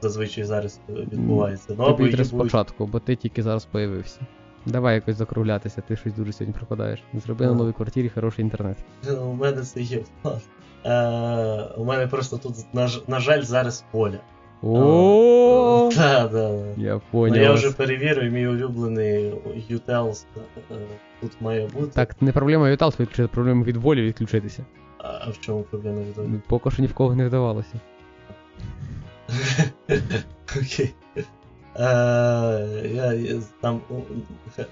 зазвичай 0.01 0.43
зараз 0.43 0.79
відбувається. 0.89 1.75
Ну, 1.77 1.85
Тобі 1.85 2.11
треба 2.11 2.25
спочатку, 2.25 2.85
бо 2.85 2.99
ти 2.99 3.15
тільки 3.15 3.43
зараз 3.43 3.65
появився. 3.65 4.19
Давай 4.65 4.95
якось 4.95 5.15
закруглятися, 5.15 5.81
ти 5.81 5.95
щось 5.95 6.13
дуже 6.13 6.33
сьогодні 6.33 6.53
пропадаєш. 6.53 7.03
Зроби 7.13 7.45
на 7.45 7.53
новій 7.53 7.73
квартирі 7.73 8.09
хороший 8.09 8.43
інтернет. 8.43 8.77
У 9.21 9.33
мене 9.33 9.61
це 9.61 9.81
є 9.81 9.99
план. 10.21 10.39
Е, 10.85 11.73
у 11.77 11.85
мене 11.85 12.07
просто 12.07 12.37
тут, 12.37 12.55
на, 12.73 12.89
на 13.07 13.19
жаль, 13.19 13.41
зараз 13.41 13.85
поля. 13.91 14.19
О, 14.61 15.89
да, 15.95 16.27
да. 16.27 16.49
Я 16.77 17.01
Ну, 17.13 17.35
я 17.35 17.53
вже 17.53 17.71
перевірив, 17.71 18.33
мій 18.33 18.47
улюблений 18.47 19.33
UTELS 19.71 20.25
е, 20.71 20.75
тут 21.21 21.31
має 21.41 21.67
бути. 21.67 21.91
Так, 21.93 22.21
не 22.21 22.31
проблема 22.31 22.69
Ютал 22.69 22.89
відключити, 22.89 23.27
проблема 23.27 23.63
від 23.63 23.77
волі 23.77 24.01
відключитися. 24.01 24.65
А 24.97 25.29
в 25.29 25.39
чому 25.39 25.61
проблема 25.61 26.01
від 26.01 26.17
Ну, 26.17 26.41
Поки 26.47 26.71
що 26.71 26.81
ні 26.81 26.87
в 26.87 26.93
кого 26.93 27.15
не 27.15 27.27
вдавалося. 27.27 27.79
Окей. 30.57 30.93
Е, 31.75 31.81
я, 32.93 33.41
там 33.61 33.81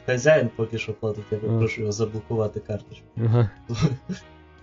хазяїн 0.05 0.49
поки 0.55 0.77
що 0.77 0.93
платить, 0.93 1.23
я 1.31 1.37
попрошу 1.37 1.81
його 1.81 1.91
заблокувати 1.91 2.59
карточку. 2.59 3.05
Ага. 3.17 3.49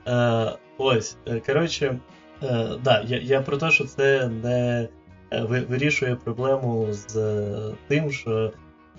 Е, 0.07 0.59
ось, 0.78 1.16
е, 1.26 1.41
коротше, 1.47 1.99
е, 2.43 2.68
да, 2.85 3.05
я, 3.07 3.18
я 3.18 3.41
про 3.41 3.57
те, 3.57 3.70
що 3.70 3.85
це 3.85 4.28
не 4.28 4.89
е, 5.30 5.43
вирішує 5.43 6.16
проблему 6.16 6.87
з 6.91 7.14
тим, 7.89 8.12
що 8.12 8.53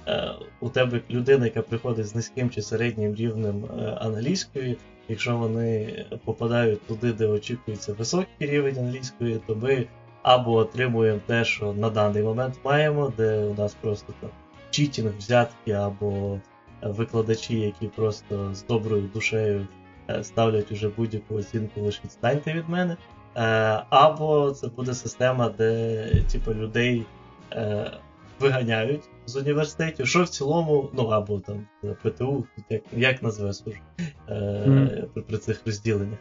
е, 0.07 0.31
у 0.59 0.69
тебе 0.69 1.01
людина, 1.09 1.45
яка 1.45 1.61
приходить 1.61 2.07
з 2.07 2.15
низьким 2.15 2.49
чи 2.49 2.61
середнім 2.61 3.15
рівнем 3.15 3.65
англійської, 3.97 4.77
якщо 5.07 5.37
вони 5.37 6.05
попадають 6.25 6.87
туди, 6.87 7.13
де 7.13 7.27
очікується 7.27 7.93
високий 7.93 8.27
рівень 8.39 8.77
англійської, 8.77 9.41
то 9.47 9.55
ми 9.55 9.85
або 10.25 10.53
отримуємо 10.53 11.19
те, 11.25 11.45
що 11.45 11.73
на 11.73 11.89
даний 11.89 12.23
момент 12.23 12.55
маємо, 12.63 13.13
де 13.17 13.45
у 13.45 13.53
нас 13.53 13.75
просто 13.81 14.13
там 14.21 14.29
читінг, 14.69 15.17
взятки, 15.17 15.71
або 15.71 16.39
викладачі, 16.81 17.59
які 17.59 17.87
просто 17.87 18.53
з 18.53 18.63
доброю 18.65 19.09
душею 19.13 19.67
е, 20.09 20.23
ставлять 20.23 20.71
уже 20.71 20.89
будь-яку 20.89 21.35
оцінку, 21.35 21.81
лише 21.81 22.01
відстаньте 22.03 22.53
від 22.53 22.69
мене. 22.69 22.97
Е, 23.35 23.41
або 23.89 24.51
це 24.51 24.67
буде 24.67 24.93
система, 24.93 25.49
де 25.49 26.07
типу, 26.31 26.53
людей 26.53 27.05
е, 27.53 27.91
виганяють 28.39 29.03
з 29.25 29.35
університетів, 29.35 30.07
що 30.07 30.23
в 30.23 30.29
цілому, 30.29 30.89
ну 30.93 31.07
або 31.07 31.39
там 31.39 31.67
ПТУ, 32.03 32.45
як 32.69 32.81
як 32.93 33.23
називає 33.23 33.53
службу 33.53 33.83
mm. 34.29 35.05
при, 35.13 35.21
при 35.21 35.37
цих 35.37 35.61
розділеннях. 35.65 36.19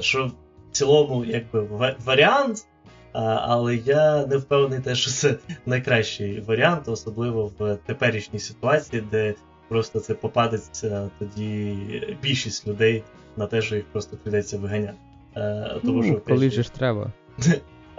Що 0.00 0.26
в 0.26 0.32
цілому, 0.72 1.24
якби 1.24 1.60
варіант 2.04 2.66
але 3.12 3.76
я 3.76 4.26
не 4.26 4.36
впевнений, 4.36 4.80
те, 4.80 4.94
що 4.94 5.10
це 5.10 5.36
найкращий 5.66 6.40
варіант, 6.40 6.82
особливо 6.86 7.52
в 7.58 7.76
теперішній 7.76 8.38
ситуації, 8.38 9.02
де 9.10 9.34
просто 9.68 10.00
це 10.00 10.14
попадеться 10.14 11.10
тоді 11.18 11.76
більшість 12.22 12.66
людей 12.66 13.02
на 13.36 13.46
те, 13.46 13.62
що 13.62 13.76
їх 13.76 13.84
просто 13.84 14.16
прийдеться 14.16 14.58
виганяти. 14.58 14.98
Е, 15.36 15.80
тому, 15.82 16.02
ну, 16.02 16.02
що, 16.02 16.20
Коли 16.20 16.50
ж 16.50 16.72
треба. 16.72 17.12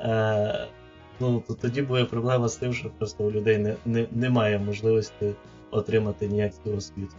Е, 0.03 0.67
ну, 1.19 1.43
то 1.47 1.53
Тоді 1.53 1.81
буде 1.81 2.05
проблема 2.05 2.49
з 2.49 2.55
тим, 2.55 2.73
що 2.73 2.89
просто 2.89 3.23
у 3.23 3.31
людей 3.31 3.57
не, 3.57 3.75
не, 3.85 4.05
немає 4.11 4.59
можливості 4.59 5.33
отримати 5.71 6.27
ніякого 6.27 6.75
освіту. 6.75 7.15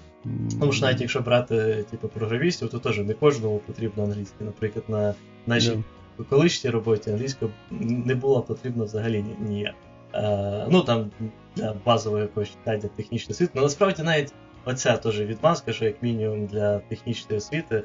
Тому 0.61 0.73
що 0.73 0.87
навіть 0.87 1.01
якщо 1.01 1.21
брати 1.21 1.85
типу, 1.91 2.09
програмістів, 2.09 2.69
то 2.69 2.79
теж 2.79 2.99
не 2.99 3.15
кожному 3.15 3.59
потрібно 3.59 4.05
англійське. 4.05 4.45
Наприклад, 4.45 4.85
на 4.89 5.15
нашій 5.47 5.83
у 6.19 6.25
колишній 6.25 6.71
роботі 6.71 7.11
англійська 7.11 7.47
не 7.81 8.15
була 8.15 8.41
потрібна 8.41 8.85
взагалі 8.85 9.25
ніяк. 9.41 9.75
Е, 10.15 10.67
ну 10.71 10.83
там 10.83 11.11
для 11.57 11.75
базового 11.87 12.23
якогось 12.23 12.49
читання 12.51 12.89
технічної 12.97 13.33
освіти. 13.33 13.53
Ну 13.55 13.63
насправді 13.63 14.03
навіть 14.03 14.33
оця 14.65 14.97
теж 14.97 15.21
відмазка, 15.21 15.73
що 15.73 15.85
як 15.85 16.03
мінімум 16.03 16.47
для 16.47 16.79
технічної 16.79 17.39
освіти, 17.39 17.83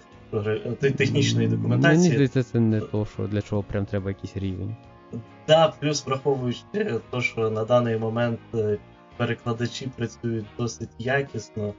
технічної 0.79 1.47
документації. 1.47 1.97
Мені 1.97 2.13
здається, 2.13 2.43
це 2.43 2.59
не 2.59 2.81
то, 2.81 3.05
що 3.05 3.27
для 3.27 3.41
чого 3.41 3.63
прям 3.63 3.85
треба 3.85 4.09
якийсь 4.09 4.37
рівень. 4.37 4.75
Да, 5.47 5.73
плюс 5.79 6.05
враховуючи 6.05 6.61
те, 6.71 7.21
що 7.21 7.49
на 7.49 7.65
даний 7.65 7.97
момент 7.97 8.39
е, 8.53 8.77
перекладачі 9.17 9.89
працюють 9.95 10.45
досить 10.57 10.89
якісно. 10.99 11.73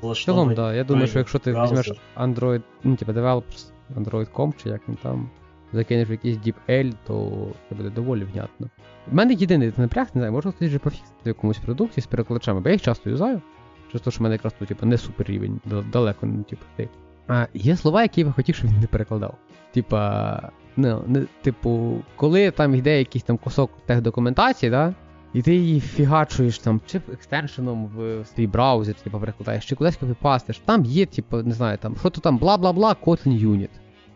Влаштовані. 0.00 0.54
да. 0.54 0.74
Я 0.74 0.84
думаю, 0.84 1.06
що 1.06 1.18
якщо 1.18 1.38
ти 1.38 1.52
візьмеш 1.52 1.92
Android, 2.16 2.62
ну, 2.84 2.96
типа 2.96 3.12
developers, 3.12 3.72
Android.com 3.96 4.52
чи 4.62 4.68
як 4.68 4.88
він 4.88 4.96
там 5.02 5.30
закинеш 5.74 6.08
якийсь 6.08 6.38
DeepL, 6.38 6.92
то 7.06 7.48
це 7.68 7.74
буде 7.74 7.90
доволі 7.90 8.24
внятно. 8.24 8.70
У 9.12 9.14
мене 9.14 9.34
єдиний 9.34 9.72
напряг, 9.76 10.06
не 10.14 10.20
знаю, 10.20 10.32
можна 10.32 10.50
хтось 10.50 10.68
вже 10.68 10.78
пофіксити 10.78 11.16
в 11.24 11.28
якомусь 11.28 11.58
продукті 11.58 12.00
з 12.00 12.06
перекладачами, 12.06 12.60
бо 12.60 12.68
я 12.68 12.72
їх 12.72 12.82
часто 12.82 13.10
юзаю. 13.10 13.42
Через 13.88 14.02
те, 14.02 14.10
що 14.10 14.20
в 14.20 14.22
мене 14.22 14.34
якраз 14.34 14.52
тут 14.58 14.68
типу, 14.68 14.86
не 14.86 14.98
супер 14.98 15.26
рівень, 15.26 15.60
далеко 15.92 16.26
не 16.26 16.42
типу, 16.42 16.62
ти. 16.76 16.88
А 17.28 17.46
є 17.54 17.76
слова, 17.76 18.02
які 18.02 18.20
я 18.20 18.30
хотів, 18.32 18.54
щоб 18.54 18.70
він 18.70 18.80
не 18.80 18.86
перекладав. 18.86 19.34
Типа, 19.72 20.50
ну, 20.76 21.04
не, 21.06 21.26
типу, 21.42 22.02
коли 22.16 22.50
там 22.50 22.74
йде 22.74 22.98
якийсь 22.98 23.24
там 23.24 23.36
кусок 23.36 23.70
техдокументації, 23.86 24.70
да? 24.70 24.94
І 25.34 25.42
ти 25.42 25.54
її 25.54 25.80
фігачуєш 25.80 26.58
там, 26.58 26.80
чи 26.86 27.00
екстеншеном 27.12 27.86
в 27.86 28.24
свій 28.34 28.46
браузер, 28.46 28.94
типу, 28.94 29.20
перекладаєш, 29.20 29.66
чи 29.66 29.74
кудись 29.74 29.96
копіпастиш, 29.96 30.58
там 30.64 30.84
є, 30.84 31.06
типу, 31.06 31.36
не 31.36 31.52
знаю, 31.52 31.78
там, 31.78 31.96
що 31.96 32.10
то 32.10 32.20
там, 32.20 32.38
бла-бла-бла, 32.38 32.96
Kotlin 33.04 33.46
Unit 33.46 33.68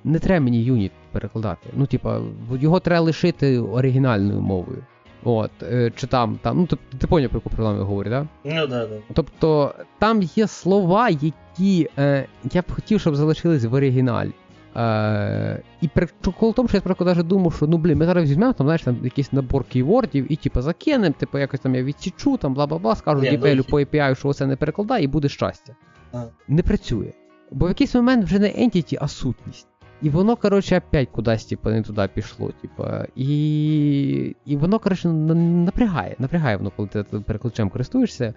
не 0.08 0.18
треба 0.18 0.44
мені 0.44 0.62
юніт 0.62 0.92
перекладати. 1.12 1.70
Ну, 1.76 1.86
типа, 1.86 2.20
його 2.60 2.80
треба 2.80 3.00
лишити 3.00 3.58
оригінальною 3.58 4.40
мовою. 4.40 4.82
От, 5.24 5.50
е, 5.62 5.92
чи 5.96 6.06
там, 6.06 6.38
там, 6.42 6.58
ну 6.58 6.66
ти, 6.66 6.76
ти 6.98 7.06
поняв, 7.06 7.30
про 7.30 7.36
яку 7.38 7.50
проблему 7.50 7.78
я 7.78 7.84
говорю, 7.84 8.10
так? 8.10 8.26
Ну, 8.44 8.66
да, 8.66 8.86
да. 8.86 8.96
Тобто 9.12 9.74
там 9.98 10.22
є 10.22 10.46
слова, 10.46 11.08
які 11.08 11.88
е, 11.98 12.26
я 12.52 12.62
б 12.62 12.72
хотів, 12.72 13.00
щоб 13.00 13.16
залишились 13.16 13.64
в 13.64 13.74
оригіналі. 13.74 14.32
Е, 14.76 15.62
І 15.80 15.88
прикол 15.88 16.50
в 16.50 16.54
тому, 16.54 16.68
що 16.68 16.76
я 16.76 16.80
просто 16.80 17.04
навіть 17.04 17.26
думав, 17.26 17.54
що 17.54 17.66
ну 17.66 17.78
блін, 17.78 17.98
ми 17.98 18.06
зараз 18.06 18.30
візьмемо 18.30 18.52
там, 18.52 18.66
знаєш, 18.66 18.82
там 18.82 18.96
якийсь 19.02 19.32
набор 19.32 19.64
кейвордів 19.64 20.32
і 20.32 20.36
типу 20.36 20.60
закинемо, 20.60 21.14
типу 21.18 21.38
якось 21.38 21.60
там 21.60 21.74
я 21.74 21.82
відсічу, 21.82 22.36
там 22.36 22.56
бла-бла-бла, 22.56 22.96
скажу 22.96 23.20
DPL 23.20 23.54
ну, 23.54 23.64
по 23.64 23.80
API, 23.80 24.14
що 24.14 24.32
це 24.32 24.46
не 24.46 24.56
перекладає, 24.56 25.04
і 25.04 25.06
буде 25.06 25.28
щастя. 25.28 25.76
А. 26.12 26.22
Не 26.48 26.62
працює. 26.62 27.12
Бо 27.50 27.66
в 27.66 27.68
якийсь 27.68 27.94
момент 27.94 28.24
вже 28.24 28.38
не 28.38 28.48
entity, 28.48 28.98
а 29.00 29.08
сутність. 29.08 29.66
І 30.02 30.10
воно, 30.10 30.36
коротше, 30.36 30.78
опять 30.78 31.08
кудись, 31.08 31.44
типу, 31.44 31.70
не 31.70 31.82
туди 31.82 32.08
пішло. 32.14 32.50
Типу, 32.60 32.84
і 33.16 34.36
і 34.46 34.56
воно, 34.56 34.78
коротше, 34.78 35.08
напрягає. 35.08 36.16
Напрягає 36.18 36.56
воно, 36.56 36.72
коли 36.76 36.88
ти 36.88 37.02
перекладачем 37.02 37.70
користуєшся. 37.70 38.34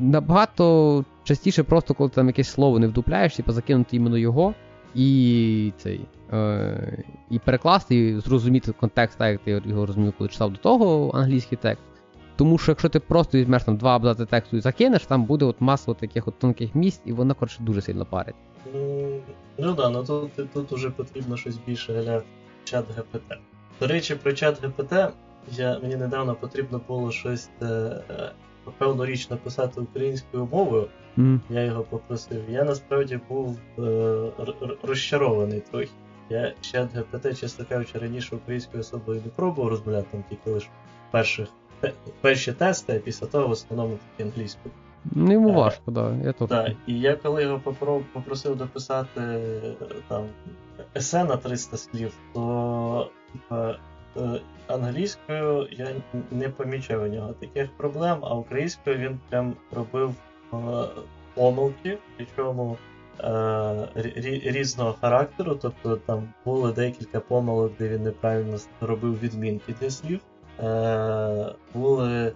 Набагато 0.00 1.04
частіше, 1.24 1.62
просто 1.62 1.94
коли 1.94 2.10
ти 2.10 2.14
там 2.14 2.26
якесь 2.26 2.48
слово 2.48 2.78
не 2.78 2.86
вдупляєш, 2.86 3.36
типу, 3.36 3.52
закинути 3.52 3.96
іменно 3.96 4.18
його 4.18 4.54
і 4.94 5.72
цей, 5.76 6.00
е, 6.32 7.04
і 7.30 7.38
перекласти, 7.38 7.96
і 7.96 8.20
зрозуміти 8.20 8.72
контекст, 8.72 9.18
так 9.18 9.30
як 9.30 9.40
ти 9.40 9.68
його 9.68 9.86
розумів, 9.86 10.12
коли 10.18 10.30
читав 10.30 10.52
до 10.52 10.58
того 10.58 11.10
англійський 11.14 11.58
текст. 11.62 11.84
Тому 12.38 12.58
що 12.58 12.72
якщо 12.72 12.88
ти 12.88 13.00
просто 13.00 13.38
візьмеш 13.38 13.64
там 13.64 13.76
два 13.76 13.96
абзаци 13.96 14.26
тексту 14.26 14.56
і 14.56 14.60
закинеш, 14.60 15.06
там 15.06 15.24
буде 15.24 15.44
от 15.44 15.60
маса 15.60 15.90
от 15.90 15.98
таких 15.98 16.28
от 16.28 16.38
тонких 16.38 16.74
місць, 16.74 17.02
і 17.04 17.12
воно, 17.12 17.34
коротше, 17.34 17.58
дуже 17.60 17.80
сильно 17.80 18.06
парить. 18.06 18.34
Ну 19.58 19.74
да, 19.74 19.90
ну 19.90 20.04
тут 20.04 20.52
тут 20.52 20.72
уже 20.72 20.90
потрібно 20.90 21.36
щось 21.36 21.58
більше 21.66 22.02
для 22.02 22.22
чат 22.64 22.84
ГПТ. 22.96 23.38
До 23.80 23.86
речі, 23.86 24.14
про 24.14 24.32
чат 24.32 24.64
ГПТ 24.64 24.92
я, 25.52 25.78
мені 25.78 25.96
недавно 25.96 26.34
потрібно 26.34 26.80
було 26.88 27.10
щось 27.10 27.50
е, 27.62 27.64
е, 27.66 28.30
певну 28.78 29.06
річ 29.06 29.30
написати 29.30 29.80
українською 29.80 30.48
мовою. 30.52 30.86
Mm. 31.18 31.40
Я 31.50 31.64
його 31.64 31.82
попросив. 31.82 32.42
Я 32.48 32.64
насправді 32.64 33.20
був 33.28 33.58
е, 33.78 34.32
розчарований 34.82 35.62
трохи. 35.70 35.90
Я 36.30 36.54
чат 36.60 36.88
ГПТ, 36.94 37.40
чесно 37.40 37.64
кажучи, 37.68 37.98
раніше 37.98 38.36
українською 38.36 38.80
особою 38.80 39.22
не 39.24 39.30
пробував 39.30 39.70
розмовляти, 39.70 40.08
там 40.12 40.24
тільки 40.28 40.50
лише 40.50 40.68
перших, 41.10 41.48
перші 42.20 42.52
тести, 42.52 42.96
а 42.96 42.98
після 42.98 43.26
того 43.26 43.48
в 43.48 43.50
основному 43.50 43.98
тільки 44.16 44.30
англійською. 44.30 44.74
Ну, 45.04 45.32
йому 45.32 45.52
важко, 45.52 45.90
да. 45.90 46.16
Я 46.24 46.32
то. 46.32 46.46
Да. 46.46 46.74
І 46.86 47.00
я 47.00 47.16
коли 47.16 47.42
його 47.42 47.58
попросив 48.12 48.56
дописати 48.56 49.40
там 50.08 50.24
есе 50.96 51.24
на 51.24 51.36
300 51.36 51.76
слів, 51.76 52.12
то 52.34 53.10
е, 53.52 53.74
англійською 54.66 55.68
я 55.70 55.88
не 56.30 56.48
помічав 56.48 57.02
у 57.02 57.06
нього 57.06 57.32
таких 57.32 57.76
проблем, 57.76 58.18
а 58.22 58.34
українською 58.34 58.96
він 58.96 59.20
прям 59.28 59.54
робив 59.72 60.14
е, 60.52 60.56
помилки, 61.34 61.98
причому 62.16 62.76
е, 63.20 63.88
різного 64.44 64.92
характеру. 65.00 65.58
Тобто 65.62 65.96
там 65.96 66.28
було 66.44 66.72
декілька 66.72 67.20
помилок, 67.20 67.72
де 67.78 67.88
він 67.88 68.02
неправильно 68.02 68.58
робив 68.80 69.20
відмінки 69.20 69.74
для 69.80 69.90
слів. 69.90 70.20
Були 71.74 72.32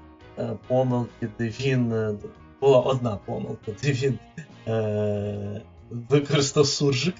помилки, 0.68 1.28
де 1.38 1.48
він 1.48 2.18
була 2.62 2.80
одна 2.80 3.18
помилка, 3.26 3.72
де 3.82 3.92
він 3.92 4.18
е, 4.68 5.60
використав 5.90 6.66
суржик. 6.66 7.14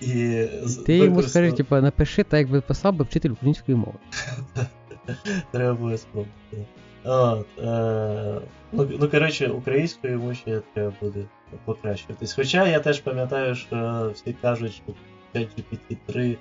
І 0.00 0.06
Ти 0.06 0.48
використав... 0.60 0.96
йому 0.96 1.22
скажи, 1.22 1.52
типу, 1.52 1.76
напиши 1.76 2.24
так, 2.24 2.40
якби 2.40 2.60
писав 2.60 2.94
би 2.94 3.04
вчитель 3.04 3.30
української 3.30 3.76
мови. 3.76 3.98
Треба 5.52 5.74
буде 5.74 5.98
спробувати. 5.98 6.66
От, 7.04 7.46
е, 7.58 8.40
ну, 8.72 8.88
ну, 9.00 9.08
коротше, 9.08 9.48
українською 9.48 10.12
йому 10.12 10.34
ще 10.34 10.60
треба 10.74 10.92
буде 11.00 11.24
покращуватись. 11.64 12.32
Хоча 12.32 12.68
я 12.68 12.80
теж 12.80 13.00
пам'ятаю, 13.00 13.54
що 13.54 14.10
всі 14.14 14.36
кажуть, 14.42 14.72
що 14.72 14.92
5GPT 15.40 15.96
3 16.06 16.30
е, 16.30 16.36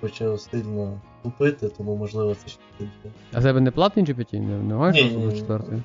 почав 0.00 0.40
сильно 0.40 1.00
купити, 1.22 1.68
тому 1.68 1.96
можливо 1.96 2.34
це 2.34 2.48
ще 2.48 2.60
буде. 2.78 2.90
А 3.32 3.42
тебе 3.42 3.60
не 3.60 3.70
платний 3.70 4.04
GPT? 4.04 4.40
Немає 4.68 5.32
четвертий? 5.36 5.82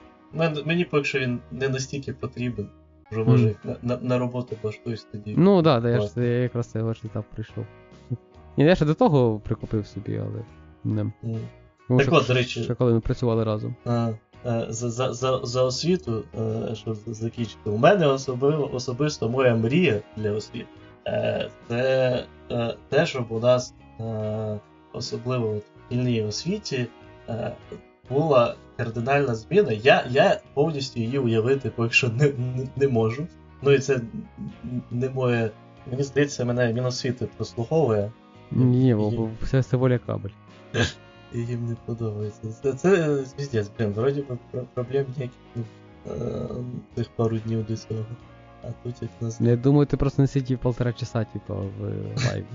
Мені 0.65 0.86
поки 0.86 1.03
що 1.03 1.19
він 1.19 1.39
не 1.51 1.69
настільки 1.69 2.13
потрібен. 2.13 2.69
Вже 3.11 3.24
може 3.24 3.47
mm. 3.47 3.55
на, 3.63 3.78
на 3.82 3.97
на, 4.01 4.17
роботу 4.17 4.55
влаштуюсь 4.63 5.07
тоді. 5.11 5.36
Ну 5.38 5.63
так, 5.63 5.84
да, 5.84 5.89
я 5.89 6.01
ж 6.01 6.09
я 6.15 6.24
якраз 6.24 6.67
цей 6.67 6.82
ваш 6.82 7.05
етап 7.05 7.26
прийшов. 7.34 7.65
Ні, 8.57 8.63
я 8.63 8.76
ще 8.76 8.86
до 8.86 8.93
того 8.93 9.39
прикупив 9.39 9.88
собі, 9.88 10.17
але. 10.17 10.43
Не. 10.84 11.03
Mm. 11.03 11.39
Так 11.89 12.07
от, 12.11 12.28
до 12.28 12.34
речі, 12.34 12.63
Ще 12.63 12.76
коли 12.76 12.93
ми 12.93 12.99
працювали 12.99 13.43
разом. 13.43 13.76
е, 13.88 13.91
е, 14.45 14.65
за, 14.69 14.89
за, 14.89 15.13
за, 15.13 15.39
за 15.43 15.63
освіту, 15.63 16.24
е, 16.39 16.76
щоб 16.76 16.97
закінчити, 17.07 17.69
у 17.69 17.78
мене 17.78 18.07
особливо, 18.07 18.74
особисто 18.74 19.30
моя 19.30 19.55
мрія 19.55 20.01
для 20.17 20.32
освіти. 20.32 20.67
Е, 21.08 21.49
Це 21.68 22.26
е, 22.51 22.76
те, 22.89 23.06
щоб 23.06 23.26
у 23.30 23.39
нас, 23.39 23.74
е, 23.99 24.60
особливо 24.93 25.54
в 25.54 25.62
шкільній 25.86 26.24
освіті, 26.24 26.88
е, 27.30 27.51
була 28.10 28.56
кардинальна 28.78 29.36
зміна. 29.36 29.72
Я, 29.72 30.06
я 30.10 30.41
повністю 30.54 30.99
її 30.99 31.20
уявити 31.20 31.70
поки 31.70 31.93
що 31.93 32.10
не, 32.10 32.26
не, 32.26 32.68
не 32.76 32.88
можу. 32.88 33.28
Ну 33.62 33.72
і 33.72 33.80
це 33.80 33.99
не 34.91 35.10
моє. 35.10 35.51
Мені 35.91 36.04
здається, 36.04 36.45
мене 36.45 36.74
Міносвіти 36.74 37.26
прослуховує, 37.38 38.12
Ні, 38.51 38.95
бо 38.95 39.30
все 39.41 39.64
це 39.64 39.78
воля 39.78 39.97
кабель. 39.97 40.30
і 41.34 41.39
їм 41.39 41.66
не 41.68 41.76
подобається. 41.86 42.41
Це, 42.64 42.74
це 42.74 43.16
звіздець, 43.16 43.72
блін, 43.80 43.89
вроді 43.89 44.26
проблем 44.74 45.06
ніяких 45.18 45.39
е, 46.97 47.06
пару 47.16 47.38
днів 47.38 47.66
до 47.66 47.78
цього. 47.78 48.06
А 48.64 48.68
тут 48.84 49.01
як 49.01 49.11
нас 49.22 49.41
Я 49.41 49.55
думаю, 49.55 49.86
ти 49.86 49.97
просто 49.97 50.22
не 50.22 50.28
сидів 50.28 50.59
полтора 50.59 50.93
часа, 50.93 51.24
типу, 51.24 51.53
в 51.53 51.82
лайві. 52.28 52.45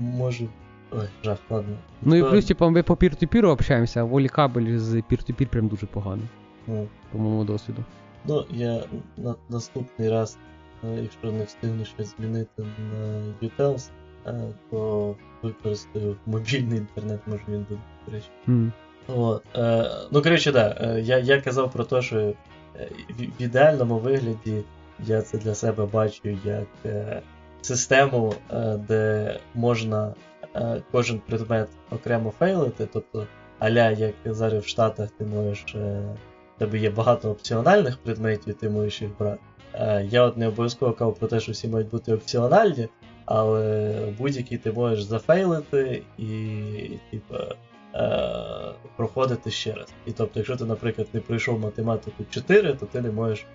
може. 0.00 0.46
Ой, 0.92 1.08
жах, 1.24 1.38
ладно. 1.50 1.76
Ну 2.02 2.16
і 2.16 2.22
плюс, 2.22 2.44
типу, 2.44 2.70
ми 2.70 2.82
по 2.82 2.96
пір-ту-піру 2.96 3.50
общаємося, 3.50 4.00
а 4.00 4.04
волі 4.04 4.28
кабель 4.28 4.78
з 4.78 5.02
пір-ту-пір 5.08 5.48
прям 5.48 5.68
дуже 5.68 5.86
погано, 5.86 6.22
Ну, 6.66 6.86
по 7.12 7.18
моєму 7.18 7.44
досвіду. 7.44 7.84
Ну, 8.24 8.44
я 8.50 8.82
на 9.16 9.34
наступний 9.48 10.10
раз, 10.10 10.38
е, 10.84 11.02
якщо 11.02 11.32
не 11.32 11.44
встигну 11.44 11.84
щось 11.84 12.14
змінити 12.16 12.62
на 12.92 13.22
UTELS, 13.48 13.90
е, 14.26 14.40
то 14.70 15.14
використаю 15.42 16.16
мобільний 16.26 16.78
інтернет, 16.78 17.20
може 17.26 17.42
він 17.48 17.66
буде 17.68 17.80
речі. 18.12 18.28
М. 18.48 18.72
От, 19.08 19.42
е, 19.56 19.90
ну, 20.12 20.22
коротше, 20.22 20.52
да, 20.52 20.76
е, 20.80 21.00
я, 21.00 21.18
я 21.18 21.40
казав 21.40 21.72
про 21.72 21.84
те, 21.84 22.02
що 22.02 22.16
в, 22.16 23.22
в 23.22 23.42
ідеальному 23.42 23.98
вигляді 23.98 24.62
я 25.04 25.22
це 25.22 25.38
для 25.38 25.54
себе 25.54 25.86
бачу 25.86 26.28
як 26.44 26.68
е, 26.84 27.22
систему, 27.62 28.34
е, 28.50 28.76
де 28.88 29.36
можна 29.54 30.14
е, 30.54 30.82
кожен 30.92 31.18
предмет 31.18 31.68
окремо 31.90 32.30
фейлити, 32.38 32.88
тобто 32.92 33.26
аля, 33.58 33.90
як 33.90 34.14
зараз 34.24 34.64
в 34.64 34.68
Штатах 34.68 35.10
ти 35.10 35.24
можеш. 35.24 35.74
Е, 35.74 36.02
тебе 36.58 36.78
є 36.78 36.90
багато 36.90 37.30
опціональних 37.30 37.98
предметів, 37.98 38.54
ти 38.54 38.68
можеш 38.68 39.02
їх 39.02 39.10
брати. 39.18 39.40
Е, 39.74 40.08
я 40.10 40.22
от 40.22 40.36
не 40.36 40.48
обов'язково 40.48 40.92
кажу 40.92 41.12
про 41.12 41.28
те, 41.28 41.40
що 41.40 41.52
всі 41.52 41.68
мають 41.68 41.90
бути 41.90 42.12
опціональні, 42.14 42.88
але 43.24 43.98
будь-який 44.18 44.58
ти 44.58 44.72
можеш 44.72 45.02
зафейлити 45.02 46.02
і, 46.18 46.28
типа, 47.10 47.54
е, 47.94 48.74
проходити 48.96 49.50
ще 49.50 49.72
раз. 49.72 49.88
І 50.06 50.12
тобто, 50.12 50.38
якщо 50.40 50.56
ти, 50.56 50.64
наприклад, 50.64 51.08
не 51.12 51.20
пройшов 51.20 51.60
математику 51.60 52.24
4, 52.30 52.74
то 52.74 52.86
ти 52.86 53.00
не 53.00 53.10
можеш 53.10 53.46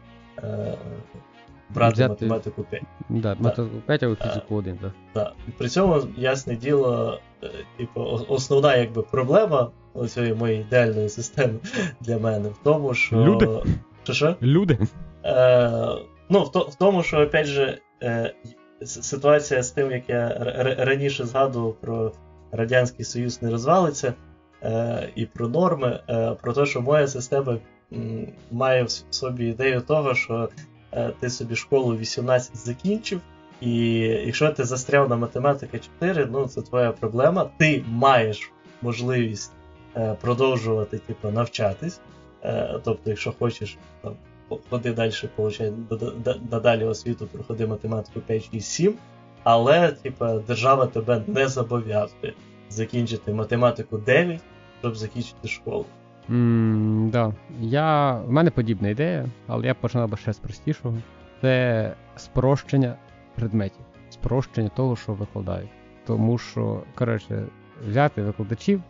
брати 1.74 1.94
Взяти- 1.94 2.10
математику 2.10 2.64
5. 2.64 2.84
Да, 3.10 3.36
математику 3.40 3.82
5, 3.88 4.04
а 4.04 4.16
фізику 4.16 4.56
1, 4.56 4.78
так. 4.78 4.92
Да. 5.16 5.34
При 5.58 5.70
цьому, 5.70 6.02
ясне 6.18 6.56
діло, 6.56 7.20
е, 7.44 7.50
типу, 7.78 8.02
основна 8.28 8.76
якби, 8.76 9.02
проблема 9.02 9.70
цієї 10.08 10.34
моєї 10.34 10.62
ідеальної 10.62 11.10
системи 11.10 11.60
для 12.02 12.18
мене 12.18 12.50
в 12.50 12.58
тому, 12.64 12.94
що. 12.94 13.16
Люди. 13.16 13.50
Що 14.04 14.14
що? 14.14 14.36
Люди. 14.42 14.78
Е, 15.26 15.72
ну, 16.30 16.44
в, 16.44 16.52
то, 16.52 16.60
в 16.60 16.76
тому, 16.76 17.04
що, 17.04 17.22
опять 17.22 17.46
же, 17.46 17.78
е, 18.04 18.34
ситуація 18.86 19.64
з 19.64 19.72
тим, 19.72 19.92
як 19.92 20.10
я 20.10 20.30
раніше 20.78 21.26
згадував 21.26 21.74
про 21.74 22.12
Радянський 22.52 23.06
Союз 23.06 23.42
не 23.42 23.52
розвалиться, 23.52 24.14
е, 24.64 25.10
і 25.16 25.26
про 25.26 25.48
норми, 25.48 26.00
е, 26.10 26.32
про 26.42 26.54
те, 26.54 26.66
що 26.66 26.82
моя 26.82 27.08
система 27.08 27.58
має 28.52 28.84
в 28.84 28.90
собі 29.10 29.46
ідею 29.46 29.82
того, 29.82 30.16
що 30.16 30.50
е, 30.92 31.12
ти 31.20 31.30
собі 31.30 31.56
школу 31.56 31.98
18 31.98 32.58
закінчив, 32.58 33.22
і 33.62 33.98
якщо 34.00 34.50
ти 34.50 34.64
застряв 34.64 35.10
на 35.10 35.16
математика 35.16 35.80
4, 35.80 36.28
ну 36.32 36.48
це 36.48 36.62
твоя 36.62 36.92
проблема. 36.92 37.50
Ти 37.58 37.84
маєш 37.88 38.52
можливість 38.82 39.52
е, 39.96 40.16
продовжувати 40.22 40.98
типу, 40.98 41.30
навчатись. 41.30 42.00
Е, 42.44 42.80
тобто, 42.84 43.10
якщо 43.10 43.34
хочеш 43.40 43.78
там, 44.02 44.16
ходи 44.70 44.94
далі, 44.94 45.14
получай 45.36 45.74
надалі 46.52 46.84
освіту, 46.84 47.28
проходи 47.28 47.68
математику 47.68 48.20
5, 48.20 48.52
6, 48.52 48.72
7, 48.72 48.94
але 49.44 49.92
типа, 49.92 50.34
держава 50.34 50.86
тебе 50.86 51.24
не 51.28 51.48
зобов'язує 51.48 52.34
закінчити 52.70 53.34
математику 53.34 53.98
9, 53.98 54.42
щоб 54.82 54.96
закінчити 54.96 55.48
школу. 55.48 55.86
М, 56.30 57.10
да. 57.12 57.34
Я... 57.60 58.12
В 58.12 58.32
мене 58.32 58.52
подібна 58.52 58.90
ідея, 58.90 59.26
але 59.48 59.68
я 59.68 59.74
починав 59.74 60.10
би 60.10 60.18
ще 60.18 60.34
з 60.34 60.40
простішого. 60.40 60.98
Це 61.42 61.94
спрощення 62.16 62.96
предметів, 63.36 63.86
спрощення 64.10 64.70
того, 64.70 64.96
що 64.96 65.14
викладають. 65.14 65.70
Тому 66.06 66.38
що, 66.38 66.84
коротше, 66.96 67.44
взяти 67.88 68.22
викладачів 68.22 68.82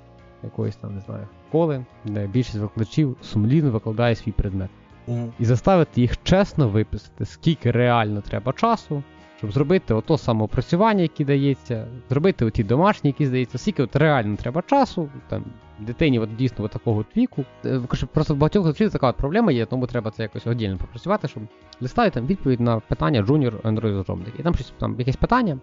якоїсь 0.43 0.75
там, 0.75 0.95
не 0.95 1.01
знаю, 1.01 1.27
школи, 1.47 1.85
де 2.05 2.27
більшість 2.27 2.57
викладачів 2.57 3.17
сумлінно 3.21 3.71
викладає 3.71 4.15
свій 4.15 4.31
предмет. 4.31 4.69
Мгм. 5.07 5.33
І 5.39 5.45
заставити 5.45 6.01
їх 6.01 6.23
чесно 6.23 6.69
виписати, 6.69 7.25
скільки 7.25 7.71
реально 7.71 8.21
треба 8.21 8.53
часу, 8.53 9.03
щоб 9.37 9.51
зробити 9.51 9.93
ото 9.93 10.17
самоопрацювання, 10.17 11.01
яке 11.01 11.25
дається, 11.25 11.87
зробити 12.09 12.45
оті 12.45 12.63
домашні, 12.63 13.09
які 13.09 13.25
здається, 13.25 13.57
скільки 13.57 13.83
от 13.83 13.95
реально 13.95 14.35
треба 14.35 14.61
часу, 14.61 15.09
там, 15.29 15.43
дитині 15.81 16.19
от 16.19 16.35
дійсно 16.35 16.65
от 16.65 16.71
такого 16.71 17.05
віку. 17.17 17.45
Е, 17.65 17.81
Просто 18.13 18.33
в 18.33 18.37
багатьох 18.37 18.67
вчителів 18.67 18.91
така 18.91 19.11
проблема 19.11 19.51
є, 19.51 19.65
тому 19.65 19.87
треба 19.87 20.11
це 20.11 20.23
якось 20.23 20.47
віддільно 20.47 20.77
попрацювати, 20.77 21.27
щоб 21.27 21.43
листають 21.81 22.13
там 22.13 22.25
відповідь 22.25 22.59
на 22.59 22.79
питання 22.79 23.21
Junior 23.21 23.61
Android 23.61 23.97
розробник. 23.97 24.33
І 24.39 24.43
там 24.43 24.55
щось 24.55 24.73
там 24.79 24.95
якесь 24.99 25.15
питання, 25.15 25.59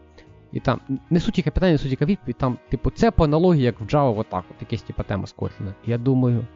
і 0.53 0.61
там 0.61 0.81
не 1.11 1.21
суть 1.21 1.39
яке 1.39 1.51
питання, 1.51 1.73
не 1.73 1.79
суть 1.79 1.91
яка 1.91 2.05
відповідь, 2.05 2.37
там, 2.37 2.59
типу, 2.69 2.91
це 2.91 3.11
по 3.11 3.25
аналогії, 3.25 3.65
як 3.65 3.81
в 3.81 3.85
Java, 3.85 4.19
отак, 4.19 4.45
от 4.51 4.57
якась 4.61 4.83
типу, 4.83 5.03
тема 5.03 5.25
Kotlin. 5.37 5.73
Я 5.87 5.99
думаю, 5.99 6.47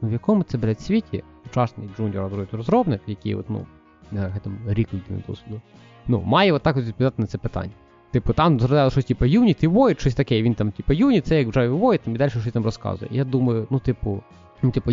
ну 0.00 0.08
в 0.08 0.12
якому 0.12 0.42
це, 0.42 0.58
блядь, 0.58 0.80
світі 0.80 1.24
сучасний 1.44 1.88
Junior 1.98 2.30
Android 2.30 2.56
розробник, 2.56 3.00
який 3.06 3.34
от, 3.34 3.50
ну, 3.50 3.66
не 4.10 4.32
рік 4.66 4.94
людини 4.94 5.22
досвіду, 5.28 5.60
ну, 6.06 6.20
має 6.20 6.52
отак 6.52 6.76
от 6.76 6.84
відповідати 6.84 7.22
на 7.22 7.26
це 7.26 7.38
питання. 7.38 7.72
Типу, 8.12 8.32
там 8.32 8.60
згадали 8.60 8.90
щось 8.90 9.04
типу 9.04 9.24
Unity, 9.24 9.68
Void, 9.68 10.00
щось 10.00 10.14
таке, 10.14 10.42
він 10.42 10.54
там, 10.54 10.70
типу, 10.70 10.92
Unity, 10.92 11.20
це 11.20 11.38
як 11.38 11.48
Java 11.48 11.80
Void, 11.80 12.00
і 12.06 12.10
далі 12.10 12.30
щось 12.30 12.52
там 12.52 12.64
розказує. 12.64 13.10
Я 13.14 13.24
думаю, 13.24 13.66
ну, 13.70 13.78
типу, 13.78 14.22
ну, 14.62 14.70
типу, 14.70 14.90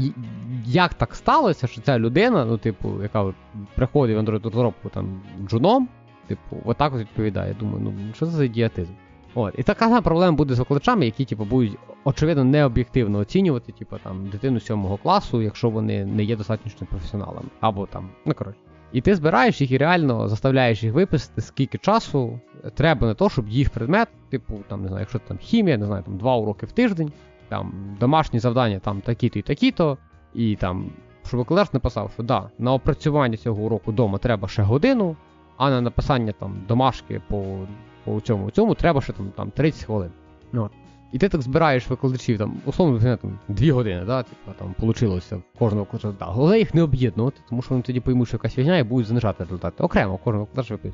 як 0.65 0.93
так 0.93 1.15
сталося, 1.15 1.67
що 1.67 1.81
ця 1.81 1.99
людина, 1.99 2.45
ну, 2.45 2.57
типу, 2.57 3.01
яка 3.01 3.33
приходить 3.75 4.17
в 4.17 4.19
Android 4.19 4.43
розробку 4.43 4.89
там 4.89 5.21
джуном, 5.47 5.87
типу, 6.27 6.57
отак 6.65 6.93
от 6.93 6.99
відповідає. 6.99 7.55
Думаю, 7.59 7.79
ну 7.83 7.93
що 8.13 8.25
це 8.25 8.31
за 8.31 8.43
ідіотизм? 8.43 8.93
От. 9.35 9.53
І 9.57 9.63
така 9.63 9.85
сама 9.85 10.01
проблема 10.01 10.37
буде 10.37 10.53
з 10.53 10.59
викладачами, 10.59 11.05
які, 11.05 11.25
типу, 11.25 11.45
будуть 11.45 11.77
очевидно 12.03 12.43
необ'єктивно 12.43 13.17
оцінювати, 13.17 13.71
типу, 13.71 13.97
там, 14.03 14.27
дитину 14.27 14.59
сьомого 14.59 14.97
класу, 14.97 15.41
якщо 15.41 15.69
вони 15.69 16.05
не 16.05 16.23
є 16.23 16.35
достатньо 16.35 16.87
професіоналами. 16.89 17.47
Або 17.59 17.85
там, 17.85 18.09
ну 18.25 18.33
коротше. 18.33 18.59
І 18.93 19.01
ти 19.01 19.15
збираєш 19.15 19.61
їх 19.61 19.71
і 19.71 19.77
реально 19.77 20.27
заставляєш 20.27 20.83
їх 20.83 20.93
виписати, 20.93 21.41
скільки 21.41 21.77
часу 21.77 22.39
треба 22.73 23.07
на 23.07 23.13
те, 23.13 23.29
щоб 23.29 23.49
їх 23.49 23.69
предмет, 23.69 24.07
типу, 24.29 24.59
там, 24.67 24.81
не 24.81 24.87
знаю, 24.87 24.99
якщо 25.01 25.19
там 25.19 25.37
хімія, 25.37 25.77
не 25.77 25.85
знаю, 25.85 26.03
там 26.03 26.17
два 26.17 26.35
уроки 26.35 26.65
в 26.65 26.71
тиждень, 26.71 27.11
там 27.49 27.97
домашні 27.99 28.39
завдання 28.39 28.79
там 28.79 29.01
такі-то 29.01 29.39
і 29.39 29.41
такі-то, 29.41 29.97
і 30.33 30.55
там, 30.55 30.91
щоб 31.27 31.37
викладач 31.37 31.73
написав, 31.73 32.11
що 32.13 32.23
да, 32.23 32.49
на 32.59 32.73
опрацювання 32.73 33.37
цього 33.37 33.63
уроку 33.63 33.91
вдома 33.91 34.17
треба 34.17 34.47
ще 34.47 34.61
годину, 34.61 35.15
а 35.57 35.69
на 35.69 35.81
написання 35.81 36.31
там 36.31 36.61
домашки 36.67 37.21
по, 37.27 37.59
по 38.03 38.19
цьому 38.19 38.51
цьому 38.51 38.75
треба 38.75 39.01
ще 39.01 39.13
там, 39.13 39.31
там 39.35 39.51
30 39.51 39.83
хвилин. 39.83 40.11
Ну, 40.51 40.63
от. 40.63 40.71
І 41.11 41.17
ти 41.17 41.29
так 41.29 41.41
збираєш 41.41 41.89
викладачів, 41.89 42.37
там, 42.37 42.57
условно, 42.65 43.17
там, 43.17 43.39
2 43.47 43.73
години, 43.73 44.03
да, 44.05 44.23
типу, 44.23 44.51
там 44.59 44.75
получилося 44.79 45.41
кожного 45.59 45.83
викладача. 45.83 46.15
Да. 46.19 46.25
Головне 46.25 46.59
їх 46.59 46.73
не 46.73 46.83
об'єднувати, 46.83 47.41
тому 47.49 47.61
що 47.61 47.69
вони 47.69 47.81
тоді 47.81 47.99
поймуть, 47.99 48.27
що 48.27 48.37
якась 48.37 48.53
фігня 48.53 48.77
і 48.77 48.83
будуть 48.83 49.07
занижати 49.07 49.43
результати. 49.43 49.83
Окремо, 49.83 50.17
кожного 50.17 50.45
викладача 50.45 50.73
випить. 50.73 50.93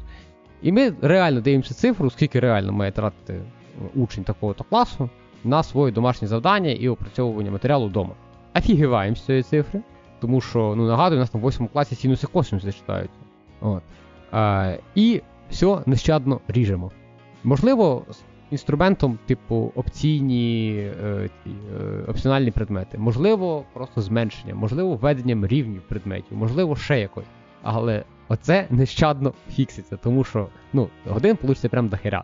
І 0.62 0.72
ми 0.72 0.94
реально 1.02 1.42
дивимося 1.42 1.74
цифру, 1.74 2.10
скільки 2.10 2.40
реально 2.40 2.72
має 2.72 2.92
тратити 2.92 3.34
е, 3.34 3.42
учень 3.96 4.24
такого-то 4.24 4.64
класу 4.64 5.10
на 5.44 5.64
свої 5.64 5.94
домашні 5.94 6.28
завдання 6.28 6.70
і 6.70 6.90
опрацьовування 6.90 7.52
матеріалу 7.52 7.88
вдома. 7.88 8.14
Офігіваємо 8.56 9.16
з 9.16 9.26
цієї 9.26 9.44
цифри, 9.44 9.82
тому 10.20 10.42
що, 10.42 10.74
ну 10.78 10.88
нагадую, 10.88 11.20
у 11.20 11.22
нас 11.22 11.30
там 11.30 11.42
в 11.42 11.48
8 11.48 11.68
класі 11.68 11.96
синуси 11.96 12.28
косинуси 12.28 12.72
читаються. 12.72 13.20
От. 13.62 13.84
А, 14.32 14.74
і 14.96 15.22
все 15.50 15.80
нещадно 15.86 16.40
ріжемо. 16.48 16.92
Можливо, 17.44 18.06
інструментом, 18.52 19.20
типу, 19.26 19.72
опційні 19.76 20.76
е, 20.78 21.30
е, 21.48 22.04
опціональні 22.08 22.52
предмети, 22.52 22.98
можливо, 22.98 23.64
просто 23.74 24.02
зменшення, 24.02 24.56
можливо, 24.56 24.96
введенням 24.96 25.48
рівнів 25.48 25.82
предметів, 25.82 26.38
можливо, 26.38 26.76
ще 26.76 27.00
якось. 27.00 27.26
Але 27.64 28.04
оце 28.28 28.68
нещадно 28.70 29.34
фікситься, 29.52 29.98
тому 29.98 30.24
що 30.24 30.48
ну, 30.74 30.90
годин 31.08 31.38
вийде 31.44 31.70
прям 31.70 31.88
до 31.88 31.98
хера. 31.98 32.24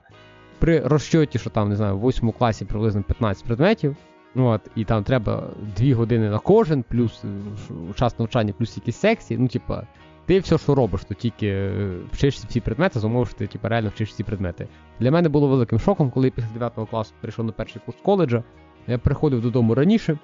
При 0.60 0.80
розчоті, 0.80 1.40
що 1.40 1.50
там, 1.50 1.70
не 1.70 1.76
знаю, 1.76 1.98
в 1.98 2.08
8 2.08 2.32
класі 2.32 2.66
приблизно 2.66 3.04
15 3.04 3.46
предметів, 3.46 3.96
От, 4.36 4.62
і 4.76 4.84
там 4.84 5.04
треба 5.04 5.44
2 5.78 5.96
години 5.96 6.30
на 6.30 6.40
кожен, 6.40 6.84
плюс 6.84 7.24
е, 7.24 7.94
час 7.96 8.20
навчання, 8.20 8.54
плюс 8.58 8.78
якісь 8.78 8.96
секції. 8.96 9.38
Ну, 9.38 9.48
типа, 9.48 9.84
ти 10.26 10.40
все, 10.40 10.58
що 10.58 10.76
робиш, 10.76 11.02
то 11.04 11.14
тільки 11.14 11.48
е, 11.48 11.92
вчишся 12.12 12.46
всі 12.50 12.60
предмети, 12.60 13.00
за 13.00 13.08
умови, 13.08 13.26
що 13.26 13.36
ти 13.36 13.48
типа, 13.48 13.70
реально 13.70 13.90
вчиш 13.90 14.10
всі 14.10 14.24
предмети. 14.24 14.68
Для 15.00 15.12
мене 15.12 15.30
було 15.30 15.48
великим 15.48 15.80
шоком, 15.80 16.12
коли 16.12 16.28
я 16.28 16.32
після 16.32 16.50
9 16.50 16.90
класу 16.90 17.14
перейшов 17.22 17.46
на 17.46 17.52
перший 17.52 17.82
курс 17.86 17.98
коледжа. 18.04 18.44
Я 18.88 18.98
приходив 18.98 19.42
додому 19.42 19.76
раніше, 19.76 20.18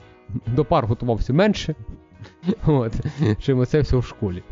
до 0.48 0.66
пар 0.66 0.86
готувався 0.86 1.34
менше. 1.34 1.76
От, 2.66 2.94
чим 3.40 3.66
це 3.66 3.82
все 3.82 3.98
в 3.98 4.06
школі. 4.06 4.44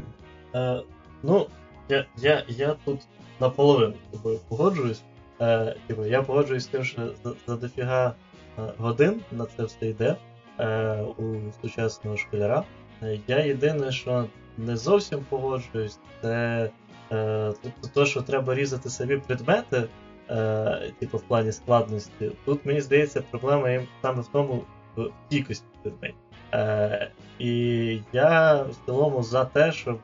Е, 0.56 0.84
Ну, 1.24 1.48
я 1.90 2.06
я, 2.18 2.44
я 2.48 2.76
тут 2.86 3.00
наполовину 3.40 3.94
з 3.94 4.18
тобою 4.18 4.40
погоджуюсь. 4.50 5.02
Е, 5.42 5.76
типу, 5.88 6.06
Я 6.06 6.22
погоджуюсь 6.22 6.64
з 6.64 6.68
тим, 6.68 6.84
що 6.84 7.02
за, 7.24 7.34
за 7.48 7.56
дофіга 7.56 8.14
е, 8.60 8.62
годин 8.78 9.22
на 9.32 9.46
це 9.46 9.64
все 9.64 9.88
йде 9.88 10.16
е, 10.60 11.02
у 11.02 11.52
сучасного 11.62 12.18
школяра. 12.18 12.64
Е, 13.04 13.20
я 13.28 13.40
єдине, 13.40 13.92
що 13.92 14.26
не 14.58 14.78
зовсім 14.78 15.26
погоджуюсь, 15.30 16.00
це 16.22 16.70
е, 17.12 17.54
то, 17.94 18.06
що 18.06 18.22
треба 18.22 18.56
різати 18.56 18.90
самі 18.90 19.18
предмети, 19.18 19.84
е, 20.30 20.92
типу 21.00 21.18
в 21.18 21.22
плані 21.22 21.52
складності. 21.52 22.32
Тут 22.46 22.66
мені 22.66 22.82
здається, 22.82 23.22
проблема 23.32 23.82
саме 24.02 24.22
в 24.22 24.28
тому 24.28 24.64
в 24.96 25.10
кількості 25.30 25.66
предметів. 25.84 26.18
Е, 26.54 27.12
І 27.40 28.00
я 28.14 28.64
в 28.64 28.86
цілому 28.86 29.24
за 29.24 29.46
те, 29.46 29.72
щоб 29.72 30.00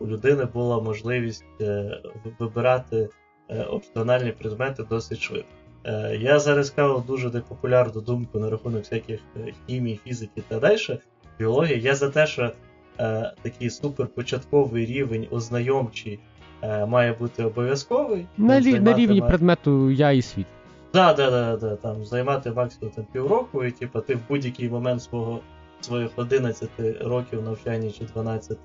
у 0.00 0.06
людини 0.06 0.44
була 0.44 0.80
можливість 0.80 1.44
е, 1.60 2.00
вибирати 2.38 3.08
е, 3.48 3.62
опціональні 3.64 4.32
предмети 4.32 4.82
досить 4.82 5.20
швидко. 5.20 5.48
Е, 5.84 6.16
Я 6.20 6.38
зараз 6.38 6.70
кажу 6.70 7.04
дуже 7.06 7.30
непопулярну 7.30 8.00
думку 8.00 8.38
на 8.38 8.50
рахунок 8.50 8.82
всяких 8.82 9.20
хімії, 9.66 10.00
фізики 10.04 10.42
та 10.48 10.58
далі. 10.60 10.98
Біології. 11.40 11.80
Я 11.80 11.94
за 11.94 12.10
те, 12.10 12.26
що 12.26 12.52
е, 12.98 13.32
такий 13.42 13.70
суперпочатковий 13.70 14.86
рівень 14.86 15.26
ознайомчий 15.30 16.18
е, 16.62 16.86
має 16.86 17.12
бути 17.12 17.44
обов'язковий. 17.44 18.26
На, 18.36 18.60
лі, 18.60 18.80
на 18.80 18.94
рівні 18.94 19.20
має... 19.20 19.30
предмету 19.30 19.90
я 19.90 20.10
і 20.10 20.22
світ. 20.22 20.46
Так, 20.90 21.16
да, 21.16 21.30
да, 21.30 21.56
да, 21.56 21.76
там 21.76 22.04
займати 22.04 22.50
максимум 22.50 22.94
там, 22.94 23.04
півроку, 23.12 23.64
і 23.64 23.70
типу, 23.70 24.00
ти 24.00 24.14
в 24.14 24.20
будь-який 24.28 24.68
момент 24.68 25.02
свого 25.02 25.40
своїх 25.80 26.10
11 26.16 26.70
років 27.00 27.42
навчання 27.42 27.90
чи 27.90 28.04
12 28.04 28.58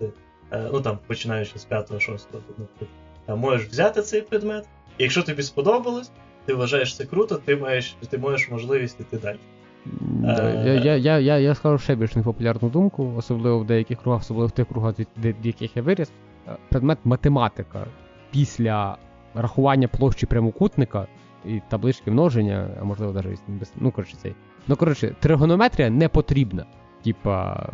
Е, 0.51 0.69
ну 0.73 0.81
там 0.81 0.99
починаючи 1.07 1.59
з 1.59 1.67
5-6, 1.67 2.25
наприклад, 2.57 2.89
можеш 3.27 3.67
взяти 3.67 4.01
цей 4.01 4.21
предмет, 4.21 4.67
і 4.97 5.03
якщо 5.03 5.23
тобі 5.23 5.43
сподобалось, 5.43 6.11
ти 6.45 6.53
вважаєш 6.53 6.95
це 6.95 7.05
круто, 7.05 7.35
ти 7.35 7.55
маєш, 7.55 7.95
ти 8.09 8.17
маєш 8.17 8.49
можливість 8.49 8.99
йти 8.99 9.17
далі. 9.17 9.39
Да, 9.85 10.49
я 10.49 10.73
я, 10.73 10.95
я, 10.95 11.19
я, 11.19 11.37
я 11.37 11.55
скажу 11.55 11.77
ще 11.77 11.95
більш 11.95 12.15
непопулярну 12.15 12.69
думку, 12.69 13.13
особливо 13.17 13.59
в 13.59 13.65
деяких 13.65 14.01
кругах, 14.01 14.21
особливо 14.21 14.47
в 14.47 14.51
тих 14.51 14.67
кругах, 14.67 14.95
від 15.23 15.45
яких 15.45 15.77
я 15.77 15.81
виріс. 15.81 16.11
Е, 16.47 16.57
предмет 16.69 16.97
математика 17.03 17.85
після 18.31 18.97
рахування 19.33 19.87
площі 19.87 20.25
прямокутника 20.25 21.07
і 21.45 21.61
таблички 21.69 22.11
множення, 22.11 22.69
а 22.81 22.83
можливо 22.83 23.13
навіть 23.13 23.39
без. 23.47 23.73
Ну, 23.75 23.91
коротше, 23.91 24.15
цей. 24.21 24.35
Ну, 24.67 24.75
коротше, 24.75 25.15
тригонометрія 25.19 25.89
не 25.89 26.09
потрібна. 26.09 26.65
Типа, 27.03 27.69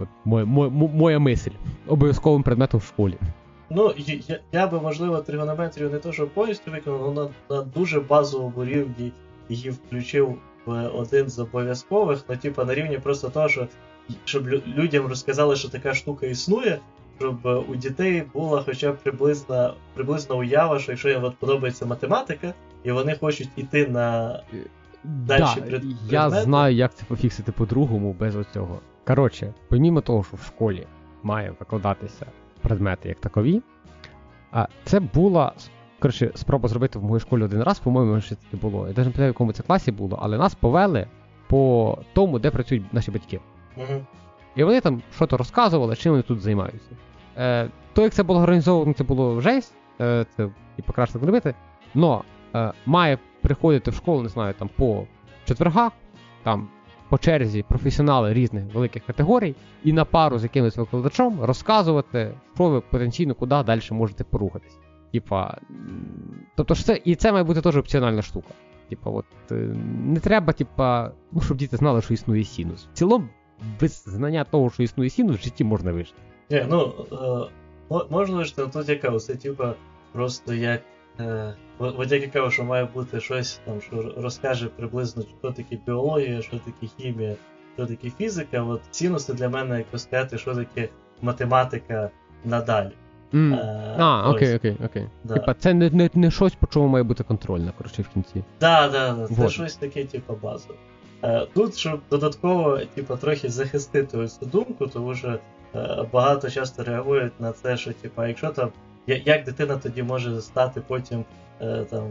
От 0.00 0.08
моя, 0.24 0.44
моя, 0.44 0.70
моя 0.70 1.18
мисль. 1.18 1.50
Обов'язковим 1.86 2.42
предметом 2.42 2.80
в 2.80 2.84
школі. 2.84 3.18
Ну, 3.70 3.94
я 3.96 4.40
я 4.52 4.66
би, 4.66 4.80
можливо, 4.80 5.18
тригонометрію 5.18 5.90
не 5.90 5.98
то, 5.98 6.12
що 6.12 6.26
повністю 6.26 6.70
виконав, 6.70 7.02
але 7.04 7.14
на, 7.14 7.56
на 7.56 7.62
дуже 7.62 8.00
базовому 8.00 8.64
рівні 8.64 9.12
її 9.48 9.70
включив 9.70 10.38
в 10.66 10.88
один 10.88 11.28
з 11.28 11.38
обов'язкових, 11.38 12.24
ну, 12.28 12.36
типу, 12.36 12.64
на 12.64 12.74
рівні 12.74 12.98
просто 12.98 13.28
того, 13.28 13.48
що 13.48 13.68
щоб 14.24 14.48
людям 14.48 15.06
розказали, 15.06 15.56
що 15.56 15.68
така 15.68 15.94
штука 15.94 16.26
існує, 16.26 16.80
щоб 17.18 17.64
у 17.68 17.76
дітей 17.76 18.22
була 18.34 18.62
хоча 18.62 18.92
б 18.92 18.96
приблизна 18.96 19.74
приблизна 19.94 20.36
уява, 20.36 20.78
що 20.78 20.92
якщо 20.92 21.08
їм 21.08 21.24
от 21.24 21.36
подобається 21.36 21.86
математика, 21.86 22.54
і 22.84 22.92
вони 22.92 23.14
хочуть 23.14 23.48
йти 23.56 23.86
на 23.86 24.34
е, 24.54 24.56
далі 25.04 25.40
да, 25.40 25.54
предмети. 25.54 25.96
Я 26.10 26.30
знаю, 26.30 26.76
як 26.76 26.94
це 26.94 27.04
пофіксити 27.04 27.52
по-другому 27.52 28.16
без 28.20 28.36
оцього. 28.36 28.80
Коротше, 29.06 29.54
помімо 29.68 30.00
того, 30.00 30.24
що 30.24 30.36
в 30.36 30.42
школі 30.42 30.86
має 31.22 31.54
викладатися 31.60 32.26
предмети 32.62 33.08
як 33.08 33.20
такові, 33.20 33.62
а 34.52 34.66
це 34.84 35.00
була 35.00 35.52
коротше, 36.00 36.30
спроба 36.34 36.68
зробити 36.68 36.98
в 36.98 37.04
моїй 37.04 37.20
школі 37.20 37.42
один 37.42 37.62
раз, 37.62 37.78
по-моєму, 37.78 38.20
що 38.20 38.34
це 38.34 38.56
було. 38.56 38.78
Я 38.78 38.82
навіть 38.84 38.96
не 38.96 39.04
пам'ятаю, 39.04 39.28
в 39.28 39.34
якому 39.34 39.52
це 39.52 39.62
класі 39.62 39.92
було, 39.92 40.18
але 40.22 40.38
нас 40.38 40.54
повели 40.54 41.06
по 41.48 41.98
тому, 42.12 42.38
де 42.38 42.50
працюють 42.50 42.94
наші 42.94 43.10
батьки. 43.10 43.40
І 44.56 44.64
вони 44.64 44.80
там 44.80 45.02
щось 45.14 45.32
розказували, 45.32 45.96
чим 45.96 46.12
вони 46.12 46.22
тут 46.22 46.40
займаються. 46.40 46.90
Е, 47.38 47.68
То, 47.92 48.02
як 48.02 48.12
це 48.12 48.22
було 48.22 48.40
організовано, 48.40 48.92
це 48.92 49.04
було 49.04 49.40
жесть, 49.40 49.74
е, 50.00 50.26
це 50.36 50.48
і 50.76 50.82
покраще 50.82 51.12
так 51.12 51.22
робити. 51.22 51.54
Но 51.94 52.24
е, 52.54 52.72
має 52.86 53.18
приходити 53.42 53.90
в 53.90 53.94
школу, 53.94 54.22
не 54.22 54.28
знаю, 54.28 54.54
там 54.58 54.70
по 54.76 55.06
четвергах, 55.44 55.92
там 56.42 56.68
по 57.08 57.18
черзі 57.18 57.62
професіонали 57.62 58.32
різних 58.32 58.74
великих 58.74 59.04
категорій, 59.04 59.54
і 59.84 59.92
на 59.92 60.04
пару 60.04 60.38
з 60.38 60.42
якимось 60.42 60.76
викладачом 60.76 61.40
розказувати, 61.40 62.34
що 62.54 62.68
ви 62.68 62.80
потенційно 62.80 63.34
куди 63.34 63.62
далі 63.62 63.80
можете 63.90 64.24
порухатись. 64.24 64.78
Типа, 65.12 65.58
тобто 66.56 66.74
ж 66.74 66.84
це 66.84 67.00
і 67.04 67.14
це 67.14 67.32
має 67.32 67.44
бути 67.44 67.60
теж 67.60 67.76
опціональна 67.76 68.22
штука. 68.22 68.48
Типа, 68.88 69.10
от 69.10 69.24
е, 69.50 69.54
не 70.04 70.20
треба, 70.20 70.52
типа, 70.52 71.12
ну, 71.32 71.40
щоб 71.40 71.56
діти 71.56 71.76
знали, 71.76 72.02
що 72.02 72.14
існує 72.14 72.44
синус. 72.44 72.88
В 72.92 72.96
цілому, 72.96 73.28
без 73.80 74.02
знання 74.06 74.44
того, 74.44 74.70
що 74.70 74.82
існує 74.82 75.10
синус, 75.10 75.36
в 75.36 75.44
житті 75.44 75.64
можна 75.64 75.92
вижити. 75.92 76.18
Не, 76.50 76.66
ну 76.70 76.92
е, 77.90 78.04
можна 78.10 78.36
вижити, 78.36 78.62
але 78.62 78.70
тут 78.70 78.88
яка 78.88 79.18
це, 79.18 79.34
типа, 79.34 79.74
просто 80.12 80.54
як 80.54 80.80
Е, 81.20 81.54
От 81.78 82.12
як 82.12 82.22
я 82.22 82.28
кажу, 82.28 82.50
що 82.50 82.64
має 82.64 82.84
бути 82.84 83.20
щось, 83.20 83.60
там, 83.64 83.80
що 83.80 84.14
розкаже 84.16 84.68
приблизно, 84.68 85.22
що 85.40 85.52
таке 85.52 85.78
біологія, 85.86 86.42
що 86.42 86.58
таке 86.58 86.86
хімія, 86.98 87.34
що 87.74 87.86
таке 87.86 88.10
фізика. 88.10 88.62
От 88.62 88.80
цінності 88.90 89.32
для 89.32 89.48
мене 89.48 89.78
як 89.78 89.86
розказати, 89.92 90.38
що 90.38 90.54
таке 90.54 90.88
математика 91.22 92.10
надалі. 92.44 92.90
Mm. 93.32 93.54
Е, 93.54 93.94
а, 93.98 94.30
окей, 94.30 94.56
окей, 94.56 94.76
окей. 94.84 95.06
Да. 95.24 95.34
Типа, 95.34 95.54
це 95.54 95.74
не 95.74 95.90
не, 95.90 96.10
не 96.14 96.30
щось, 96.30 96.54
по 96.54 96.66
чому 96.66 96.88
має 96.88 97.04
бути 97.04 97.24
контрольна, 97.24 97.72
коротше, 97.78 98.02
в 98.02 98.08
кінці. 98.08 98.34
Так, 98.34 98.44
да, 98.58 98.88
да, 98.88 99.12
да, 99.14 99.26
це 99.26 99.34
вот. 99.34 99.50
щось 99.52 99.76
таке, 99.76 100.04
типу, 100.04 100.38
базове. 100.42 100.74
Е, 101.22 101.46
тут, 101.54 101.76
щоб 101.76 102.00
додатково, 102.10 102.78
типу, 102.94 103.16
трохи 103.16 103.48
захистити 103.48 104.18
ось 104.18 104.38
цю 104.38 104.46
думку, 104.46 104.86
тому 104.86 105.14
що 105.14 105.38
е, 105.74 106.06
багато 106.12 106.50
часто 106.50 106.84
реагують 106.84 107.40
на 107.40 107.52
це, 107.52 107.76
що, 107.76 107.92
типу, 107.92 108.26
якщо 108.26 108.48
там 108.48 108.70
як 109.06 109.44
дитина 109.44 109.76
тоді 109.76 110.02
може 110.02 110.40
стати 110.40 110.82
потім 110.86 111.24
е, 111.60 111.86
там 111.90 112.02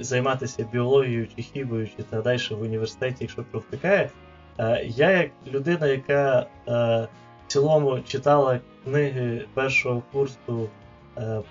займатися 0.00 0.66
біологією 0.72 1.28
чи 1.36 1.42
хімією, 1.42 1.88
чи 1.96 2.02
так 2.02 2.22
далі 2.22 2.38
в 2.50 2.62
університеті, 2.62 3.16
якщо 3.20 3.42
провтикає. 3.42 4.10
Е, 4.58 4.84
я, 4.86 5.10
як 5.10 5.30
людина, 5.52 5.86
яка 5.86 6.46
в 7.46 7.52
цілому 7.52 8.00
читала 8.00 8.60
книги 8.84 9.44
першого 9.54 10.02
курсу 10.12 10.68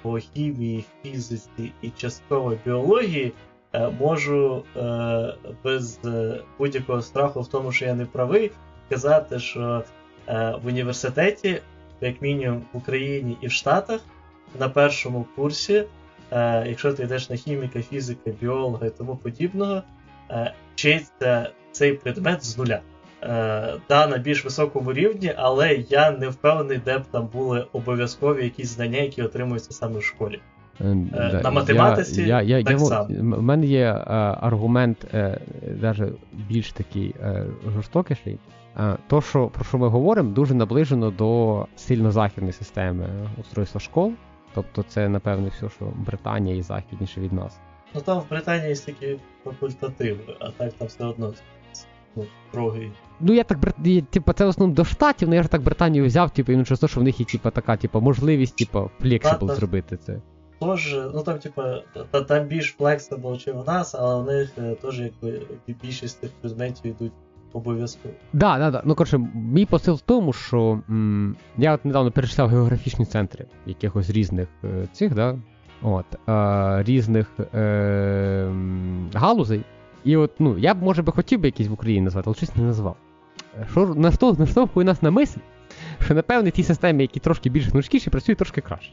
по 0.02 0.18
хімії, 0.18 0.86
фізиці 1.04 1.72
і 1.82 1.89
частково 1.89 2.58
біології, 2.66 3.34
можу 4.00 4.64
без 5.64 6.00
будь-якого 6.58 7.02
страху 7.02 7.41
в 7.41 7.48
тому, 7.48 7.72
що 7.72 7.86
я 7.86 7.94
не 7.94 8.06
правий, 8.06 8.52
сказати, 8.88 9.39
що 9.39 9.84
в 10.28 10.68
університеті, 10.68 11.62
як 12.02 12.22
мінімум 12.22 12.62
в 12.74 12.78
Україні 12.78 13.38
і 13.41 13.48
в 13.48 13.52
Штатах, 13.52 14.02
на 14.60 14.70
першому 14.70 15.26
курсі, 15.36 15.86
е, 16.32 16.64
якщо 16.68 16.94
ти 16.94 17.04
йдеш 17.04 17.30
на 17.30 17.36
хіміка, 17.36 17.82
фізика, 17.82 18.32
біолога 18.41 18.88
і 18.88 18.89
тому 18.89 19.16
подібного, 19.16 19.82
е, 20.30 20.54
вчиться 20.74 21.50
цей 21.72 21.94
предмет 21.94 22.46
з 22.46 22.58
нуля. 22.58 22.82
Е, 23.26 23.74
та 23.88 24.08
на 24.08 24.18
більш 24.18 24.46
високому 24.46 24.94
рівні, 24.94 25.34
але 25.38 25.74
я 25.90 26.12
не 26.12 26.30
впевнений, 26.30 26.82
де 26.86 26.98
б 26.98 27.02
там 27.12 27.30
були 27.34 27.66
обов'язкові 27.74 28.44
якісь 28.44 28.68
знання, 28.68 29.00
які 29.00 29.22
отримуються 29.22 29.74
саме 29.74 30.00
в 30.00 30.04
школі. 30.04 30.40
Е, 30.82 30.98
е 31.14 31.42
на 31.44 31.52
математиці 31.52 32.22
я, 32.22 32.42
я, 32.42 32.58
я, 32.58 32.64
так 32.64 32.74
я, 32.74 32.80
само. 32.80 33.08
У 33.38 33.42
мене 33.42 33.66
є 33.66 33.86
аргумент, 34.42 35.08
навіть 35.82 36.14
більш 36.34 36.72
такий 36.72 37.16
жорстокіший. 37.74 38.40
То, 39.08 39.22
що 39.22 39.48
про 39.48 39.66
що 39.66 39.78
ми 39.78 39.88
говоримо, 39.88 40.32
дуже 40.32 40.54
наближено 40.54 41.12
до 41.12 41.66
сильно 41.76 42.12
західної 42.12 42.54
системи 42.54 43.06
устройства 43.42 43.82
школ. 43.82 44.14
Тобто 44.56 44.84
це, 44.84 45.10
напевне, 45.10 45.50
все, 45.50 45.70
що 45.70 45.86
Британія 45.96 46.56
і 46.56 46.62
західніше 46.62 47.22
від 47.22 47.34
нас. 47.34 47.60
Ну 47.96 48.02
там 48.02 48.20
в 48.20 48.30
Британії 48.30 48.70
є 48.70 48.76
такі 48.76 49.20
факультативи, 49.44 50.20
а 50.40 50.50
так 50.50 50.74
там 50.74 50.88
все 50.88 51.06
одно 51.06 51.34
ну, 52.16 52.26
строгий. 52.50 52.92
Ну 53.26 53.34
я 53.34 53.44
так 53.44 53.60
типу, 54.02 54.34
це 54.34 54.46
в 54.46 54.48
основному 54.48 54.76
до 54.76 54.86
штатів, 54.86 55.30
ну 55.30 55.36
я 55.36 55.44
ж 55.44 55.50
так 55.50 55.62
Британію 55.62 56.06
взяв, 56.06 56.30
типу, 56.30 56.52
і 56.52 56.58
ну 56.58 56.64
те, 56.64 56.88
що 56.88 57.00
в 57.00 57.04
них 57.04 57.20
є 57.20 57.26
типу, 57.26 57.50
така, 57.50 57.78
типу, 57.78 58.02
можливість, 58.02 58.56
типу, 58.56 58.90
flexible 59.02 59.52
зробити 59.52 59.98
це. 59.98 60.22
теж, 60.60 60.98
ну 61.14 61.24
там, 61.24 61.40
типа, 61.40 61.82
та, 62.12 62.22
там 62.22 62.48
більш 62.48 62.76
flexible, 62.80 63.32
ніж 63.32 63.48
в 63.48 63.68
нас, 63.68 63.96
але 63.96 64.24
в 64.24 64.26
них 64.26 64.52
е, 64.58 64.76
теж 64.76 65.00
якби 65.00 65.42
більшість 65.84 66.22
тих 66.22 66.32
предметів 66.42 66.92
йдуть 66.92 67.12
обов'язково. 67.54 68.14
Да, 68.34 68.58
да, 68.58 68.72
да. 68.72 68.82
Ну 68.86 68.96
коротше, 68.96 69.18
мій 69.34 69.66
посил 69.66 69.96
в 69.96 70.02
тому, 70.02 70.34
що 70.34 70.80
м, 70.90 71.36
я 71.58 71.74
от 71.74 71.86
недавно 71.86 72.12
перечисляв 72.12 72.50
географічні 72.50 73.06
центри 73.06 73.46
якихось 73.66 74.10
різних 74.10 74.48
е, 74.64 74.88
цих, 74.94 75.16
да, 75.16 75.38
от, 75.82 76.06
е, 76.30 76.84
різних 76.84 77.28
е, 77.54 78.52
галузей. 79.14 79.64
І 80.04 80.18
от, 80.18 80.32
ну, 80.40 80.58
я 80.58 80.74
б, 80.74 80.84
може 80.84 81.02
би 81.02 81.12
хотів 81.12 81.40
би 81.40 81.48
якісь 81.48 81.68
в 81.68 81.74
Україні 81.74 82.02
назвати, 82.02 82.24
але 82.30 82.36
щось 82.36 82.56
не 82.56 82.64
назвав. 82.64 82.96
Що 83.72 83.86
на 83.86 84.12
що 84.12 84.34
наштовхує 84.34 84.86
нас 84.86 85.01
на 85.01 85.12
мисль, 85.12 85.39
що 86.06 86.14
напевне 86.14 86.51
ті 86.51 86.64
системи, 86.64 87.01
які 87.01 87.20
трошки 87.20 87.49
більш 87.49 87.68
гнучкіші, 87.68 88.10
працюють 88.10 88.38
трошки 88.39 88.62
краще. 88.62 88.91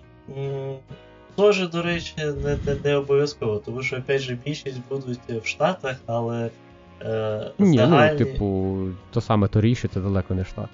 Теж, 1.36 1.68
до 1.68 1.82
речі, 1.82 2.14
не, 2.18 2.56
не, 2.66 2.76
не 2.84 2.96
обов'язково, 2.96 3.56
тому 3.58 3.82
що, 3.82 3.96
опять 3.96 4.20
же, 4.20 4.38
більшість 4.44 4.80
будуть 4.88 5.18
в 5.42 5.46
Штатах, 5.46 5.96
але 6.06 6.50
е, 7.02 7.50
Ні, 7.58 7.78
загальні... 7.78 8.18
ну, 8.20 8.26
типу, 8.26 8.78
то 9.10 9.20
саме 9.20 9.48
Торіші, 9.48 9.88
це 9.88 10.00
далеко 10.00 10.34
не 10.34 10.44
штат. 10.44 10.68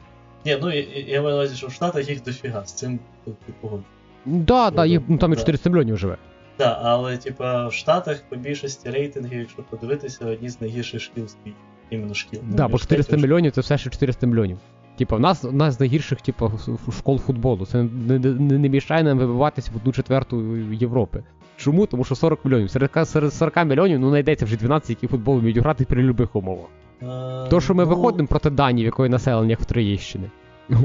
Ні, 0.44 0.58
ну 0.62 0.72
я, 0.72 0.84
я 1.06 1.22
маю 1.22 1.34
на 1.34 1.40
увазі, 1.40 1.56
що 1.56 1.66
в 1.66 1.72
Штатах 1.72 2.08
їх 2.08 2.22
дофіга, 2.22 2.64
з 2.64 2.72
цим 2.72 2.98
тут 3.24 3.38
ти 3.38 3.52
погоджуєшся. 3.60 3.92
Да, 4.26 4.70
да, 4.70 4.86
їх, 4.86 5.00
ну, 5.08 5.18
там 5.18 5.32
і 5.32 5.36
Да. 5.36 5.40
400 5.40 5.70
мільйонів 5.70 5.98
живе. 5.98 6.16
Так, 6.56 6.78
але 6.82 7.16
типа 7.16 7.68
в 7.68 7.72
Штатах 7.72 8.22
по 8.28 8.36
більшості 8.36 8.90
рейтингів, 8.90 9.38
якщо 9.38 9.62
подивитися, 9.62 10.26
одні 10.26 10.48
з 10.48 10.60
найгірших 10.60 11.00
шкіл 11.00 11.26
світі. 11.28 11.56
Іменно 11.90 12.14
шкіл. 12.14 12.40
Ну, 12.48 12.56
Да, 12.56 12.68
бо 12.68 12.78
400 12.78 13.16
мільйонів 13.16 13.52
це 13.52 13.60
все 13.60 13.78
ще 13.78 13.90
400 13.90 14.26
мільйонів. 14.26 14.58
Типа, 14.98 15.16
в 15.16 15.20
нас 15.20 15.44
одна 15.44 15.70
з 15.70 15.80
найгірших, 15.80 16.20
типу, 16.20 16.52
школ 16.98 17.18
футболу. 17.18 17.66
Це 17.66 17.82
не, 17.82 18.18
не, 18.18 18.58
не 18.58 18.68
мішає 18.68 19.02
нам 19.02 19.18
вибиватися 19.18 19.70
в 19.74 19.76
одну 19.76 19.92
четверту 19.92 20.56
Європи. 20.56 21.22
Чому? 21.56 21.86
Тому 21.86 22.04
що 22.04 22.14
40 22.14 22.44
мільйонів. 22.44 22.70
Серед, 22.70 23.08
серед 23.08 23.32
40 23.32 23.64
мільйонів 23.64 24.00
ну 24.00 24.08
знайдеться 24.08 24.44
вже 24.44 24.56
12, 24.56 24.90
які 24.90 25.06
футбол 25.06 25.38
вміють 25.38 25.58
грати 25.58 25.84
при 25.84 26.02
любих 26.02 26.36
умовах. 26.36 26.66
Е, 27.02 27.06
То, 27.50 27.60
що 27.60 27.74
ми 27.74 27.84
ну, 27.84 27.90
виходимо 27.90 28.26
проти 28.28 28.50
Данії, 28.50 28.84
в 28.84 28.86
якої 28.86 29.10
населення 29.10 29.56
в 29.60 29.64
Троєщини. 29.64 30.30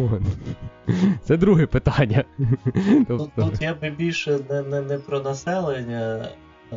Це 1.23 1.37
друге 1.37 1.65
питання. 1.65 2.23
Тут, 2.37 3.07
Тобто, 3.07 3.29
тут 3.35 3.61
я 3.61 3.73
би 3.73 3.89
більше 3.89 4.39
не, 4.49 4.61
не, 4.61 4.81
не 4.81 4.97
про 4.97 5.19
населення, 5.19 6.27
е, 6.73 6.75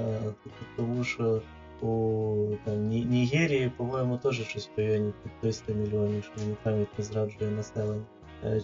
тому 0.77 1.05
що 1.05 1.41
у 1.83 2.35
там, 2.65 2.89
Нігерії, 2.89 3.73
по-моєму, 3.77 4.17
теж 4.17 4.49
щось 4.49 4.71
в 4.77 4.81
районі 4.81 5.13
300 5.41 5.73
мільйонів, 5.73 6.25
що 6.25 6.33
мені 6.45 6.57
пам'ять 6.63 6.99
не 6.99 7.05
зраджує 7.05 7.51
населення. 7.51 8.03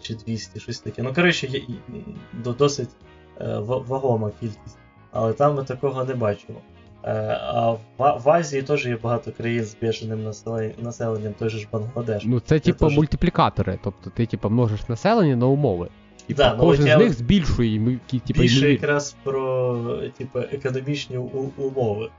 Чи 0.03 0.15
200, 0.15 0.61
щось 0.61 0.81
таке. 0.81 1.03
Ну, 1.03 1.15
коротше, 1.15 1.47
є, 1.47 1.63
досить 2.59 2.91
е, 3.41 3.59
вагома 3.59 4.31
кількість. 4.41 4.79
Але 5.13 5.33
там 5.33 5.55
ми 5.55 5.65
такого 5.65 6.05
не 6.05 6.15
бачимо. 6.15 6.59
Е, 7.05 7.39
А 7.43 7.71
в, 7.99 8.31
Азії 8.31 8.63
теж 8.63 8.87
є 8.87 8.97
багато 9.03 9.33
країн 9.33 9.65
з 9.65 9.77
бешеним 9.83 10.25
населенням, 10.83 11.35
той 11.39 11.49
же 11.49 11.59
ж 11.59 11.69
Бангладеш. 11.73 12.23
ну 12.27 12.41
це 12.41 12.59
типу 12.59 12.87
теж- 12.87 12.97
мультиплікатори. 12.97 13.79
Тобто 13.85 14.11
ти 14.11 14.27
типу, 14.27 14.51
множиш 14.51 14.89
населення 14.89 15.37
на 15.37 15.47
умови. 15.47 15.89
І 16.29 16.35
Да, 16.35 16.55
ну, 16.55 16.61
кожен 16.61 16.83
от 16.85 16.87
з 16.87 16.91
я 16.91 16.99
них 16.99 17.13
збільшує 17.13 17.99
типу, 18.27 18.41
Більше 18.41 18.71
якраз 18.73 19.17
про 19.23 19.77
типу, 20.19 20.39
економічні 20.39 21.17
умови, 21.57 22.11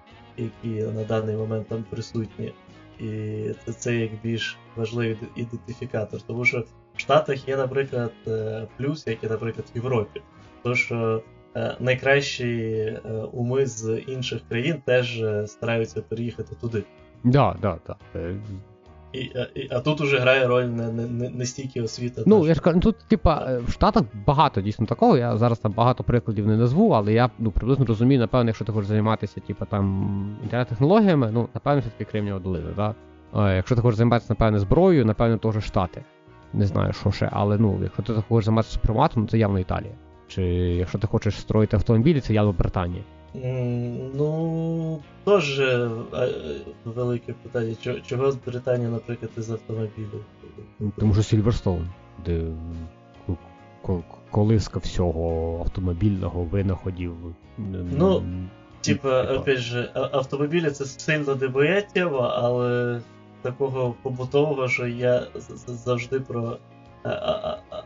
які 0.41 0.83
на 0.83 1.03
даний 1.03 1.35
момент 1.35 1.67
там 1.67 1.85
присутні. 1.89 2.53
І 2.99 3.43
це, 3.65 3.73
це 3.73 3.95
як 3.95 4.11
більш 4.23 4.57
важливий 4.75 5.17
ідентифікатор. 5.35 6.21
Тому 6.21 6.45
що 6.45 6.65
в 6.95 6.99
Штатах 6.99 7.47
є, 7.47 7.57
наприклад, 7.57 8.11
е, 8.27 8.67
плюс, 8.77 9.07
як 9.07 9.23
і, 9.23 9.27
наприклад, 9.27 9.65
в 9.73 9.77
Європі. 9.77 10.21
То, 10.63 10.75
що 10.75 11.23
е, 11.55 11.75
найкращі 11.79 12.45
е, 12.45 12.99
уми 13.31 13.65
з 13.65 13.99
інших 14.07 14.41
країн 14.49 14.81
теж 14.85 15.23
стараються 15.45 16.01
переїхати 16.01 16.55
туди. 16.55 16.83
Да, 17.23 17.55
да, 17.61 17.77
да. 17.87 17.95
Е, 19.15 19.17
І, 19.17 19.31
а, 19.35 19.47
і, 19.55 19.67
а 19.71 19.79
тут 19.79 20.01
уже 20.01 20.17
грає 20.17 20.47
роль 20.47 20.63
не, 20.63 20.91
не, 20.91 21.29
не, 21.29 21.45
стільки 21.45 21.81
освіта. 21.81 22.23
Ну, 22.25 22.41
та, 22.41 22.47
я 22.47 22.53
ж 22.53 22.61
кажу, 22.61 22.75
ну, 22.75 22.81
тут, 22.81 22.95
типа, 23.07 23.45
е, 23.49 23.59
в 23.67 23.71
Штатах 23.71 24.03
багато 24.25 24.61
дійсно 24.61 24.85
такого. 24.85 25.17
Я 25.17 25.37
зараз 25.37 25.59
там 25.59 25.71
багато 25.71 26.03
прикладів 26.03 26.47
не 26.47 26.57
назву, 26.57 26.89
але 26.89 27.13
я 27.13 27.29
ну, 27.39 27.51
приблизно 27.51 27.85
розумію, 27.85 28.19
напевно, 28.19 28.49
якщо 28.49 28.65
ти 28.65 28.71
хочеш 28.71 28.87
займатися, 28.87 29.41
типа 29.47 29.65
там 29.65 30.37
інтернет-технологіями, 30.43 31.29
ну, 31.33 31.49
напевно, 31.53 31.81
все-таки 31.81 32.05
Кремнієва 32.11 32.39
долина, 32.39 32.69
да? 32.75 32.95
Якщо 33.55 33.75
ти 33.75 33.81
хочеш 33.81 33.97
займатися, 33.97 34.33
напевно, 34.33 34.59
зброєю, 34.59 35.05
напевно, 35.05 35.37
теж 35.37 35.63
Штати. 35.63 36.03
Не 36.53 36.65
знаю, 36.65 36.93
що 36.93 37.11
ще, 37.11 37.29
але 37.31 37.57
ну, 37.57 37.79
якщо 37.83 38.03
ти 38.03 38.13
хочеш 38.29 38.45
займатися 38.45 38.73
супрематом, 38.73 39.23
ну 39.23 39.29
це 39.29 39.37
явно 39.37 39.59
Італія. 39.59 39.93
Чи 40.27 40.43
якщо 40.53 40.97
ти 40.97 41.07
хочеш 41.07 41.39
строїти 41.39 41.75
автомобілі, 41.75 42.19
це 42.19 42.33
явно 42.33 42.51
Британія. 42.51 43.03
Ну, 44.15 44.99
теж 45.25 45.59
е, 45.59 45.89
велике 46.85 47.33
питання. 47.33 47.75
Чого, 48.05 48.31
з 48.31 48.35
Британії, 48.35 48.89
наприклад, 48.91 49.31
із 49.37 49.51
автомобілів? 49.51 50.25
Тому 50.97 51.13
що 51.13 51.23
Сільверстоун, 51.23 51.87
де 52.25 52.43
ко- 53.27 53.37
ко- 53.81 54.03
колиска 54.31 54.79
всього 54.79 55.57
автомобільного 55.59 56.43
винаходів. 56.43 57.13
Ну, 57.97 58.23
Типа, 58.81 59.23
опять 59.23 59.57
же, 59.59 59.89
автомобілі 59.93 60.71
це 60.71 60.85
сильно 60.85 61.35
не 61.35 61.47
моя 61.47 61.81
тема, 61.81 62.33
але 62.37 63.01
такого 63.41 63.95
побутового, 64.01 64.67
що 64.67 64.87
я 64.87 65.27
завжди 65.67 66.19
про 66.19 66.57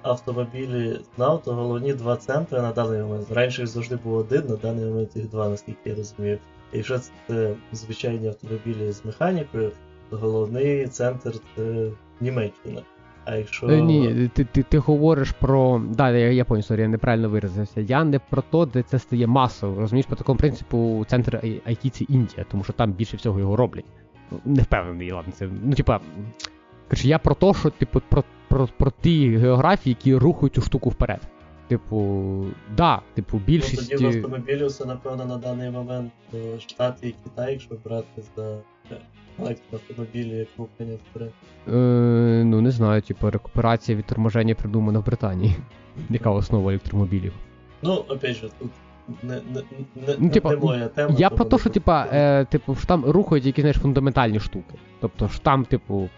автомобілі 0.02 1.00
знав, 1.16 1.42
то 1.44 1.54
головні 1.54 1.94
два 1.94 2.16
центри 2.16 2.62
на 2.62 2.72
даний 2.72 3.02
момент. 3.02 3.32
Раніше 3.32 3.62
їх 3.62 3.72
завжди 3.72 3.96
було 3.96 4.18
один, 4.18 4.44
на 4.48 4.56
даний 4.56 4.86
момент 4.86 5.16
їх 5.16 5.30
два, 5.30 5.50
наскільки 5.50 5.90
я 5.90 5.96
розумію. 5.96 6.38
Якщо 6.74 7.00
це 7.28 7.54
звичайні 7.72 8.28
автомобілі 8.28 8.92
з 8.92 9.06
механікою, 9.06 9.72
то 10.10 10.18
головний 10.18 10.88
центр 10.88 11.34
це 11.56 11.90
Німеччина. 12.22 12.82
А 13.26 13.36
якщо. 13.36 13.68
Е, 13.68 13.82
Ні, 13.82 14.30
ти, 14.34 14.46
ти, 14.46 14.64
ти 14.64 14.78
говориш 14.78 15.32
про. 15.32 15.82
Да, 15.90 16.12
я, 16.12 16.32
я 16.32 16.46
понял, 16.46 16.64
sorry, 16.64 16.82
я 16.82 16.88
неправильно 16.88 17.30
виразився. 17.30 17.82
Я 17.82 18.04
не 18.04 18.20
про 18.20 18.42
то, 18.42 18.66
де 18.66 18.84
це 18.84 19.00
стає 19.00 19.28
масово. 19.28 19.82
Розумієш, 19.82 20.06
по 20.06 20.16
такому 20.16 20.40
принципу 20.40 21.06
центр 21.08 21.36
IT 21.44 21.90
це 21.90 22.04
Індія, 22.04 22.46
тому 22.52 22.64
що 22.64 22.74
там 22.74 22.92
більше 22.92 23.18
всього 23.18 23.40
його 23.40 23.56
роблять. 23.56 23.86
Ну, 24.32 24.40
Не 24.46 24.62
впевнений, 24.62 25.12
ладно, 25.12 25.34
це. 25.36 25.50
Ну, 25.64 25.74
типа. 25.74 26.00
Короче, 26.90 27.08
я 27.08 27.20
про 27.20 27.36
те, 27.36 27.54
що, 27.54 27.70
типу, 27.70 28.02
про, 28.10 28.24
про, 28.48 28.70
про 28.78 28.92
ті 29.02 29.38
географії, 29.38 29.98
які 30.00 30.16
рухають 30.16 30.56
цю 30.56 30.62
штуку 30.62 30.90
вперед. 30.90 31.20
Типу, 31.68 32.46
да, 32.78 33.02
типу, 33.14 33.42
Ну, 33.48 33.60
тоді 33.90 34.06
в 34.06 34.08
автомобілі 34.08 34.70
це, 34.70 34.86
напевно, 34.86 35.26
на 35.26 35.38
даний 35.38 35.70
момент 35.70 36.12
е, 36.34 36.60
Штати 36.60 37.08
і 37.08 37.16
Китай, 37.24 37.52
якщо 37.52 37.76
брати 37.86 38.24
за 38.36 38.58
е, 38.92 38.98
електроавтомобілі 39.40 40.30
як 40.30 40.48
рухання 40.58 40.98
вперед. 41.10 41.32
Е, 41.68 42.44
ну, 42.46 42.62
не 42.62 42.72
знаю, 42.72 43.02
типу, 43.02 43.30
рекуперація 43.30 43.98
від 43.98 44.06
торможення 44.06 44.56
придумана 44.56 45.00
в 45.00 45.06
Британії. 45.06 45.56
Яка 46.10 46.30
основа 46.30 46.72
електромобілів? 46.72 47.34
Ну, 47.82 47.94
опять 47.94 48.36
же, 48.36 48.50
тут 48.60 48.72
не, 49.24 49.34
не, 49.34 49.62
не, 50.08 50.16
Ну, 50.20 50.30
типа, 50.30 50.50
не 50.50 50.58
моя 50.58 50.88
тема. 50.88 51.16
Я 51.18 51.30
про 51.30 51.46
те, 51.46 51.58
що, 51.58 51.70
типа, 51.70 52.08
е, 52.12 52.46
типу, 52.46 52.76
що 52.76 52.88
там 52.88 53.06
рухають 53.06 53.46
якісь 53.46 53.62
знаєш, 53.62 53.78
фундаментальні 53.78 54.40
штуки. 54.40 54.76
Тобто 55.00 55.28
ж 55.28 55.42
там, 55.42 55.66
типу, 55.66 56.10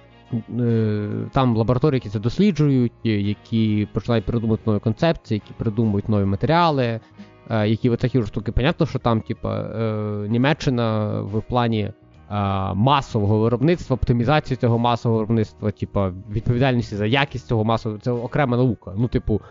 там 1.31 1.57
лабораторії, 1.57 1.97
які 1.97 2.09
це 2.09 2.19
досліджують, 2.19 2.91
е, 3.05 3.09
які 3.09 3.87
починають 3.93 4.25
придумувати 4.25 4.63
нові 4.65 4.79
концепції, 4.79 5.41
які 5.45 5.53
придумують 5.57 6.09
нові 6.09 6.25
матеріали, 6.25 6.99
е, 7.49 7.67
які 7.69 7.95
такі 7.95 8.23
штуки. 8.23 8.51
Понятно, 8.51 8.85
що 8.85 8.99
там, 8.99 9.21
типа, 9.21 9.59
е, 9.59 10.27
Німеччина 10.29 11.19
в 11.21 11.41
плані 11.41 11.81
е, 11.81 11.93
масового 12.73 13.39
виробництва, 13.39 13.93
оптимізації 13.93 14.57
цього 14.57 14.79
масового 14.79 15.19
виробництва, 15.19 15.71
типа, 15.71 16.11
відповідальності 16.31 16.95
за 16.95 17.05
якість 17.05 17.47
цього 17.47 17.63
масового, 17.63 18.01
це 18.01 18.11
окрема 18.11 18.57
наука. 18.57 18.93
Ну, 18.97 19.07
типу, 19.07 19.41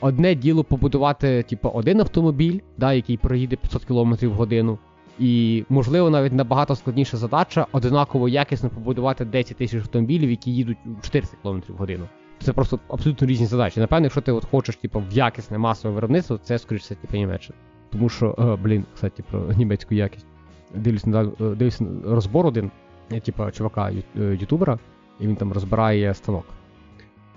одне 0.00 0.34
діло 0.34 0.64
побудувати, 0.64 1.42
типу, 1.42 1.68
один 1.68 2.00
автомобіль, 2.00 2.60
да, 2.78 2.92
який 2.92 3.16
проїде 3.16 3.56
500 3.56 3.84
км 3.84 4.26
в 4.26 4.32
годину. 4.32 4.78
І, 5.18 5.64
можливо, 5.68 6.10
навіть 6.10 6.32
набагато 6.32 6.76
складніша 6.76 7.16
задача 7.16 7.66
одинаково 7.72 8.28
якісно 8.28 8.70
побудувати 8.70 9.24
10 9.24 9.56
тисяч 9.56 9.80
автомобілів, 9.80 10.30
які 10.30 10.54
їдуть 10.54 10.78
400 11.02 11.36
км 11.42 11.58
в 11.68 11.76
годину. 11.76 12.04
Це 12.38 12.52
просто 12.52 12.78
абсолютно 12.88 13.26
різні 13.26 13.46
задачі. 13.46 13.80
Напевно, 13.80 14.04
якщо 14.04 14.20
ти 14.20 14.32
от 14.32 14.44
хочеш 14.44 14.76
типу, 14.76 15.02
в 15.10 15.12
якісне 15.12 15.58
масове 15.58 15.94
виробництво, 15.94 16.38
це 16.42 16.58
скоріше 16.58 16.82
все 16.82 16.94
типу, 16.94 17.16
Німеччина. 17.16 17.58
Тому 17.90 18.08
що, 18.08 18.36
е, 18.38 18.62
блін, 18.62 18.84
кстати, 18.94 19.22
про 19.30 19.52
німецьку 19.52 19.94
якість. 19.94 20.26
Дивлюсь 20.74 21.06
на 21.06 21.24
дивлюсь 21.24 21.80
на 21.80 21.88
розбор 22.04 22.46
один, 22.46 22.70
е, 23.12 23.20
типу, 23.20 23.50
чувака, 23.50 23.90
е, 23.90 24.20
ютубера, 24.40 24.78
і 25.20 25.26
він 25.26 25.36
там 25.36 25.52
розбирає 25.52 26.14
станок. 26.14 26.44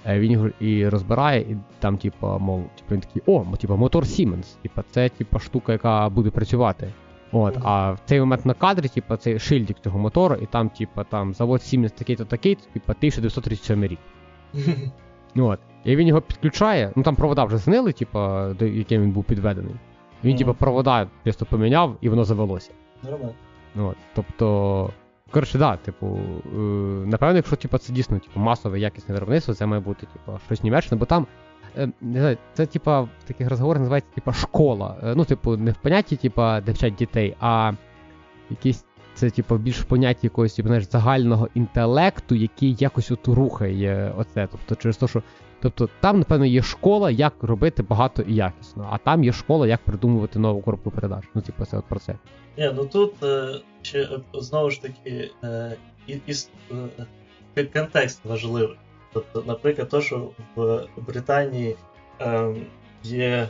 Е, 0.06 0.20
Він 0.20 0.32
його 0.32 0.50
і 0.60 0.90
розбирає, 0.90 1.42
і 1.42 1.58
там, 1.80 1.98
типу, 1.98 2.28
мов, 2.40 2.70
типу, 2.76 2.94
він 2.96 3.02
такий, 3.02 3.22
о, 3.26 3.46
типу, 3.58 3.78
мотор 3.78 4.04
Siemens, 4.04 4.56
типу, 4.62 4.82
це 4.92 5.10
типу, 5.10 5.40
штука, 5.40 5.72
яка 5.72 6.10
буде 6.10 6.30
працювати. 6.30 6.94
От, 7.32 7.58
а 7.64 7.92
в 7.92 8.00
цей 8.06 8.20
момент 8.20 8.46
на 8.46 8.54
кадрі, 8.54 8.88
типу, 8.88 9.16
це 9.16 9.40
шильдик 9.40 9.78
цього 9.80 10.00
мотора, 10.00 10.36
і 10.42 10.46
там, 10.46 10.70
типу, 10.70 11.04
там 11.10 11.34
завод 11.34 11.62
Siemens 11.62 11.98
такий-то 11.98 12.26
такий, 12.26 12.56
типу, 12.56 12.92
1937 12.92 13.84
рік. 13.86 14.00
От. 15.36 15.60
І 15.84 15.96
він 15.96 16.08
його 16.08 16.22
підключає, 16.22 16.92
ну 16.96 17.04
там 17.04 17.16
провода 17.16 17.44
вже 17.44 17.58
знили, 17.58 17.92
типу, 17.94 18.20
до 18.60 18.66
яким 18.66 19.02
він 19.02 19.12
був 19.12 19.24
підведений. 19.24 19.76
Він, 20.24 20.30
Мгм. 20.32 20.38
типу, 20.38 20.54
провода 20.54 21.08
просто 21.24 21.46
поміняв 21.46 21.98
і 22.02 22.10
воно 22.10 22.24
завелося. 22.24 22.72
Нормально. 23.04 23.34
От, 23.76 23.98
тобто, 24.16 24.90
коротше, 25.32 25.58
да, 25.58 25.76
типу, 25.78 26.20
е, 26.46 26.58
напевно, 27.08 27.36
якщо 27.36 27.56
типу, 27.56 27.78
це 27.78 27.94
дійсно 27.94 28.20
типу, 28.20 28.40
масове 28.40 28.80
якісне 28.80 29.14
виробництво, 29.14 29.54
це 29.54 29.66
має 29.66 29.82
бути 29.82 30.08
типу, 30.14 30.40
щось 30.46 30.64
німечне, 30.64 30.98
бо 30.98 31.06
там. 31.06 31.28
Е, 31.78 31.92
Не 32.02 32.20
знаю, 32.20 32.38
це 32.54 32.66
типа 32.66 33.08
таких 33.28 33.50
розговорах 33.50 33.80
називається 33.80 34.12
типа 34.16 34.34
школа. 34.34 34.96
Е, 35.04 35.16
Ну, 35.16 35.26
типу, 35.26 35.58
не 35.58 35.72
в 35.72 35.78
понятті, 35.78 36.16
типа, 36.16 36.62
де 36.62 36.72
вчать 36.72 36.96
дітей, 36.96 37.36
а 37.40 37.72
якісь 38.50 38.86
це, 39.14 39.30
типу, 39.30 39.58
більш 39.58 39.80
в 39.80 39.84
понятті 39.86 40.20
якогось 40.28 40.54
типу, 40.54 40.68
знаєш, 40.68 40.90
загального 40.90 41.50
інтелекту, 41.56 42.36
який 42.36 42.76
якось 42.80 43.12
от 43.12 43.28
рухає 43.28 44.14
оце. 44.18 44.48
Тобто, 44.52 44.76
через 44.76 44.98
те, 44.98 45.08
що. 45.08 45.24
Тобто 45.62 45.90
там, 46.00 46.20
напевно, 46.20 46.46
є 46.46 46.62
школа, 46.62 47.12
як 47.12 47.34
робити 47.42 47.84
багато 47.84 48.22
і 48.22 48.36
якісно, 48.36 48.88
а 48.92 48.98
там 48.98 49.24
є 49.24 49.32
школа, 49.32 49.68
як 49.68 49.80
придумувати 49.80 50.40
нову 50.40 50.62
коробку 50.62 50.92
передач. 50.92 51.24
Ну, 51.34 51.42
типу, 51.42 51.66
це 51.66 51.78
от 51.78 51.86
про 51.86 52.00
це. 52.00 52.16
Ні, 52.58 52.72
ну 52.76 52.86
тут 52.86 53.24
е, 53.24 53.56
ще 53.82 54.10
знову 54.34 54.70
ж 54.70 54.82
таки 54.82 55.32
і, 56.08 56.14
і, 56.14 56.34
е, 57.56 57.66
контекст 57.66 58.26
важливий. 58.26 58.78
Тобто, 59.18 59.44
наприклад, 59.48 59.90
то, 59.90 60.02
що 60.02 60.30
в 60.56 60.88
Британії 60.98 61.76
е, 62.22 62.56
є 63.04 63.48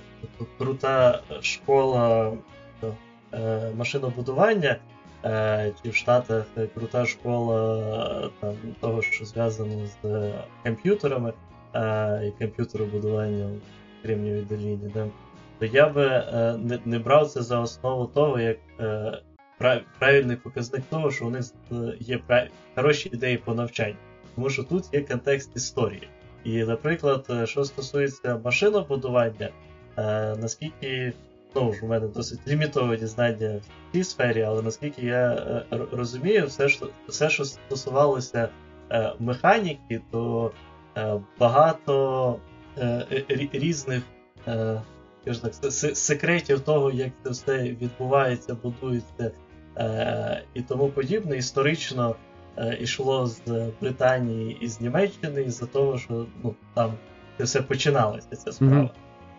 крута 0.58 1.22
школа 1.42 2.34
е, 3.34 3.72
машинобудування, 3.78 4.76
е, 5.26 5.74
чи 5.84 5.90
в 5.90 5.96
Штатах 5.96 6.46
крута 6.74 7.06
школа 7.06 8.30
там, 8.40 8.56
того, 8.80 9.02
що 9.02 9.26
зв'язано 9.26 9.86
з 9.86 10.32
комп'ютерами 10.64 11.34
е, 11.76 12.22
і 12.28 12.40
комп'ютеробудуванням 12.40 13.52
в 14.00 14.04
Кремнієвій 14.04 14.42
доліні. 14.42 14.92
Да? 14.94 15.08
то 15.60 15.66
я 15.66 15.90
би 15.90 16.06
е, 16.06 16.58
не, 16.58 16.80
не 16.86 17.00
брав 17.00 17.30
це 17.30 17.42
за 17.42 17.60
основу 17.60 18.06
того, 18.06 18.40
як 18.40 18.58
е, 18.80 19.22
правильний 20.00 20.36
показник 20.36 20.84
того, 20.90 21.12
що 21.12 21.28
у 21.28 21.30
них 21.30 21.46
є 22.00 22.20
хороші 22.76 23.10
ідеї 23.14 23.38
по 23.38 23.54
навчанню. 23.54 23.96
Тому 24.38 24.50
що 24.50 24.64
тут 24.64 24.84
є 24.94 25.02
контекст 25.02 25.50
історії. 25.56 26.10
І, 26.44 26.64
наприклад, 26.64 27.26
е, 27.30 27.48
що 27.48 27.64
стосується 27.64 28.42
машинобудування, 28.46 29.50
е, 29.98 30.36
наскільки 30.36 31.14
ну, 31.56 31.74
ж 31.74 31.80
у 31.86 31.88
мене 31.88 32.08
досить 32.08 32.48
лімітовані 32.48 33.06
знання 33.06 33.62
в 33.90 33.94
цій 33.94 34.04
сфері, 34.04 34.42
але 34.42 34.62
наскільки 34.62 35.06
я 35.06 35.32
е, 35.34 35.78
розумію, 35.92 36.46
все, 36.46 36.70
що 36.70 36.90
все, 37.08 37.30
що 37.30 37.46
стосувалося 37.46 38.50
е, 38.92 39.14
механіки, 39.20 40.02
то 40.12 40.52
е, 40.98 41.20
багато 41.40 42.40
е, 42.78 43.06
різних. 43.52 44.04
Так, 45.26 45.72
секретів 45.94 46.60
того, 46.60 46.92
як 46.92 47.12
це 47.24 47.30
все 47.30 47.64
відбувається, 47.64 48.56
будується 48.64 49.32
і 50.54 50.62
тому 50.62 50.88
подібне, 50.88 51.38
історично 51.38 52.16
йшло 52.80 53.28
з 53.28 53.42
Британії 53.82 54.58
і 54.62 54.68
з 54.68 54.82
Німеччини, 54.82 55.42
із-за 55.42 55.66
того, 55.66 55.98
що 55.98 56.26
ну, 56.44 56.56
там 56.74 56.94
це 57.38 57.44
все 57.44 57.62
починалося, 57.62 58.28
ця 58.36 58.52
справа. 58.52 58.74
Mm-hmm. 58.74 58.90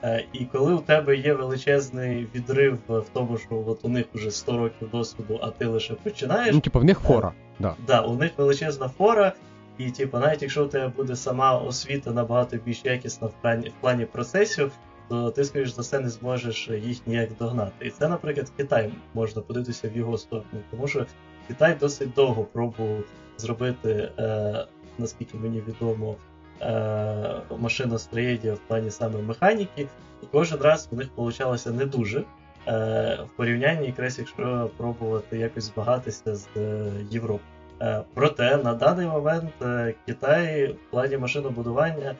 Е, 0.02 0.24
і 0.32 0.44
коли 0.44 0.74
у 0.74 0.78
тебе 0.78 1.16
є 1.16 1.34
величезний 1.34 2.28
відрив 2.34 2.78
в 2.88 3.04
тому, 3.12 3.38
що 3.38 3.64
от 3.66 3.84
у 3.84 3.88
них 3.88 4.06
вже 4.14 4.30
100 4.30 4.58
років 4.58 4.90
досвіду, 4.90 5.38
а 5.42 5.50
ти 5.50 5.66
лише 5.66 5.94
починаєш. 5.94 6.54
Ну, 6.54 6.60
типу, 6.60 6.80
в 6.80 6.84
них 6.84 6.98
фора. 6.98 7.32
Да. 7.58 7.74
Да, 7.86 8.00
у 8.00 8.14
них 8.14 8.32
величезна 8.36 8.88
фора. 8.88 9.32
І, 9.78 9.90
типу, 9.90 10.18
навіть 10.18 10.42
якщо 10.42 10.64
у 10.64 10.68
тебе 10.68 10.88
буде 10.88 11.16
сама 11.16 11.58
освіта 11.58 12.10
набагато 12.10 12.56
більш 12.56 12.84
якісна 12.84 13.26
в 13.26 13.32
плані 13.42 13.68
в 13.68 13.80
плані 13.80 14.04
процесів, 14.04 14.72
то 15.08 15.30
ти, 15.30 15.44
скоріш 15.44 15.68
за 15.68 15.82
все, 15.82 16.00
не 16.00 16.08
зможеш 16.08 16.68
їх 16.68 17.06
ніяк 17.06 17.30
догнати. 17.38 17.86
І 17.86 17.90
це, 17.90 18.08
наприклад, 18.08 18.52
Китай 18.56 18.90
можна 19.14 19.42
подивитися 19.42 19.88
в 19.88 19.96
його 19.96 20.18
сторону, 20.18 20.48
тому 20.70 20.88
що 20.88 21.06
Китай 21.48 21.76
досить 21.80 22.14
довго 22.14 22.44
пробував 22.44 23.04
зробити, 23.36 24.10
е, 24.18 24.66
наскільки 24.98 25.36
мені 25.36 25.62
відомо, 25.68 26.16
е, 26.60 27.40
машиностроєння 27.58 28.52
в 28.52 28.58
плані 28.58 28.90
саме 28.90 29.22
механіки, 29.22 29.88
і 30.22 30.26
кожен 30.32 30.60
раз 30.60 30.88
у 30.92 30.96
них 30.96 31.08
вийшло 31.16 31.56
не 31.72 31.86
дуже. 31.86 32.24
Е, 32.68 33.18
в 33.26 33.36
порівнянні, 33.36 33.86
якраз 33.86 34.18
якщо 34.18 34.70
пробувати 34.76 35.38
якось 35.38 35.64
збагатися 35.64 36.34
з 36.34 36.48
е, 36.56 36.92
Європою. 37.10 37.40
Е, 37.82 38.02
проте 38.14 38.56
на 38.56 38.74
даний 38.74 39.06
момент 39.06 39.52
е, 39.62 39.94
Китай 40.06 40.66
в 40.66 40.90
плані 40.90 41.16
машинобудування 41.18 42.14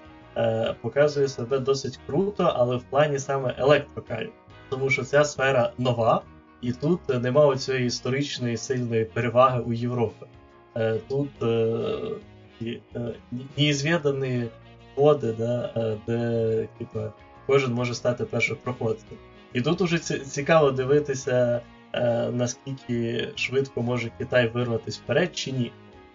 показує 0.81 1.29
себе 1.29 1.59
досить 1.59 1.99
круто, 2.07 2.53
але 2.57 2.76
в 2.76 2.83
плані 2.83 3.18
саме 3.18 3.55
електрокарів. 3.59 4.33
Тому 4.68 4.91
що 4.91 5.05
ця 5.05 5.24
сфера 5.24 5.72
нова, 5.79 6.22
і 6.61 6.72
тут 6.72 7.09
немає 7.09 7.56
цієї 7.56 7.86
історичної 7.86 8.56
сильної 8.56 9.04
переваги 9.04 9.61
у 9.61 9.72
Європі. 9.72 10.26
Е, 10.76 10.98
тут 11.09 11.42
е, 11.42 12.74
неізвідані 13.56 14.44
води, 14.96 15.36
е, 15.40 15.96
де 16.06 16.68
типу, 16.78 17.00
кожен 17.46 17.72
може 17.72 17.94
стати 17.94 18.24
першопроходцем. 18.24 19.18
І 19.52 19.61
тут 19.61 19.80
уже 19.80 19.98
цікаво 19.98 20.70
дивитися, 20.70 21.61
е, 21.92 22.30
наскільки 22.30 23.28
швидко 23.34 23.82
може 23.82 24.11
Китай 24.18 24.48
вирватися 24.48 25.00
вперед 25.04 25.36
чи 25.36 25.52
ні, 25.52 25.72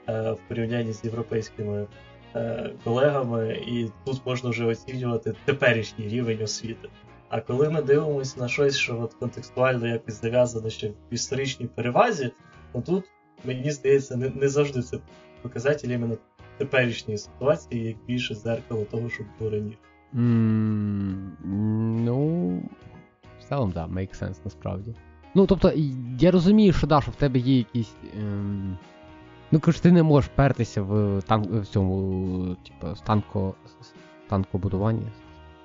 е, 0.09 0.31
в 0.31 0.37
порівнянні 0.47 0.93
з 0.93 1.03
європейськими 1.03 1.87
Е, 2.35 2.69
колегами, 2.83 3.57
і 3.67 3.89
тут 4.05 4.21
можна 4.25 4.49
вже 4.49 4.65
оцінювати 4.65 5.33
теперішній 5.45 6.07
рівень 6.07 6.43
освіти. 6.43 6.89
А 7.33 7.41
коли 7.41 7.69
ми 7.69 7.81
дивимося 7.81 8.39
на 8.39 8.47
щось, 8.47 8.77
що 8.77 9.01
от 9.01 9.13
контекстуально 9.13 9.87
якось 9.87 10.21
зав'язано 10.21 10.69
ще 10.69 10.89
в 10.89 10.93
історичній 11.11 11.67
перевазі, 11.67 12.31
то 12.73 12.81
тут, 12.81 13.05
мені 13.45 13.71
здається, 13.71 14.15
не 14.15 14.29
не 14.29 14.49
завжди 14.49 14.81
це 14.81 14.99
показатель 15.41 15.87
іменно 15.89 16.17
теперішньої 16.57 17.17
ситуації, 17.17 17.87
як 17.87 17.97
більше 18.07 18.35
зеркало 18.35 18.85
того, 18.91 19.09
що 19.09 19.23
було 19.39 19.51
раніше. 19.51 19.77
Mm, 20.13 21.29
ну, 22.05 22.49
в 23.39 23.49
цілому, 23.49 23.73
да, 23.73 23.85
make 23.85 24.21
sense 24.21 24.37
насправді. 24.45 24.95
Ну, 25.35 25.45
тобто, 25.45 25.71
я 26.19 26.31
розумію, 26.31 26.73
що 26.73 26.87
да, 26.87 27.01
що 27.01 27.11
в 27.11 27.15
тебе 27.15 27.39
є 27.39 27.57
якісь. 27.57 27.95
Ем... 28.17 28.77
Ну, 29.51 29.59
коротше, 29.59 29.81
ти 29.81 29.91
не 29.91 30.03
можеш 30.03 30.31
пертися 30.35 30.81
в 30.81 31.21
танк 31.21 31.51
в 31.51 31.65
цьому, 31.65 32.55
типу, 32.55 32.95
станко, 32.95 33.55
станкобудуванні, 34.27 35.07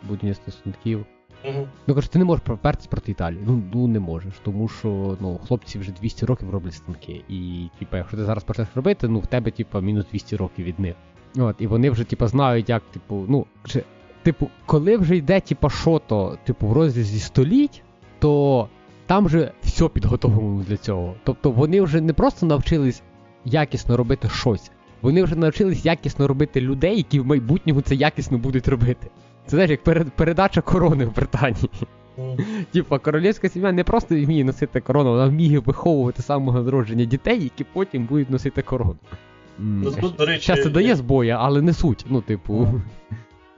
будівництво 0.03 0.53
станків. 0.53 1.07
Ну, 1.45 1.95
коротше, 1.95 2.11
ти 2.11 2.19
не 2.19 2.25
можеш 2.25 2.45
пропертися 2.45 2.89
проти 2.91 3.13
Італії. 3.13 3.41
Ну, 3.47 3.63
ну 3.75 3.87
не 3.87 4.01
можеш, 4.01 4.33
тому 4.43 4.69
що 4.69 5.17
ну, 5.21 5.41
хлопці 5.49 5.79
вже 5.79 5.93
200 5.93 6.27
років 6.27 6.51
роблять 6.51 6.75
станки. 6.75 7.23
І, 7.29 7.69
типу, 7.79 7.97
якщо 7.97 8.17
ти 8.17 8.25
зараз 8.25 8.45
почнеш 8.45 8.69
робити, 8.75 9.09
ну 9.09 9.19
в 9.19 9.27
тебе, 9.27 9.51
типу, 9.51 9.81
мінус 9.81 10.07
200 10.11 10.37
років 10.37 10.65
від 10.65 10.81
них. 10.81 10.95
От, 11.37 11.57
І 11.59 11.67
вони 11.67 11.91
вже, 11.91 12.05
типу, 12.05 12.27
знають, 12.27 12.69
як, 12.69 12.83
типу, 12.83 13.25
ну, 13.29 13.47
чи, 13.65 13.85
типу, 14.23 14.49
коли 14.67 14.97
вже 14.97 15.17
йде, 15.17 15.41
типу, 15.41 15.71
що-то, 15.71 16.39
типу, 16.45 16.67
в 16.67 16.73
розрізі 16.73 17.19
століть, 17.19 17.83
то 18.19 18.69
там 19.07 19.27
вже 19.27 19.53
все 19.63 19.89
підготовлено 19.89 20.65
для 20.69 20.77
цього. 20.77 21.15
Тобто 21.25 21.51
вони 21.51 21.81
вже 21.81 22.01
не 22.01 22.13
просто 22.13 22.47
навчились 22.47 23.03
якісно 23.45 23.97
робити 23.97 24.29
щось. 24.29 24.71
Вони 25.03 25.23
вже 25.23 25.37
навчились 25.37 25.85
якісно 25.85 26.29
робити 26.29 26.61
людей, 26.61 26.97
які 26.97 27.21
в 27.21 27.27
майбутньому 27.27 27.81
це 27.81 27.95
якісно 27.95 28.39
будуть 28.39 28.69
робити. 28.69 29.11
Це 29.49 29.57
знаєш, 29.57 29.71
як 29.71 30.11
передача 30.11 30.61
корони 30.61 31.05
в 31.05 31.15
Британії. 31.15 31.71
Mm. 32.19 32.65
Типа, 32.73 32.99
королівська 32.99 33.49
сім'я 33.49 33.73
не 33.73 33.85
просто 33.85 34.15
вміє 34.15 34.45
носити 34.45 34.81
корону, 34.81 35.11
вона 35.11 35.27
вміє 35.27 35.59
виховувати 35.59 36.23
самого 36.23 36.63
народження 36.63 37.05
дітей, 37.05 37.43
які 37.43 37.65
потім 37.65 38.05
будуть 38.05 38.31
носити 38.31 38.63
корону. 38.63 38.97
Ну, 39.59 39.91
тут, 39.91 40.17
до 40.17 40.27
речі, 40.27 40.47
Часто 40.47 40.71
дає 40.71 40.97
збоя, 40.97 41.39
але 41.41 41.63
не 41.63 41.73
суть. 41.73 42.07
Ну, 42.09 42.21
типу. 42.21 42.69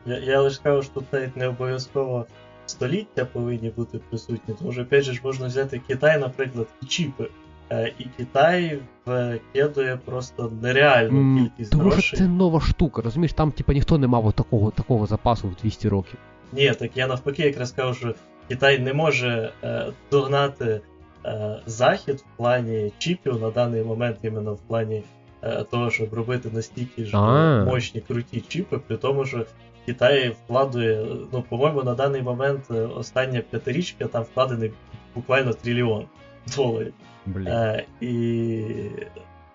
Я 0.07 0.19
я 0.19 0.41
лише 0.41 0.63
кажу, 0.63 0.83
що 0.83 0.93
тут 0.95 1.13
навіть 1.13 1.37
не 1.37 1.49
обов'язково 1.49 2.27
століття 2.67 3.25
повинні 3.25 3.71
бути 3.77 4.01
присутні, 4.09 4.55
тому 4.59 4.73
що, 4.73 4.83
опять 4.83 5.05
же, 5.05 5.21
можна 5.25 5.47
взяти 5.47 5.81
Китай, 5.89 6.21
наприклад, 6.21 6.67
і 6.83 6.87
чіпи. 6.87 7.29
Е, 7.73 7.93
і 7.99 8.05
Китай 8.17 8.79
вкидує 9.07 9.99
просто 10.05 10.53
нереальну 10.63 11.39
кількість 11.39 11.71
тому 11.71 11.83
грошей. 11.83 12.03
що 12.03 12.17
це 12.17 12.27
нова 12.27 12.61
штука, 12.61 13.03
розумієш, 13.03 13.33
там 13.33 13.53
типа 13.53 13.73
ніхто 13.73 13.99
не 13.99 14.07
мав 14.07 14.33
такого 14.33 14.71
такого 14.71 15.07
запасу 15.07 15.49
в 15.49 15.55
200 15.63 15.89
років. 15.89 16.19
Ні, 16.53 16.73
так 16.79 16.97
я 16.97 17.07
навпаки 17.07 17.43
якраз 17.43 17.73
кажу, 17.73 17.95
що 17.95 18.15
Китай 18.49 18.79
не 18.79 18.93
може 18.95 19.53
е, 19.65 19.87
догнати 20.11 20.81
е, 21.25 21.61
захід 21.67 22.17
в 22.17 22.37
плані 22.37 22.93
чіпів 22.99 23.41
на 23.41 23.51
даний 23.51 23.85
момент, 23.85 24.17
іменно 24.23 24.55
в 24.55 24.61
плані 24.61 25.03
е, 25.43 25.65
того, 25.71 25.91
щоб 25.91 26.15
робити 26.15 26.51
настільки 26.53 27.05
ж 27.05 27.17
мощні 27.67 28.01
круті 28.01 28.41
чіпи, 28.49 28.79
при 28.79 28.97
тому, 28.97 29.25
що 29.25 29.47
Китай 29.87 30.29
вкладує, 30.29 31.07
ну, 31.33 31.45
по-моєму, 31.49 31.83
на 31.83 31.95
даний 31.95 32.23
момент 32.23 32.65
е, 32.71 32.75
остання 32.75 33.41
п'ятирічка 33.51 34.05
там 34.05 34.23
вкладений 34.23 34.73
буквально 35.15 35.53
трильйон 35.53 36.05
доларів. 36.57 36.95
Блін. 37.27 37.49
Е, 37.49 37.85
і... 38.01 38.65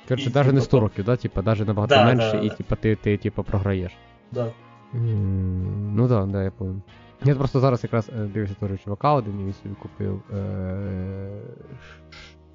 Короче, 0.08 0.32
навіть 0.36 0.54
не 0.54 0.62
100 0.62 0.80
років, 0.80 1.06
да? 1.06 1.16
Типа, 1.16 1.42
навіть 1.42 1.68
набагато 1.68 1.96
да, 1.96 2.06
менше, 2.06 2.32
да, 2.32 2.40
і 2.40 2.50
да. 2.50 2.56
типа 2.56 2.76
ти, 2.76 2.96
ти 2.96 3.18
типа, 3.18 3.44
програєш. 3.44 3.92
Да. 4.32 4.46
Mm, 4.46 4.52
ну 5.96 6.08
да, 6.08 6.26
да, 6.26 6.44
я 6.44 6.52
понял. 6.52 6.82
Я 7.24 7.36
просто 7.36 7.60
зараз 7.60 7.84
якраз 7.84 8.10
е, 8.10 8.24
дивився 8.24 8.56
того 8.60 8.78
чувака 8.78 9.14
один, 9.14 9.40
і 9.42 9.44
він 9.44 9.54
собі 9.54 9.76
купив 9.76 10.22
е, 10.34 11.30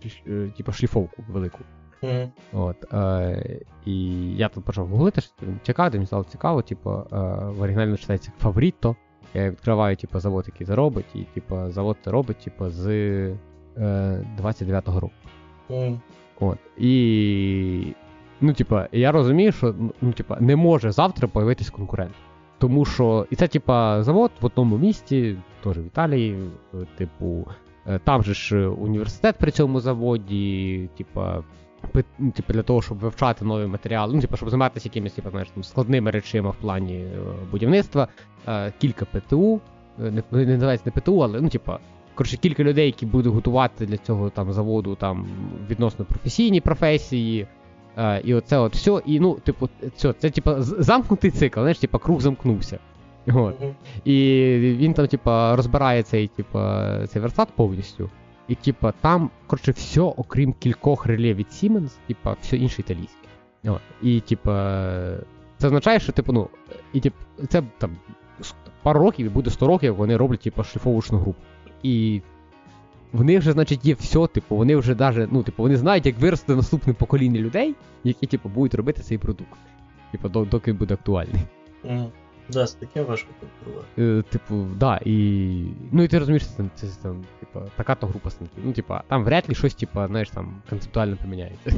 ш- 0.04 0.22
е, 0.26 0.50
типу 0.56 0.72
шліфовку 0.72 1.24
велику. 1.28 1.58
Мгм. 2.02 2.30
От, 2.52 2.94
е, 2.94 3.60
і 3.86 4.06
я 4.36 4.48
тут 4.48 4.64
почав 4.64 4.86
гуглити, 4.86 5.20
що 5.20 5.32
він 5.42 5.60
чекав, 5.62 5.92
мені 5.92 6.06
стало 6.06 6.24
цікаво, 6.24 6.62
типу, 6.62 6.90
е, 6.90 7.06
в 7.44 7.62
оригіналі 7.62 7.96
читається 7.96 8.32
Фаворіто. 8.38 8.96
Я 9.34 9.50
відкриваю, 9.50 9.96
типу, 9.96 10.20
завод, 10.20 10.44
який 10.46 10.66
це 10.66 10.74
робить, 10.74 11.14
і 11.14 11.22
типу, 11.34 11.70
завод 11.70 11.96
це 12.04 12.10
робить, 12.10 12.38
типу, 12.38 12.70
з 12.70 12.86
29-го 13.76 15.00
року. 15.00 15.14
Мгм. 15.68 16.00
От. 16.40 16.58
І. 16.78 17.94
Ну, 18.40 18.52
типа, 18.52 18.88
я 18.92 19.12
розумію, 19.12 19.52
що 19.52 19.74
ну, 20.00 20.12
типа, 20.12 20.36
не 20.40 20.56
може 20.56 20.92
завтра 20.92 21.28
появитись 21.28 21.70
конкурент. 21.70 22.14
Тому 22.58 22.84
що. 22.84 23.26
І 23.30 23.36
це, 23.36 23.48
типа, 23.48 24.02
завод 24.02 24.30
в 24.40 24.46
одному 24.46 24.78
місті, 24.78 25.36
теж 25.64 25.78
в 25.78 25.86
Італії, 25.86 26.36
е, 26.74 26.76
типу, 26.96 27.46
е, 27.86 28.00
там 28.04 28.22
же 28.22 28.34
ж 28.34 28.66
університет 28.66 29.36
при 29.38 29.50
цьому 29.50 29.80
заводі, 29.80 30.88
типа. 30.98 31.42
Типу, 32.34 32.52
для 32.52 32.62
того, 32.62 32.82
щоб 32.82 32.98
вивчати 32.98 33.44
нові 33.44 33.66
матеріали, 33.66 34.14
ну, 34.14 34.20
типу, 34.20 34.36
щоб 34.36 34.50
займатися 34.50 34.88
якимись 34.88 35.12
типу, 35.12 35.30
знаєш, 35.30 35.48
там, 35.50 35.64
складними 35.64 36.10
речима 36.10 36.50
в 36.50 36.56
плані 36.56 36.94
е, 36.94 37.18
будівництва, 37.50 38.08
е, 38.48 38.72
кілька 38.78 39.04
ПТУ, 39.04 39.60
е, 40.04 40.22
не, 40.32 40.46
називається 40.46 40.92
не 40.94 41.00
ПТУ, 41.00 41.18
але 41.20 41.40
ну, 41.40 41.48
типа, 41.48 41.78
коротше, 42.20 42.36
кілька 42.36 42.62
людей, 42.62 42.86
які 42.86 43.06
будуть 43.06 43.34
готувати 43.34 43.86
для 43.86 43.96
цього 43.96 44.30
там 44.30 44.52
заводу 44.52 44.94
там 44.94 45.26
відносно 45.70 46.04
професійні 46.04 46.60
професії. 46.60 47.46
Е, 47.96 48.20
і 48.24 48.34
оце 48.34 48.58
от 48.58 48.74
все. 48.74 49.02
І 49.06 49.20
ну, 49.20 49.34
типу, 49.34 49.68
це, 49.96 50.12
це 50.12 50.30
типу, 50.30 50.50
замкнутий 50.58 51.30
цикл, 51.30 51.60
знаєш, 51.60 51.78
типу, 51.78 51.98
круг 51.98 52.20
замкнувся. 52.20 52.78
От. 53.26 53.54
І 54.04 54.14
він 54.78 54.94
там, 54.94 55.06
типа, 55.06 55.56
розбирає 55.56 56.02
цей, 56.02 56.28
типа, 56.28 57.06
цей 57.06 57.22
верстат 57.22 57.48
повністю. 57.56 58.10
І, 58.48 58.54
типа, 58.54 58.92
там, 59.00 59.30
коротше, 59.46 59.72
все, 59.72 60.00
окрім 60.00 60.52
кількох 60.52 61.06
реле 61.06 61.34
від 61.34 61.46
Siemens, 61.46 61.90
типа, 62.06 62.36
все 62.40 62.56
інше 62.56 62.80
італійське. 62.80 63.28
От. 63.64 63.80
І, 64.02 64.20
типа, 64.20 64.52
це 65.58 65.66
означає, 65.66 66.00
що, 66.00 66.12
типу, 66.12 66.32
ну, 66.32 66.48
і, 66.92 67.00
тип, 67.00 67.14
це 67.48 67.62
там 67.78 67.96
пару 68.82 69.00
років, 69.00 69.26
і 69.26 69.28
буде 69.28 69.50
100 69.50 69.66
років, 69.66 69.86
як 69.86 69.98
вони 69.98 70.16
роблять, 70.16 70.40
типа, 70.40 70.64
шліфовочну 70.64 71.18
групу. 71.18 71.40
І 71.82 72.22
в 73.12 73.24
них 73.24 73.38
вже, 73.38 73.52
значить, 73.52 73.84
є 73.84 73.94
все, 73.94 74.26
типу, 74.26 74.56
вони 74.56 74.76
вже 74.76 74.94
даже, 74.94 75.28
ну, 75.30 75.42
типу, 75.42 75.62
вони 75.62 75.76
знають, 75.76 76.06
як 76.06 76.18
вирости 76.18 76.54
наступне 76.54 76.92
покоління 76.92 77.40
людей, 77.40 77.74
які, 78.04 78.26
типу, 78.26 78.48
будуть 78.48 78.74
робити 78.74 79.02
цей 79.02 79.18
продукт. 79.18 79.58
Типу, 80.12 80.28
доки 80.28 80.72
буде 80.72 80.94
актуальний. 80.94 81.42
Мгм. 81.84 82.06
Да, 82.52 82.66
з 82.66 82.74
таким 82.74 83.04
важко 83.04 83.28
конкурувати. 83.40 83.88
Е, 83.98 84.22
типу, 84.22 84.66
да, 84.76 85.00
і. 85.04 85.64
Ну 85.92 86.02
і 86.02 86.08
ти 86.08 86.18
розумієш, 86.18 86.46
це, 86.46 86.64
це 86.74 86.86
там, 87.02 87.24
типа, 87.40 87.60
така 87.76 87.94
то 87.94 88.06
група 88.06 88.30
станків. 88.30 88.62
Ну, 88.64 88.72
типа, 88.72 89.02
там 89.08 89.24
вряд 89.24 89.48
ли 89.48 89.54
щось, 89.54 89.74
типа, 89.74 90.06
знаєш, 90.06 90.30
там 90.30 90.54
концептуально 90.70 91.16
поміняється. 91.16 91.72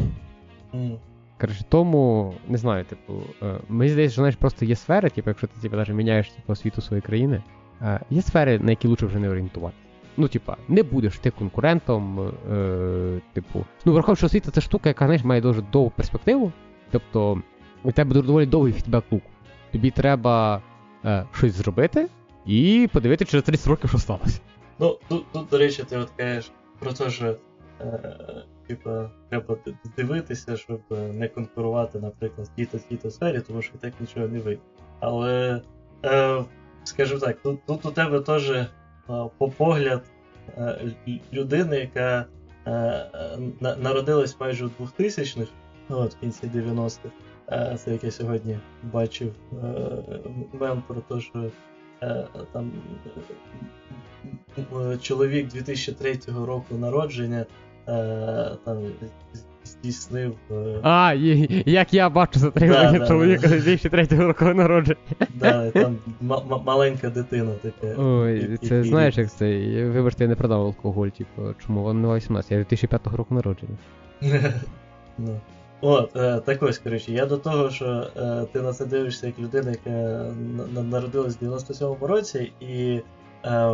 Мгм. 0.72 0.98
Коротше, 1.40 1.64
тому, 1.68 2.34
не 2.48 2.58
знаю, 2.58 2.84
типу, 2.84 3.12
е, 3.42 3.58
мені 3.68 3.90
здається, 3.90 4.12
що 4.12 4.20
знаєш, 4.20 4.36
просто 4.36 4.64
є 4.64 4.76
сфери, 4.76 5.10
типу, 5.10 5.30
якщо 5.30 5.46
ти 5.46 5.60
типу, 5.62 5.76
навіть 5.76 5.88
міняєш 5.88 6.30
типу, 6.30 6.52
освіту 6.52 6.80
своєї 6.80 7.02
країни, 7.02 7.42
е, 7.82 8.00
є 8.10 8.22
сфери, 8.22 8.58
на 8.58 8.70
які 8.70 8.88
лучше 8.88 9.06
вже 9.06 9.18
не 9.18 9.30
орієнтувати. 9.30 9.76
Ну, 10.16 10.28
типа, 10.28 10.56
не 10.68 10.82
будеш 10.82 11.18
ти 11.18 11.30
конкурентом, 11.30 12.32
е, 12.52 13.20
типу. 13.32 13.64
Ну, 13.84 13.92
враховуючи, 13.92 14.26
освіта 14.26 14.50
це 14.50 14.60
штука, 14.60 14.88
яка, 14.88 15.04
знаєш, 15.04 15.24
має 15.24 15.40
дуже 15.40 15.62
довгу 15.62 15.92
перспективу. 15.96 16.52
Тобто, 16.90 17.42
у 17.82 17.92
тебе 17.92 18.14
дуже 18.14 18.26
доволі 18.26 18.46
довгий 18.46 18.72
фідбек-лук. 18.72 19.22
Тобі 19.72 19.90
треба 19.90 20.62
е, 21.04 21.24
щось 21.32 21.52
зробити 21.52 22.08
і 22.46 22.88
подивитися 22.92 23.30
через 23.30 23.44
30 23.44 23.66
років, 23.66 23.90
що 23.90 23.98
сталося. 23.98 24.40
Ну, 24.78 24.98
тут, 25.08 25.24
тут, 25.32 25.48
до 25.48 25.58
речі, 25.58 25.84
ти 25.88 25.96
от 25.96 26.10
кажеш 26.10 26.50
про 26.78 26.92
те, 26.92 27.10
що 27.10 27.36
е, 27.80 28.44
типа, 28.66 29.10
треба 29.28 29.56
дивитися, 29.96 30.56
щоб 30.56 30.80
не 30.90 31.28
конкурувати, 31.28 31.98
наприклад, 32.00 32.48
в 32.48 32.56
тій-то 32.56 32.78
тій-то 32.78 33.10
сфері, 33.10 33.40
тому 33.40 33.62
що 33.62 33.78
так 33.78 33.92
нічого 34.00 34.28
не 34.28 34.38
вийде. 34.38 34.62
Але, 35.00 35.62
е, 36.04 36.44
скажімо 36.84 37.20
так, 37.20 37.42
тут, 37.42 37.66
тут 37.66 37.86
у 37.86 37.90
тебе 37.90 38.20
теж 38.20 38.52
по 39.06 39.50
погляд 39.56 40.02
е, 40.58 40.92
людини, 41.32 41.76
яка 41.76 42.26
е, 42.66 42.70
е, 42.70 43.76
народилась 43.78 44.40
майже 44.40 44.64
у 44.64 44.68
2000-х, 44.68 45.50
от, 45.88 46.14
в 46.14 46.18
кінці 46.18 46.46
90-х. 46.46 47.10
Е, 47.52 47.76
Це 47.78 47.92
як 47.92 48.04
я 48.04 48.10
сьогодні 48.10 48.58
бачив 48.82 49.34
е, 49.52 49.76
мем 50.52 50.82
про 50.86 51.00
те, 51.00 51.20
що 51.20 51.50
е, 52.02 52.26
там 52.52 52.72
е, 54.58 54.64
е, 54.92 54.98
чоловік 54.98 55.48
2003 55.48 56.18
року 56.46 56.74
народження 56.74 57.46
е, 57.88 58.56
там 58.64 58.92
здійснив. 59.72 60.34
е, 60.50 60.54
А, 60.82 61.12
і- 61.16 61.62
як 61.66 61.94
я 61.94 62.08
бачу 62.10 62.38
затримання 62.40 62.92
Да, 62.92 62.98
да, 62.98 63.06
чоловіка 63.06 63.48
да. 63.48 63.48
2003 63.48 64.06
року 64.26 64.44
народження. 64.44 64.96
Да, 65.34 65.70
там 65.70 65.98
ма- 66.20 66.62
маленька 66.66 67.10
дитина 67.10 67.52
така. 67.62 67.94
Ой, 68.02 68.58
І- 68.62 68.66
це 68.66 68.80
і- 68.80 68.84
знаєш, 68.84 69.16
як 69.18 69.32
це. 69.32 69.46
Вибачте, 69.94 70.24
я 70.24 70.28
не 70.28 70.34
продав 70.36 70.60
алкоголь, 70.60 71.08
типу, 71.08 71.42
чому 71.66 71.82
вам 71.82 72.02
не 72.02 72.16
18, 72.16 72.50
я 72.52 72.56
2005 72.58 73.16
року 73.16 73.34
народження. 73.34 73.76
ну. 75.18 75.40
От, 75.84 76.16
е, 76.16 76.40
так 76.44 76.62
ось, 76.62 76.78
коротше, 76.78 77.12
я 77.12 77.26
до 77.26 77.36
того, 77.36 77.70
що 77.70 78.06
е, 78.16 78.46
ти 78.52 78.60
на 78.62 78.72
це 78.72 78.86
дивишся 78.86 79.26
як 79.26 79.38
людина, 79.38 79.70
яка 79.70 79.90
на- 79.90 80.66
на- 80.74 80.82
народилась 80.82 81.36
в 81.40 81.44
97-му 81.44 82.06
році, 82.06 82.52
і 82.60 83.00
е, 83.44 83.72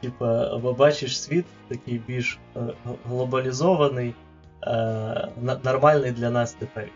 типа, 0.00 0.58
бачиш 0.78 1.20
світ 1.22 1.44
такий 1.68 2.00
більш 2.06 2.38
е, 2.56 2.60
глобалізований, 3.08 4.14
нормальний 5.64 6.12
для 6.12 6.30
нас 6.30 6.52
тепер. 6.52 6.88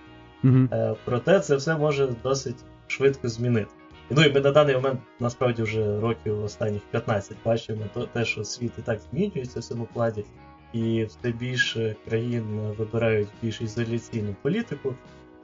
Е, 0.45 0.95
проте 1.05 1.41
це 1.41 1.57
все 1.57 1.77
може 1.77 2.09
досить 2.23 2.65
швидко 2.87 3.29
змінити. 3.29 3.71
Ну 4.11 4.23
і 4.23 4.33
ми 4.33 4.41
на 4.41 4.51
даний 4.51 4.75
момент 4.75 5.01
насправді 5.21 5.63
вже 5.63 6.01
років 6.01 6.45
останніх 6.45 6.83
15 6.83 7.37
бачимо 7.45 7.81
те, 8.13 8.25
що 8.25 8.45
світ 8.45 8.73
і 8.79 8.83
так 8.83 9.01
змінюється 9.11 9.61
в 9.61 9.65
цьому 9.65 9.89
плані, 9.93 10.25
і 10.73 11.05
все 11.05 11.33
більше 11.33 11.97
країн 12.09 12.45
вибирають 12.79 13.29
більш 13.43 13.61
ізоляційну 13.61 14.35
політику. 14.43 14.95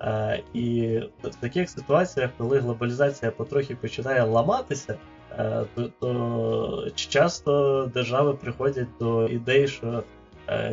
Е, 0.01 0.43
і 0.53 0.99
в 1.23 1.35
таких 1.35 1.71
ситуаціях, 1.71 2.31
коли 2.39 2.59
глобалізація 2.59 3.31
потрохи 3.31 3.77
починає 3.77 4.23
ламатися, 4.23 4.95
е, 5.39 5.65
то, 5.75 5.91
то 6.01 6.91
часто 6.95 7.87
держави 7.95 8.35
приходять 8.35 8.89
до 9.01 9.29
ідей, 9.29 9.69
що 9.69 9.87
е, 9.87 10.03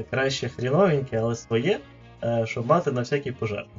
краще 0.09 0.49
хріновеньке, 0.49 1.17
але 1.17 1.35
своє, 1.35 1.79
е, 2.23 2.45
щоб 2.47 2.67
мати 2.67 2.91
на 2.91 3.01
всякий 3.01 3.31
пожертв. 3.31 3.71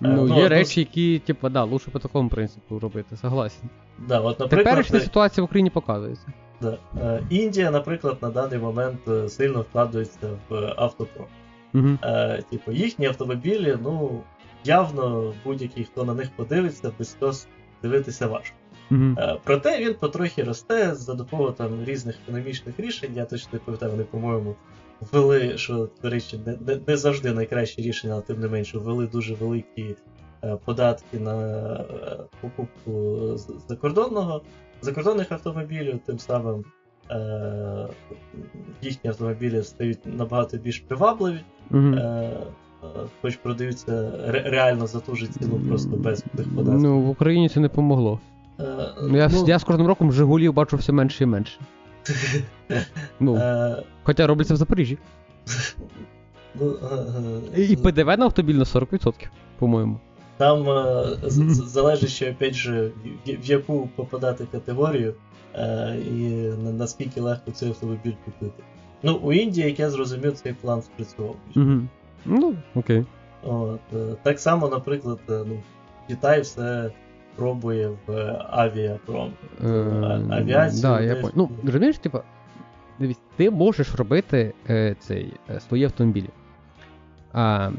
Ну, 0.00 0.26
ну, 0.26 0.36
є 0.36 0.42
ну, 0.42 0.48
речі, 0.48 0.80
які, 0.80 1.18
типу, 1.18 1.48
да, 1.48 1.64
лучше 1.64 1.90
по 1.90 1.98
такому 1.98 2.28
принципу 2.28 2.78
робити, 2.78 3.16
согласен. 3.16 3.68
Да, 4.08 4.20
от, 4.20 4.40
наприклад, 4.40 4.66
Теперішня 4.66 5.00
ситуація 5.00 5.42
в 5.42 5.44
Україні 5.44 5.70
показується. 5.70 6.26
Да. 6.60 6.78
Е, 7.00 7.22
Індія, 7.30 7.70
наприклад, 7.70 8.16
на 8.22 8.30
даний 8.30 8.58
момент 8.58 9.08
е, 9.08 9.28
сильно 9.28 9.60
вкладається 9.60 10.28
в 10.48 10.54
е, 10.54 10.74
автопром. 10.76 11.28
Угу. 11.74 11.98
Е, 12.02 12.42
типу, 12.50 12.72
їхні 12.72 13.06
автомобілі, 13.06 13.76
ну, 13.82 14.20
явно 14.64 15.34
будь-який, 15.44 15.84
хто 15.84 16.04
на 16.04 16.14
них 16.14 16.30
подивиться, 16.36 16.92
без 16.98 17.16
сльоз 17.18 17.46
дивитися 17.82 18.26
важко. 18.26 18.56
Угу. 18.90 19.14
Е, 19.18 19.36
проте 19.44 19.84
він 19.84 19.94
потрохи 19.94 20.42
росте 20.42 20.94
за 20.94 21.14
допомогою 21.14 21.54
там 21.54 21.84
різних 21.84 22.16
економічних 22.24 22.80
рішень. 22.80 23.10
Я 23.14 23.24
точно 23.24 23.48
не 23.52 23.58
пам'ятаю, 23.58 23.92
вони, 23.92 24.04
по-моєму, 24.04 24.54
ввели, 25.12 25.58
що, 25.58 25.88
до 26.02 26.10
речі, 26.10 26.40
не, 26.46 26.78
не, 26.88 26.96
завжди 26.96 27.32
найкраще 27.32 27.82
рішення, 27.82 28.12
але 28.12 28.22
тим 28.22 28.40
не 28.40 28.48
менше, 28.48 28.78
ввели 28.78 29.06
дуже 29.06 29.34
великі 29.34 29.96
е, 30.44 30.56
податки 30.64 31.18
на 31.18 31.42
е, 31.42 31.84
покупку 32.40 33.20
закордонного, 33.68 34.42
закордонних 34.82 35.32
автомобілів, 35.32 36.00
тим 36.06 36.18
самим 36.18 36.64
е, 37.10 37.86
їхні 38.82 39.10
автомобілі 39.10 39.62
стають 39.62 39.98
набагато 40.18 40.56
більш 40.56 40.78
привабливі, 40.80 41.40
е, 41.74 42.30
хоч 43.22 43.36
продаються 43.36 43.92
ре- 44.28 44.50
реально 44.50 44.86
за 44.86 45.00
ту 45.00 45.14
же 45.16 45.26
ціну, 45.26 45.60
просто 45.68 45.96
без 45.96 46.20
тих 46.36 46.54
податків. 46.54 46.82
Ну, 46.82 47.00
в 47.00 47.08
Україні 47.10 47.48
це 47.48 47.60
не 47.60 47.68
помогло. 47.68 48.20
Е, 48.60 48.64
я, 49.12 49.28
ну, 49.32 49.44
я 49.46 49.58
з 49.58 49.64
кожним 49.64 49.86
роком 49.86 50.12
Жигулів 50.12 50.52
бачу 50.52 50.76
все 50.76 50.92
менше 50.92 51.24
і 51.24 51.26
менше. 51.26 51.60
Ну, 53.20 53.36
е, 53.36 53.82
хоча 54.02 54.26
робиться 54.26 54.54
в 54.54 54.56
Запоріжжі. 54.56 54.98
ну, 56.60 56.74
е, 57.56 57.60
І, 57.60 57.68
і 57.68 57.76
ПДВ 57.76 58.06
на 58.06 58.24
автомобіль 58.24 58.54
на 58.54 58.64
40%, 58.64 59.14
по-моєму. 59.58 60.00
Там 60.36 60.70
е, 60.70 61.04
залежить 61.50 62.10
ще, 62.10 62.30
опять 62.30 62.54
же, 62.54 62.90
в, 63.26 63.30
в 63.30 63.44
яку 63.44 63.88
попадати 63.96 64.46
категорію, 64.52 65.14
е, 65.54 65.96
і 66.06 66.20
наскільки 66.78 67.20
легко 67.20 67.50
цей 67.50 67.68
автомобіль 67.68 68.14
купити. 68.24 68.62
Ну, 69.02 69.16
у 69.16 69.32
Індії, 69.32 69.66
як 69.66 69.80
я 69.80 69.90
зрозумів, 69.90 70.32
цей 70.32 70.52
план 70.52 70.82
спрацював. 70.82 71.36
Ну, 72.24 72.56
окей. 72.74 73.04
От, 73.42 73.80
е, 73.94 74.16
так 74.22 74.40
само, 74.40 74.68
наприклад, 74.68 75.18
е, 75.30 75.44
ну, 75.48 75.62
Китай 76.08 76.40
все 76.40 76.90
пробує 77.40 77.90
в 78.06 78.36
авіапром. 78.50 79.32
Е, 79.64 79.66
авіацію 80.30 80.82
Да, 80.82 81.00
я 81.00 81.14
пон- 81.14 81.30
Ну, 81.34 81.50
розумієш, 81.64 81.98
типа, 81.98 82.22
дивись, 82.98 83.20
ти 83.36 83.50
можеш 83.50 83.94
робити 83.94 84.54
е, 84.70 84.96
цей, 84.98 85.32
е, 85.50 85.60
свої 85.60 85.84
автомобілі. 85.84 86.28
А, 87.32 87.70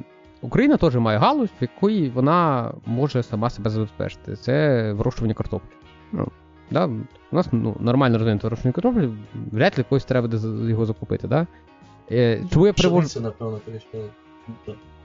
Україна 0.41 0.77
теж 0.77 0.95
має 0.95 1.17
галузь, 1.17 1.49
в 1.49 1.61
якої 1.61 2.09
вона 2.09 2.71
може 2.85 3.23
сама 3.23 3.49
себе 3.49 3.69
забезпечити. 3.69 4.35
Це 4.35 4.93
вирощування 4.93 5.33
картоплі. 5.33 5.69
Ну, 6.11 6.27
да, 6.71 6.85
у 7.31 7.35
нас 7.35 7.47
ну, 7.51 7.75
нормально 7.79 8.17
розвинуто 8.17 8.47
вирощування 8.47 8.73
картоплі, 8.73 9.09
вряд 9.51 9.73
ли 9.77 9.83
когось 9.89 10.05
треба 10.05 10.27
буде 10.27 10.69
його 10.69 10.85
закупити. 10.85 11.27
Да? 11.27 11.47
Е, 12.11 12.41
чому 12.51 12.67
я 12.67 12.73
привожу. 12.73 13.07
Пшеницю, 13.07 13.21
напевно, 13.21 13.59
перейшли. 13.65 14.01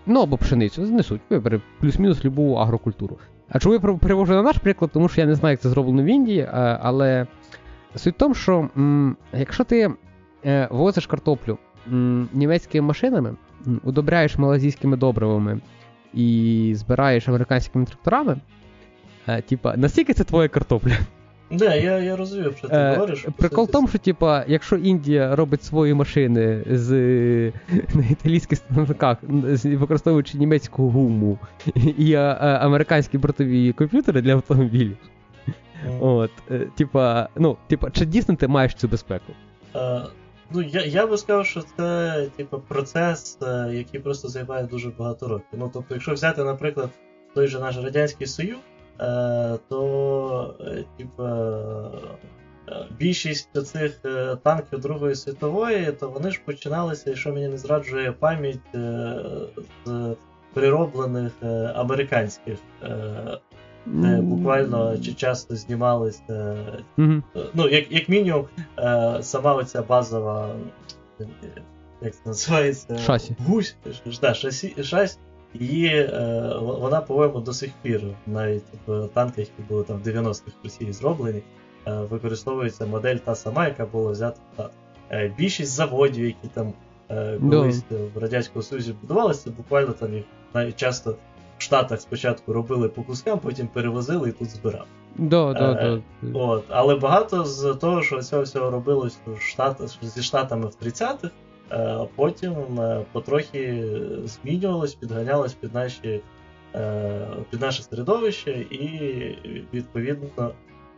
Ну, 0.07 0.21
або 0.23 0.37
пшеницю, 0.37 0.83
не 0.83 1.03
суть. 1.03 1.21
Вибери 1.31 1.61
плюс-мінус 1.81 2.25
любу 2.25 2.55
агрокультуру. 2.55 3.19
А 3.49 3.59
чому 3.59 3.75
я 3.75 3.81
при- 3.81 3.97
привожу 3.97 4.33
на 4.33 4.43
наш 4.43 4.59
приклад, 4.59 4.91
тому 4.95 5.09
що 5.09 5.21
я 5.21 5.27
не 5.27 5.35
знаю, 5.35 5.53
як 5.53 5.61
це 5.61 5.69
зроблено 5.69 6.03
в 6.03 6.07
Індії, 6.07 6.49
але 6.81 7.27
суть 7.95 8.15
в 8.15 8.19
тому, 8.19 8.35
що 8.35 8.69
якщо 9.33 9.65
ти 9.65 9.91
е, 10.45 10.69
возиш 10.71 11.07
картоплю 11.07 11.59
німецькими 12.33 12.87
машинами, 12.87 13.37
удобряєш 13.83 14.39
малазійськими 14.39 14.97
добривами 14.97 15.61
і 16.15 16.73
збираєш 16.77 17.29
американськими 17.29 17.85
тракторами, 17.85 18.37
е, 19.29 19.43
типа, 19.43 19.75
наскільки 19.77 20.13
це 20.15 20.25
твоя 20.25 20.49
картопля? 20.49 20.99
Не, 21.51 21.81
я, 21.81 21.99
я 21.99 22.17
розумію, 22.17 22.55
що 22.59 22.69
ти 22.69 22.77
Е, 22.77 22.95
говориш. 22.95 23.27
Прикол 23.37 23.65
в 23.65 23.71
тому, 23.71 23.89
що 23.89 23.99
типа, 23.99 24.45
якщо 24.49 24.77
Індія 24.77 25.37
робить 25.37 25.65
свої 25.65 25.95
машини 25.95 26.65
з 26.71 26.91
на 27.95 28.05
італійських 28.11 28.59
станках, 28.59 29.19
використовуючи 29.65 30.39
німецьку 30.39 30.91
гуму 30.91 31.39
і 31.99 32.15
а, 32.15 32.39
а, 32.41 32.47
американські 32.67 33.19
бортові 33.19 33.73
комп'ютери 33.73 34.23
для 34.23 34.33
автомобілів, 34.33 34.97
м, 35.87 36.03
от, 36.03 36.31
е, 36.51 36.67
типа, 36.77 37.29
ну, 37.37 37.57
типа, 37.67 37.91
чи 37.91 38.05
дійсно 38.07 38.37
ти 38.37 38.49
маєш 38.49 38.75
цю 38.75 38.89
безпеку? 38.89 39.33
Е, 39.77 40.01
ну, 40.51 40.63
я, 40.63 40.85
я 40.85 41.07
би 41.07 41.19
сказав, 41.19 41.47
що 41.47 41.63
це 41.77 42.27
типу, 42.37 42.59
процес, 42.69 43.39
е, 43.43 43.71
який 43.73 44.01
просто 44.01 44.29
займає 44.29 44.65
дуже 44.65 44.91
багато 44.99 45.29
років. 45.29 45.59
Ну, 45.59 45.71
тобто, 45.75 45.95
якщо 45.95 46.13
взяти, 46.13 46.45
наприклад, 46.45 46.91
той 47.35 47.47
же 47.47 47.61
наш 47.61 47.77
Радянський 47.77 48.27
Союз, 48.27 48.59
то 49.69 50.55
е, 50.61 50.85
типу, 50.99 51.23
е, 51.23 52.87
більшість 52.99 53.67
цих 53.67 54.01
е, 54.05 54.37
танків 54.43 54.81
Другої 54.81 55.15
світової, 55.15 55.93
то 55.93 56.09
вони 56.09 56.31
ж 56.31 56.41
починалися, 56.45 57.11
якщо 57.11 57.33
мені 57.33 57.49
не 57.49 57.59
зраджує 57.59 58.13
пам'ять, 58.13 58.75
е, 58.75 59.15
з 59.85 60.15
перероблених 60.55 61.33
е, 61.43 61.73
американських. 61.75 62.59
Е, 62.83 63.39
де 63.87 64.21
буквально 64.21 64.99
чи 64.99 65.13
часто 65.15 65.57
знімалися 65.57 66.57
ну, 67.55 67.69
як, 67.69 67.93
як 67.93 68.09
мінімум, 68.09 68.45
е, 68.79 69.19
сама 69.23 69.55
оця 69.55 69.83
базова. 69.83 70.49
е, 71.21 71.25
Як 72.03 72.15
це 72.15 72.21
називається? 72.27 72.99
Шасі. 72.99 73.37
Гусь, 73.47 73.77
да, 74.21 74.35
шасі, 74.35 74.75
шась. 74.83 75.19
Її, 75.61 75.89
е, 75.97 76.53
вона, 76.61 77.01
по-моєму, 77.01 77.41
до 77.41 77.53
сих 77.53 77.71
пір, 77.83 78.03
навіть 78.27 78.65
в 78.87 79.09
танках, 79.09 79.39
які 79.39 79.63
були 79.69 79.85
там 79.85 79.97
в 79.97 80.03
90-х 80.09 80.53
в 80.63 80.65
Росії 80.65 80.93
зроблені, 80.93 81.43
е, 81.87 81.93
використовується 82.11 82.87
модель 82.87 83.17
та 83.17 83.35
сама, 83.35 83.69
яка 83.69 83.87
була 83.87 84.11
взята. 84.13 84.41
Е, 85.11 85.33
Більшість 85.39 85.73
заводів, 85.73 86.25
які 86.25 86.49
там 86.55 86.73
Да. 87.09 87.57
колись 87.57 87.83
в 88.15 88.19
Радянському 88.19 88.63
Союзі 88.63 88.95
будувалися, 89.03 89.51
буквально 89.57 89.93
там 89.93 90.15
їх 90.15 90.25
навіть 90.55 90.77
часто 90.77 91.11
в 91.59 91.63
Штатах 91.63 92.01
спочатку 92.01 92.53
робили 92.53 92.89
по 92.89 93.03
кускам, 93.03 93.39
потім 93.39 93.69
перевозили 93.69 94.29
і 94.29 94.33
тут 94.33 94.51
збирали. 94.51 94.85
Да, 95.17 95.53
да, 95.53 95.73
Е, 95.73 96.03
да. 96.23 96.39
От, 96.39 96.65
але 96.69 96.95
багато 96.97 97.45
з 97.45 97.75
того, 97.75 98.03
що 98.03 98.23
цього 98.23 98.43
всього 98.43 98.71
робилось 98.71 99.19
в 99.27 99.41
Штат, 99.41 99.99
зі 100.03 100.23
Штатами 100.23 100.67
в 100.67 100.85
30-х, 100.87 101.31
е, 101.73 101.99
потім 102.17 102.81
е, 102.81 103.05
потрохи 103.13 103.85
змінювалось, 104.25 104.95
підганялось 104.95 105.55
під 105.55 105.75
наші. 105.75 106.21
е, 106.75 107.27
Під 107.51 107.61
наше 107.61 107.83
середовище, 107.83 108.51
і 108.51 108.89
відповідно 109.75 110.51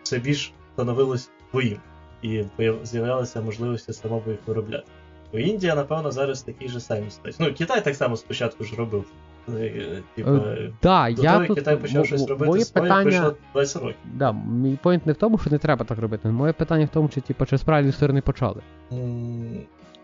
все 0.02 0.18
більш 0.18 0.52
становилось 0.74 1.30
своїм, 1.50 1.78
і 2.22 2.44
з'являлися 2.82 3.40
можливості 3.40 3.92
самому 3.92 4.22
їх 4.30 4.38
виробляти. 4.46 4.84
Бо 5.32 5.38
Індія, 5.38 5.74
напевно, 5.74 6.10
зараз 6.10 6.42
в 6.42 6.46
такій 6.46 6.68
же 6.68 6.80
самій 6.80 7.10
ситуації. 7.10 7.48
Ну, 7.48 7.54
Китай 7.54 7.84
так 7.84 7.96
само 7.96 8.16
спочатку 8.16 8.64
ж 8.64 8.76
робив. 8.76 9.04
Типа, 10.14 10.30
Да, 10.82 11.10
до 11.12 11.22
я 11.22 11.32
того, 11.34 11.46
тут, 11.46 11.56
Китай 11.58 11.76
почав 11.76 12.06
щось 12.06 12.28
робити 12.28 12.50
моє 12.50 12.64
своє, 12.64 12.82
питання, 12.82 13.02
пройшло 13.10 13.34
20 13.52 13.82
років. 13.82 13.96
да, 14.04 14.32
мій 14.32 14.78
поінт 14.82 15.06
не 15.06 15.12
в 15.12 15.16
тому, 15.16 15.38
що 15.38 15.50
не 15.50 15.58
треба 15.58 15.84
так 15.84 15.98
робити. 15.98 16.28
Моє 16.28 16.52
питання 16.52 16.84
в 16.84 16.88
тому, 16.88 17.08
чи 17.08 17.20
типа, 17.20 17.46
чи 17.46 17.58
з 17.58 17.62
правильної 17.62 17.92
сторони 17.92 18.20
почали. 18.20 18.60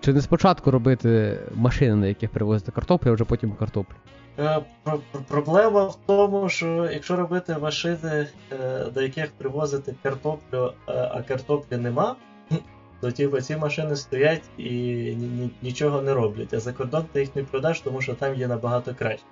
Чи 0.05 0.13
не 0.13 0.23
спочатку 0.23 0.71
робити 0.71 1.39
машини, 1.55 1.95
на 1.95 2.07
яких 2.07 2.31
перевозити 2.31 2.73
картоплю, 2.73 3.11
а 3.11 3.15
вже 3.15 3.25
потім 3.25 3.53
картоплю? 3.53 3.95
Е, 4.39 4.61
про- 4.83 5.01
про- 5.13 5.21
Проблема 5.29 5.85
в 5.85 5.99
тому, 6.07 6.49
що 6.49 6.89
якщо 6.93 7.17
робити 7.17 7.57
машини, 7.63 8.27
е, 8.53 8.85
до 8.95 9.03
яких 9.03 9.33
привозити 9.33 9.95
картоплю, 10.03 10.73
е, 10.89 10.93
а 11.15 11.23
картоплі 11.23 11.77
нема, 11.77 12.17
то 13.01 13.11
типу, 13.11 13.41
ці 13.41 13.57
машини 13.57 13.97
стоять 13.97 14.43
і 14.59 14.71
ні- 15.19 15.27
ні- 15.27 15.51
нічого 15.63 16.03
не 16.03 16.15
роблять. 16.15 16.55
А 16.55 16.61
за 16.61 16.73
кордон 16.73 17.05
ти 17.13 17.21
їх 17.21 17.37
не 17.37 17.43
продаш, 17.43 17.81
тому 17.81 18.01
що 18.01 18.15
там 18.15 18.35
є 18.35 18.49
набагато 18.49 18.95
краще. 18.95 19.25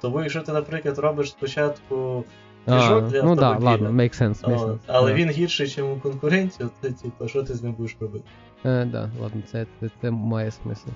Тому 0.00 0.20
якщо 0.20 0.40
ти, 0.40 0.52
наприклад, 0.52 0.98
робиш 0.98 1.30
спочатку 1.30 2.24
двіжок 2.66 3.08
для 3.08 3.22
ну 3.22 3.36
да, 3.36 3.58
ладно, 3.58 3.90
make 3.90 4.22
sense. 4.22 4.44
Make 4.44 4.58
sense. 4.58 4.78
але 4.86 5.10
Да. 5.10 5.16
він 5.16 5.30
гірший, 5.30 5.66
ніж 5.66 5.78
у 5.78 6.00
конкурентів, 6.00 6.70
то 7.18 7.28
що 7.28 7.42
ти 7.42 7.54
з 7.54 7.62
ним 7.62 7.72
будеш 7.72 7.96
робити? 8.00 8.24
Е, 8.64 8.84
да, 8.84 9.10
ладно, 9.20 9.42
це, 9.46 9.66
це, 9.80 9.90
це 10.00 10.10
має 10.10 10.50
смисл. 10.50 10.88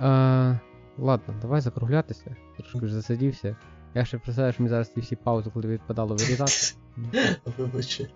Е, 0.00 0.58
ладно, 0.98 1.34
давай 1.42 1.60
закруглятися. 1.60 2.36
Трошки 2.56 2.78
вже 2.78 2.94
засидівся. 2.94 3.56
Я 3.94 4.04
ще 4.04 4.18
представляю, 4.18 4.52
що 4.52 4.62
мені 4.62 4.70
зараз 4.70 4.92
ці 4.92 5.00
всі 5.00 5.16
паузи, 5.16 5.50
коли 5.54 5.68
відпадало 5.68 6.14
вирізати. 6.16 6.52
Вибачте. 7.58 8.06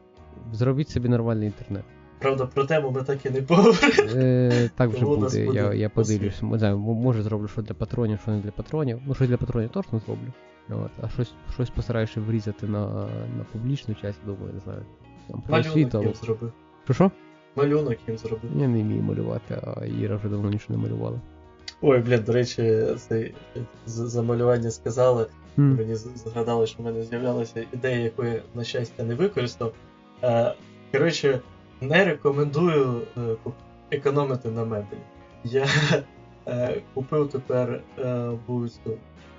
Зробіть 0.53 0.89
собі 0.89 1.09
нормальний 1.09 1.47
інтернет. 1.47 1.85
Правда, 2.19 2.47
про 2.47 2.65
тему 2.65 2.91
ми 2.91 3.03
так 3.03 3.27
і 3.27 3.31
не 3.31 3.43
поговорили. 3.43 4.13
Е, 4.15 4.71
так 4.77 4.91
вже 4.91 5.05
буде, 5.05 5.45
я, 5.55 5.75
я 5.75 5.89
подивлюсь. 5.89 6.43
Не 6.43 6.59
знаю, 6.59 6.75
м- 6.75 6.81
може 6.81 7.23
зроблю 7.23 7.49
що 7.49 7.63
для 7.63 7.75
патронів, 7.75 8.19
що 8.23 8.31
не 8.31 8.41
для 8.41 8.51
патронів. 8.51 9.01
Ну, 9.07 9.15
щось 9.15 9.29
для 9.29 9.37
патронів 9.37 9.71
точно 9.71 9.99
зроблю. 9.99 10.33
От, 10.71 10.91
а 11.03 11.09
щось, 11.09 11.33
щось 11.55 11.71
постараюся 11.71 12.21
врізати 12.21 12.67
на, 12.67 12.87
на 13.37 13.45
публічну 13.53 13.95
часть, 13.95 14.21
думаю, 14.27 14.53
не 14.55 14.61
знаю. 14.61 14.83
Там 15.31 15.41
про 15.41 15.55
освіту. 15.71 15.99
Що 16.85 16.95
що? 16.95 17.11
Малюнок 17.57 17.97
їм 18.09 18.19
зробив. 18.19 18.51
Я 18.57 18.69
не 18.69 18.83
вмію 18.83 19.03
малювати, 19.03 19.61
а 19.63 19.85
Іра 19.85 20.17
вже 20.17 20.29
давно 20.29 20.51
нічого 20.51 20.79
не 20.79 20.83
малювала. 20.89 21.21
Ой, 21.83 21.99
блін, 21.99 22.23
до 22.27 22.33
речі, 22.33 22.85
цей 23.09 23.35
з- 23.87 24.09
за 24.09 24.23
малювання 24.23 24.71
сказали. 24.71 25.27
М. 25.59 25.77
Мені 25.77 25.95
згадали, 25.95 26.67
що 26.67 26.83
в 26.83 26.87
мене 26.87 27.03
з'являлася 27.03 27.65
ідея, 27.73 27.99
якої, 27.99 28.43
на 28.55 28.65
щастя, 28.65 29.03
не 29.03 29.15
використав. 29.15 29.73
Е, 30.23 30.55
коротше, 30.93 31.41
не 31.81 32.05
рекомендую 32.05 33.01
е, 33.17 33.21
економити 33.91 34.49
на 34.49 34.65
мебелі. 34.65 34.99
Я 35.45 35.67
е, 36.47 36.81
купив 36.95 37.29
тепер 37.31 37.81
був 38.47 38.69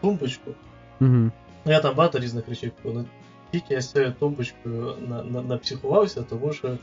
тумбочку. 0.01 0.51
Ну, 1.65 1.71
я 1.71 1.79
там 1.79 1.95
багато 1.95 2.19
різних 2.19 2.49
речей 2.49 2.71
купив. 2.83 3.05
Тільки 3.51 3.73
я 3.73 3.81
з 3.81 3.91
цією 3.91 4.13
тумбочкою 4.19 4.93
на, 5.09 5.23
на, 5.23 5.41
напсихувався, 5.41 6.21
тому 6.29 6.53
що 6.53 6.77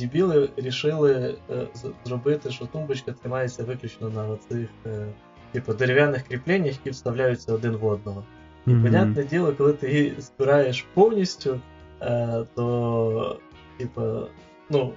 дебіли 0.00 0.48
рішили 0.56 1.34
е, 1.50 1.66
зробити, 2.04 2.50
що 2.50 2.66
тумбочка 2.66 3.12
тримається 3.12 3.64
виключно 3.64 4.10
на 4.10 4.36
цих 4.48 4.68
е, 4.86 5.06
типу, 5.52 5.74
дерев'яних 5.74 6.22
кріпленнях, 6.22 6.72
які 6.72 6.90
вставляються 6.90 7.52
один 7.52 7.76
в 7.76 7.84
одного. 7.86 8.24
І 8.66 8.70
Мгм. 8.70 8.82
понятне 8.82 9.24
діло, 9.24 9.52
коли 9.58 9.72
ти 9.72 9.92
її 9.92 10.14
збираєш 10.18 10.86
повністю, 10.94 11.60
е, 12.02 12.44
то 12.54 13.38
типу, 13.78 14.02
ну, 14.70 14.92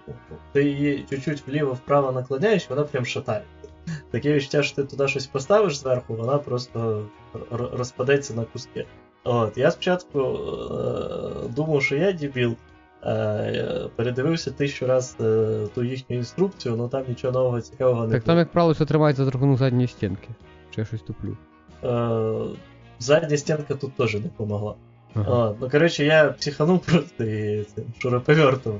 ти 0.52 0.64
її 0.64 1.06
чуть-чуть 1.10 1.44
вліво-вправо 1.48 2.11
наклоняєш, 2.11 2.69
вона 2.69 2.84
прям 2.84 3.06
шатається. 3.06 3.69
Таке 4.11 4.34
відчуття, 4.34 4.64
що 4.64 4.76
ти 4.76 4.84
туди 4.84 5.07
щось 5.07 5.27
поставиш 5.27 5.77
зверху, 5.77 6.15
вона 6.15 6.38
просто 6.38 7.06
розпадеться 7.52 8.34
на 8.34 8.44
куски. 8.44 8.86
От, 9.23 9.57
я 9.57 9.72
спочатку 9.72 10.19
е, 10.19 11.49
думав, 11.56 11.84
що 11.84 11.95
я 11.95 12.11
дебіл. 12.11 12.56
Е, 13.05 13.89
передивився 13.95 14.51
тисячу 14.51 14.88
раз 14.88 15.17
е, 15.21 15.67
ту 15.76 15.84
їхню 15.84 16.15
інструкцію, 16.15 16.76
але 16.80 16.89
там 16.89 17.03
нічого 17.07 17.34
нового 17.34 17.61
цікавого 17.61 18.07
не 18.07 18.13
Так 18.13 18.23
там, 18.23 18.38
як 18.38 18.51
правило, 18.51 18.73
все 18.73 18.85
тримається 18.85 19.26
за 19.26 19.31
рахунок 19.31 19.57
задньої 19.57 19.88
стінки. 19.88 20.27
Чи 20.76 20.81
я 20.81 20.85
щось 20.85 21.01
туплю. 21.01 21.38
Е, 21.84 22.57
задня 22.99 23.38
стінка 23.38 23.76
тут 23.76 23.93
теж 23.93 24.13
не 24.13 24.19
допомогла. 24.19 24.76
Ага. 25.13 25.55
Ну, 25.61 25.69
коротше, 25.69 26.05
я 26.05 26.26
психанув 26.30 26.80
просто 26.80 27.23
і 27.23 27.63
цим 27.63 27.84
шуруповертом 27.99 28.80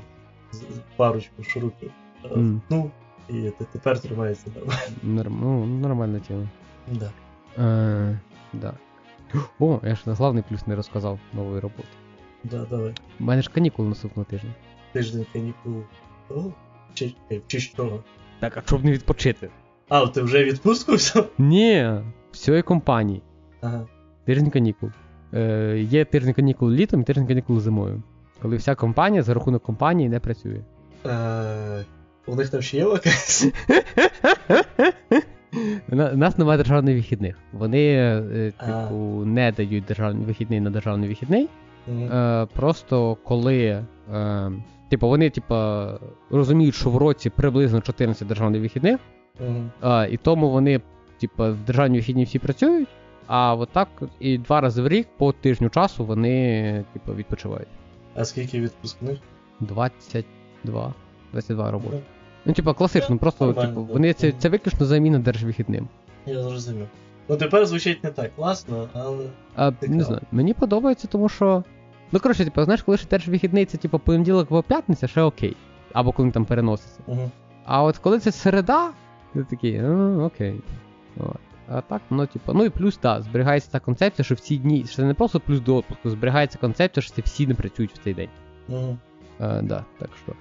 парочку 0.96 1.42
шурупів. 1.42 1.90
Мгм. 2.30 2.62
Ну, 2.70 2.90
і 3.28 3.52
тепер 3.72 4.00
тримається 4.00 4.46
нормально. 4.56 4.80
Норм... 5.02 5.38
Ну, 5.42 5.66
нормальна 5.66 6.18
тема. 6.18 6.48
Да. 6.92 7.10
Е, 7.58 8.18
да. 8.52 8.72
О, 9.58 9.80
я 9.82 9.94
ж 9.94 10.02
на 10.06 10.14
главний 10.14 10.44
плюс 10.48 10.66
не 10.66 10.76
розказав 10.76 11.18
нової 11.32 11.60
роботи. 11.60 11.88
Да, 12.44 12.66
давай. 12.70 12.94
У 13.20 13.24
мене 13.24 13.42
ж 13.42 13.50
канікули 13.50 13.88
наступного 13.88 14.24
тижня. 14.30 14.50
Тиждень 14.92 15.26
канікул. 15.32 15.82
О, 16.30 16.44
чи, 16.94 17.14
чи 17.46 17.60
що? 17.60 18.02
Так, 18.40 18.56
а 18.56 18.62
щоб 18.66 18.84
не 18.84 18.92
відпочити? 18.92 19.50
А, 19.88 20.06
ти 20.06 20.22
вже 20.22 20.44
відпустку 20.44 20.92
взяв? 20.92 21.28
Ні, 21.38 21.90
всієї 22.32 22.62
компанії. 22.62 23.22
Ага. 23.60 23.86
Тиждень 24.24 24.50
канікул. 24.50 24.90
Е, 25.34 25.78
є 25.90 26.04
тиждень 26.04 26.34
канікул 26.34 26.70
літом 26.70 27.00
і 27.00 27.04
тиждень 27.04 27.26
канікул 27.26 27.60
зимою. 27.60 28.02
Коли 28.42 28.56
вся 28.56 28.74
компанія 28.74 29.22
за 29.22 29.34
рахунок 29.34 29.62
компанії 29.62 30.08
не 30.08 30.20
працює. 30.20 30.60
Е, 31.06 31.84
у 32.26 32.34
них 32.34 32.48
там 32.48 32.62
ще 32.62 32.76
є 32.76 32.84
вакансії? 32.84 33.52
У 35.92 35.96
нас 35.96 36.38
немає 36.38 36.58
державних 36.58 36.96
вихідних. 36.96 37.36
Вони, 37.52 37.86
е, 37.94 38.52
типу, 38.66 39.24
не 39.24 39.52
дають 39.52 39.84
державний 39.84 40.26
вихідний 40.26 40.60
на 40.60 40.70
державний 40.70 41.08
вихідний. 41.08 41.48
Е, 41.88 42.46
просто 42.54 43.16
коли. 43.24 43.84
Е, 44.14 44.52
типу, 44.88 45.08
вони, 45.08 45.30
типу, 45.30 45.54
розуміють, 46.30 46.74
що 46.74 46.90
в 46.90 46.96
році 46.96 47.30
приблизно 47.30 47.80
14 47.80 48.28
державних 48.28 48.60
вихідних, 48.62 49.00
Мгм. 49.40 49.70
е, 49.84 50.08
і 50.10 50.16
тому 50.16 50.50
вони, 50.50 50.80
типу, 51.20 51.44
в 51.44 51.56
державні 51.66 51.98
вихідні 51.98 52.24
всі 52.24 52.38
працюють, 52.38 52.88
а 53.26 53.54
от 53.54 53.68
так 53.68 53.88
і 54.20 54.38
два 54.38 54.60
рази 54.60 54.82
в 54.82 54.88
рік 54.88 55.08
по 55.16 55.32
тижню 55.32 55.68
часу 55.70 56.04
вони, 56.04 56.84
типу, 56.92 57.14
відпочивають. 57.14 57.68
А 58.14 58.24
скільки 58.24 58.60
відпускних? 58.60 59.18
22. 59.60 60.94
22 61.32 61.70
роботи. 61.70 61.98
Ну, 62.44 62.52
типа, 62.52 62.74
класично, 62.74 63.18
просто, 63.18 63.52
типу, 63.52 63.82
вони 63.82 64.12
це, 64.12 64.32
це 64.32 64.48
виключно 64.48 64.86
заміна 64.86 65.18
держвихідним. 65.18 65.88
Я 66.26 66.42
зрозумів. 66.42 66.86
Ну 67.30 67.36
тепер 67.36 67.66
звучить 67.66 68.04
не 68.04 68.10
так 68.10 68.36
класно, 68.36 68.88
але. 68.92 69.26
А, 69.56 69.72
Цікаво. 69.72 69.96
не 69.96 70.04
знаю, 70.04 70.22
мені 70.32 70.54
подобається, 70.54 71.08
тому 71.08 71.28
що. 71.28 71.64
Ну, 72.12 72.20
коротше, 72.20 72.44
типу, 72.44 72.64
знаєш, 72.64 72.82
коли 72.82 72.98
ще 72.98 73.08
держвихідний, 73.08 73.64
це 73.64 73.78
типу 73.78 73.98
понеділок 73.98 74.46
або 74.50 74.62
п'ятниця, 74.62 75.06
ще 75.06 75.22
окей. 75.22 75.56
Або 75.92 76.12
коли 76.12 76.26
він 76.26 76.32
там 76.32 76.44
переноситься. 76.44 77.00
Угу. 77.06 77.30
А 77.64 77.82
от 77.82 77.98
коли 77.98 78.18
це 78.18 78.32
середа, 78.32 78.90
ти 79.32 79.44
такий, 79.44 79.80
ну, 79.80 80.24
окей. 80.24 80.60
От. 81.16 81.36
А 81.68 81.80
так, 81.80 82.02
ну, 82.10 82.26
типу, 82.26 82.52
ну 82.52 82.64
і 82.64 82.70
плюс, 82.70 82.96
так, 82.96 83.22
зберігається 83.22 83.70
та 83.70 83.80
концепція, 83.80 84.24
що 84.24 84.34
в 84.34 84.40
ці 84.40 84.56
дні, 84.56 84.84
що 84.86 84.96
це 84.96 85.04
не 85.04 85.14
просто 85.14 85.40
плюс 85.40 85.60
до 85.60 85.76
отпуску, 85.76 86.10
зберігається 86.10 86.58
концепція, 86.58 87.02
що 87.02 87.12
це 87.14 87.22
всі 87.22 87.46
не 87.46 87.54
працюють 87.54 87.92
в 87.92 88.04
цей 88.04 88.14
день. 88.14 88.30
Угу. 88.68 88.98
Е, 89.40 89.62
да, 89.62 89.84
так 89.98 90.10
що. 90.24 90.32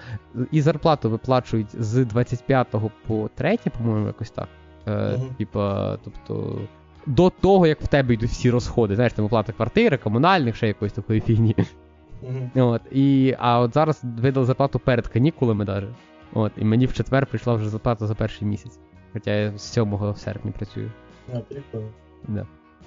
І 0.51 0.61
зарплату 0.61 1.09
виплачують 1.09 1.81
з 1.83 2.05
25 2.05 2.67
по 3.07 3.29
3, 3.35 3.57
по-моєму, 3.77 4.07
якось 4.07 4.31
так. 4.31 4.47
Е, 4.87 5.17
Мгм. 5.17 5.35
Типа, 5.37 5.97
тобто. 6.03 6.61
До 7.05 7.29
того, 7.29 7.67
як 7.67 7.81
в 7.81 7.87
тебе 7.87 8.13
йдуть 8.13 8.29
всі 8.29 8.49
розходи, 8.51 8.95
знаєш, 8.95 9.13
там 9.13 9.25
оплата 9.25 9.53
квартири, 9.53 9.97
комунальних, 9.97 10.55
ще 10.55 10.67
якоїсь 10.67 10.93
такої 10.93 11.21
фігні. 11.21 11.55
Угу. 12.21 12.49
От, 12.55 12.81
і, 12.91 13.35
а 13.39 13.59
от 13.59 13.73
зараз 13.73 14.01
видали 14.03 14.45
зарплату 14.45 14.79
перед 14.79 15.07
канікулами 15.07 15.65
даже. 15.65 15.87
От, 16.33 16.51
і 16.57 16.65
мені 16.65 16.85
в 16.85 16.93
четвер 16.93 17.25
прийшла 17.25 17.53
вже 17.53 17.69
зарплата 17.69 18.07
за 18.07 18.15
перший 18.15 18.47
місяць. 18.47 18.79
Хоча 19.13 19.31
я 19.31 19.57
з 19.57 19.61
7 19.61 20.13
серпня 20.15 20.51
працюю. 20.51 20.91
А, 21.33 21.39
прикольно. 21.39 21.89
Да. 22.27 22.45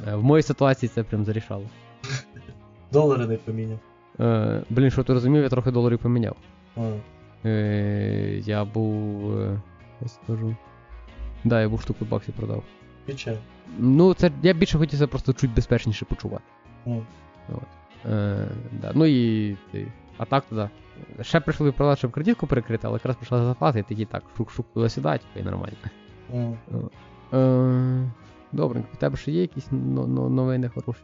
Е, 0.09 0.17
В 0.17 0.25
моїй 0.25 0.43
ситуації 0.43 0.91
це 0.95 1.03
прям 1.03 1.25
зарішало. 1.25 1.65
Долари 2.93 3.27
не 3.27 3.37
поміняв. 3.37 3.79
Е, 4.21 4.63
блін, 4.71 4.91
що 4.91 5.03
ти 5.03 5.13
розумів, 5.13 5.43
я 5.43 5.49
трохи 5.49 5.71
доларів 5.71 5.99
поміняв. 5.99 6.37
А, 6.77 6.91
Е, 7.45 8.41
я 8.45 8.65
був. 8.65 9.33
Е, 9.41 9.61
я 10.03 10.09
скажу. 10.09 10.57
Да, 11.45 11.61
я 11.61 11.69
був 11.69 11.81
штуку 11.81 12.05
баксів 12.05 12.35
продав. 12.35 12.63
Ну, 13.79 14.15
це 14.15 14.31
я 14.43 14.53
більше 14.53 14.79
хотів 14.79 14.99
себе 14.99 15.11
просто 15.11 15.33
чуть 15.33 15.55
безпечніше 15.55 16.05
почувати. 16.05 16.45
Ну, 17.49 17.59
Е, 18.11 18.47
да. 18.73 18.93
Ну 18.95 19.07
і. 19.07 19.57
А 20.19 20.25
так 20.25 20.45
то 20.51 20.57
да. 20.57 20.71
Ще 21.25 21.41
прийшли 21.41 21.73
продати, 21.73 21.99
щоб 21.99 22.11
кредитку 22.11 22.47
перекрити, 22.47 22.87
але 22.87 22.95
якраз 22.97 23.17
прийшла 23.17 23.45
зарплата, 23.45 23.79
і 23.79 23.83
такі 23.83 24.05
так, 24.05 24.23
шук-шук 24.39 24.65
туди-сюди, 24.75 25.09
типу, 25.13 25.41
і 25.41 25.43
нормально. 25.43 25.77
ну. 26.71 26.91
Е, 27.39 28.11
добренько, 28.53 28.89
у 28.95 28.97
тебе 28.97 29.17
ще 29.17 29.33
є 29.33 29.41
якісь 29.41 29.67
но- 29.73 30.07
но- 30.07 30.29
новини 30.31 30.69
хороші? 30.75 31.03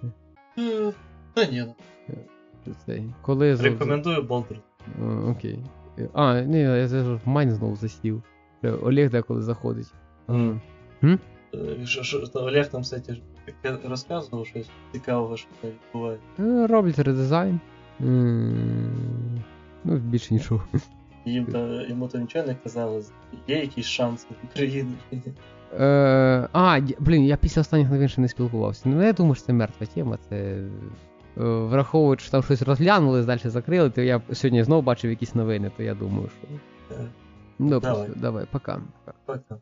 Е, 0.59 0.93
Та 1.35 1.45
ні. 1.45 1.65
Цей, 2.87 3.05
Коли 3.23 3.55
Рекомендую 3.55 4.23
Болдер. 4.23 4.59
Е, 5.03 5.05
Окей. 5.05 5.59
Е, 5.99 6.09
А, 6.13 6.41
ні, 6.41 6.61
я 6.61 6.87
в 6.87 7.21
майн 7.25 7.51
знову 7.51 7.77
засів. 7.77 8.23
Е, 8.65 8.71
Олег 8.71 9.11
деколи 9.11 9.43
заходить. 9.43 9.93
Мгм. 10.29 10.61
М? 11.05 11.19
Що- 11.85 12.25
Олег 12.35 12.69
там, 12.71 12.83
кстати, 12.83 13.17
розказував 13.85 14.47
щось 14.47 14.69
цікавого, 14.93 15.37
що 15.37 15.49
там 15.61 15.71
відбувається. 15.71 16.27
Е, 16.39 16.67
Роблять 16.67 16.99
редизайн. 16.99 17.61
Ну, 19.85 19.97
більше 19.97 20.35
нічого. 20.35 20.63
Їм 21.25 21.47
то, 21.47 21.83
йому 21.83 22.09
то 22.09 22.19
нічого 22.19 22.47
не 22.47 22.55
казали. 22.55 23.05
Є 23.49 23.61
якісь 23.61 23.87
шанси 23.87 24.27
України? 24.51 24.93
Е, 25.79 26.49
а, 26.53 26.81
блін, 26.99 27.25
я 27.25 27.37
після 27.37 27.61
останніх 27.61 27.91
новин 27.91 28.09
ще 28.09 28.21
не 28.21 28.29
спілкувався. 28.29 28.83
Ну, 28.89 29.03
я 29.03 29.13
думаю, 29.13 29.35
що 29.35 29.45
це 29.45 29.53
мертва 29.53 29.87
тема. 29.87 30.19
Це. 30.29 30.37
е, 30.37 30.69
Враховуючи, 31.43 32.23
що 32.23 32.31
там 32.31 32.43
щось 32.43 32.63
розглянули, 32.63 33.25
далі 33.25 33.41
закрили, 33.45 33.91
то 33.91 34.03
я 34.03 34.23
сьогодні 34.33 34.63
знову 34.65 34.83
бачив 34.83 35.11
якісь 35.11 35.35
новини, 35.35 35.71
то 35.77 35.83
я 35.83 35.95
думаю, 35.95 36.29
що. 36.41 36.49
Е, 36.95 37.07
Ну, 37.59 37.81
Давай. 37.81 38.09
давай, 38.17 38.47
пока. 38.53 38.81
Пока. 39.27 39.57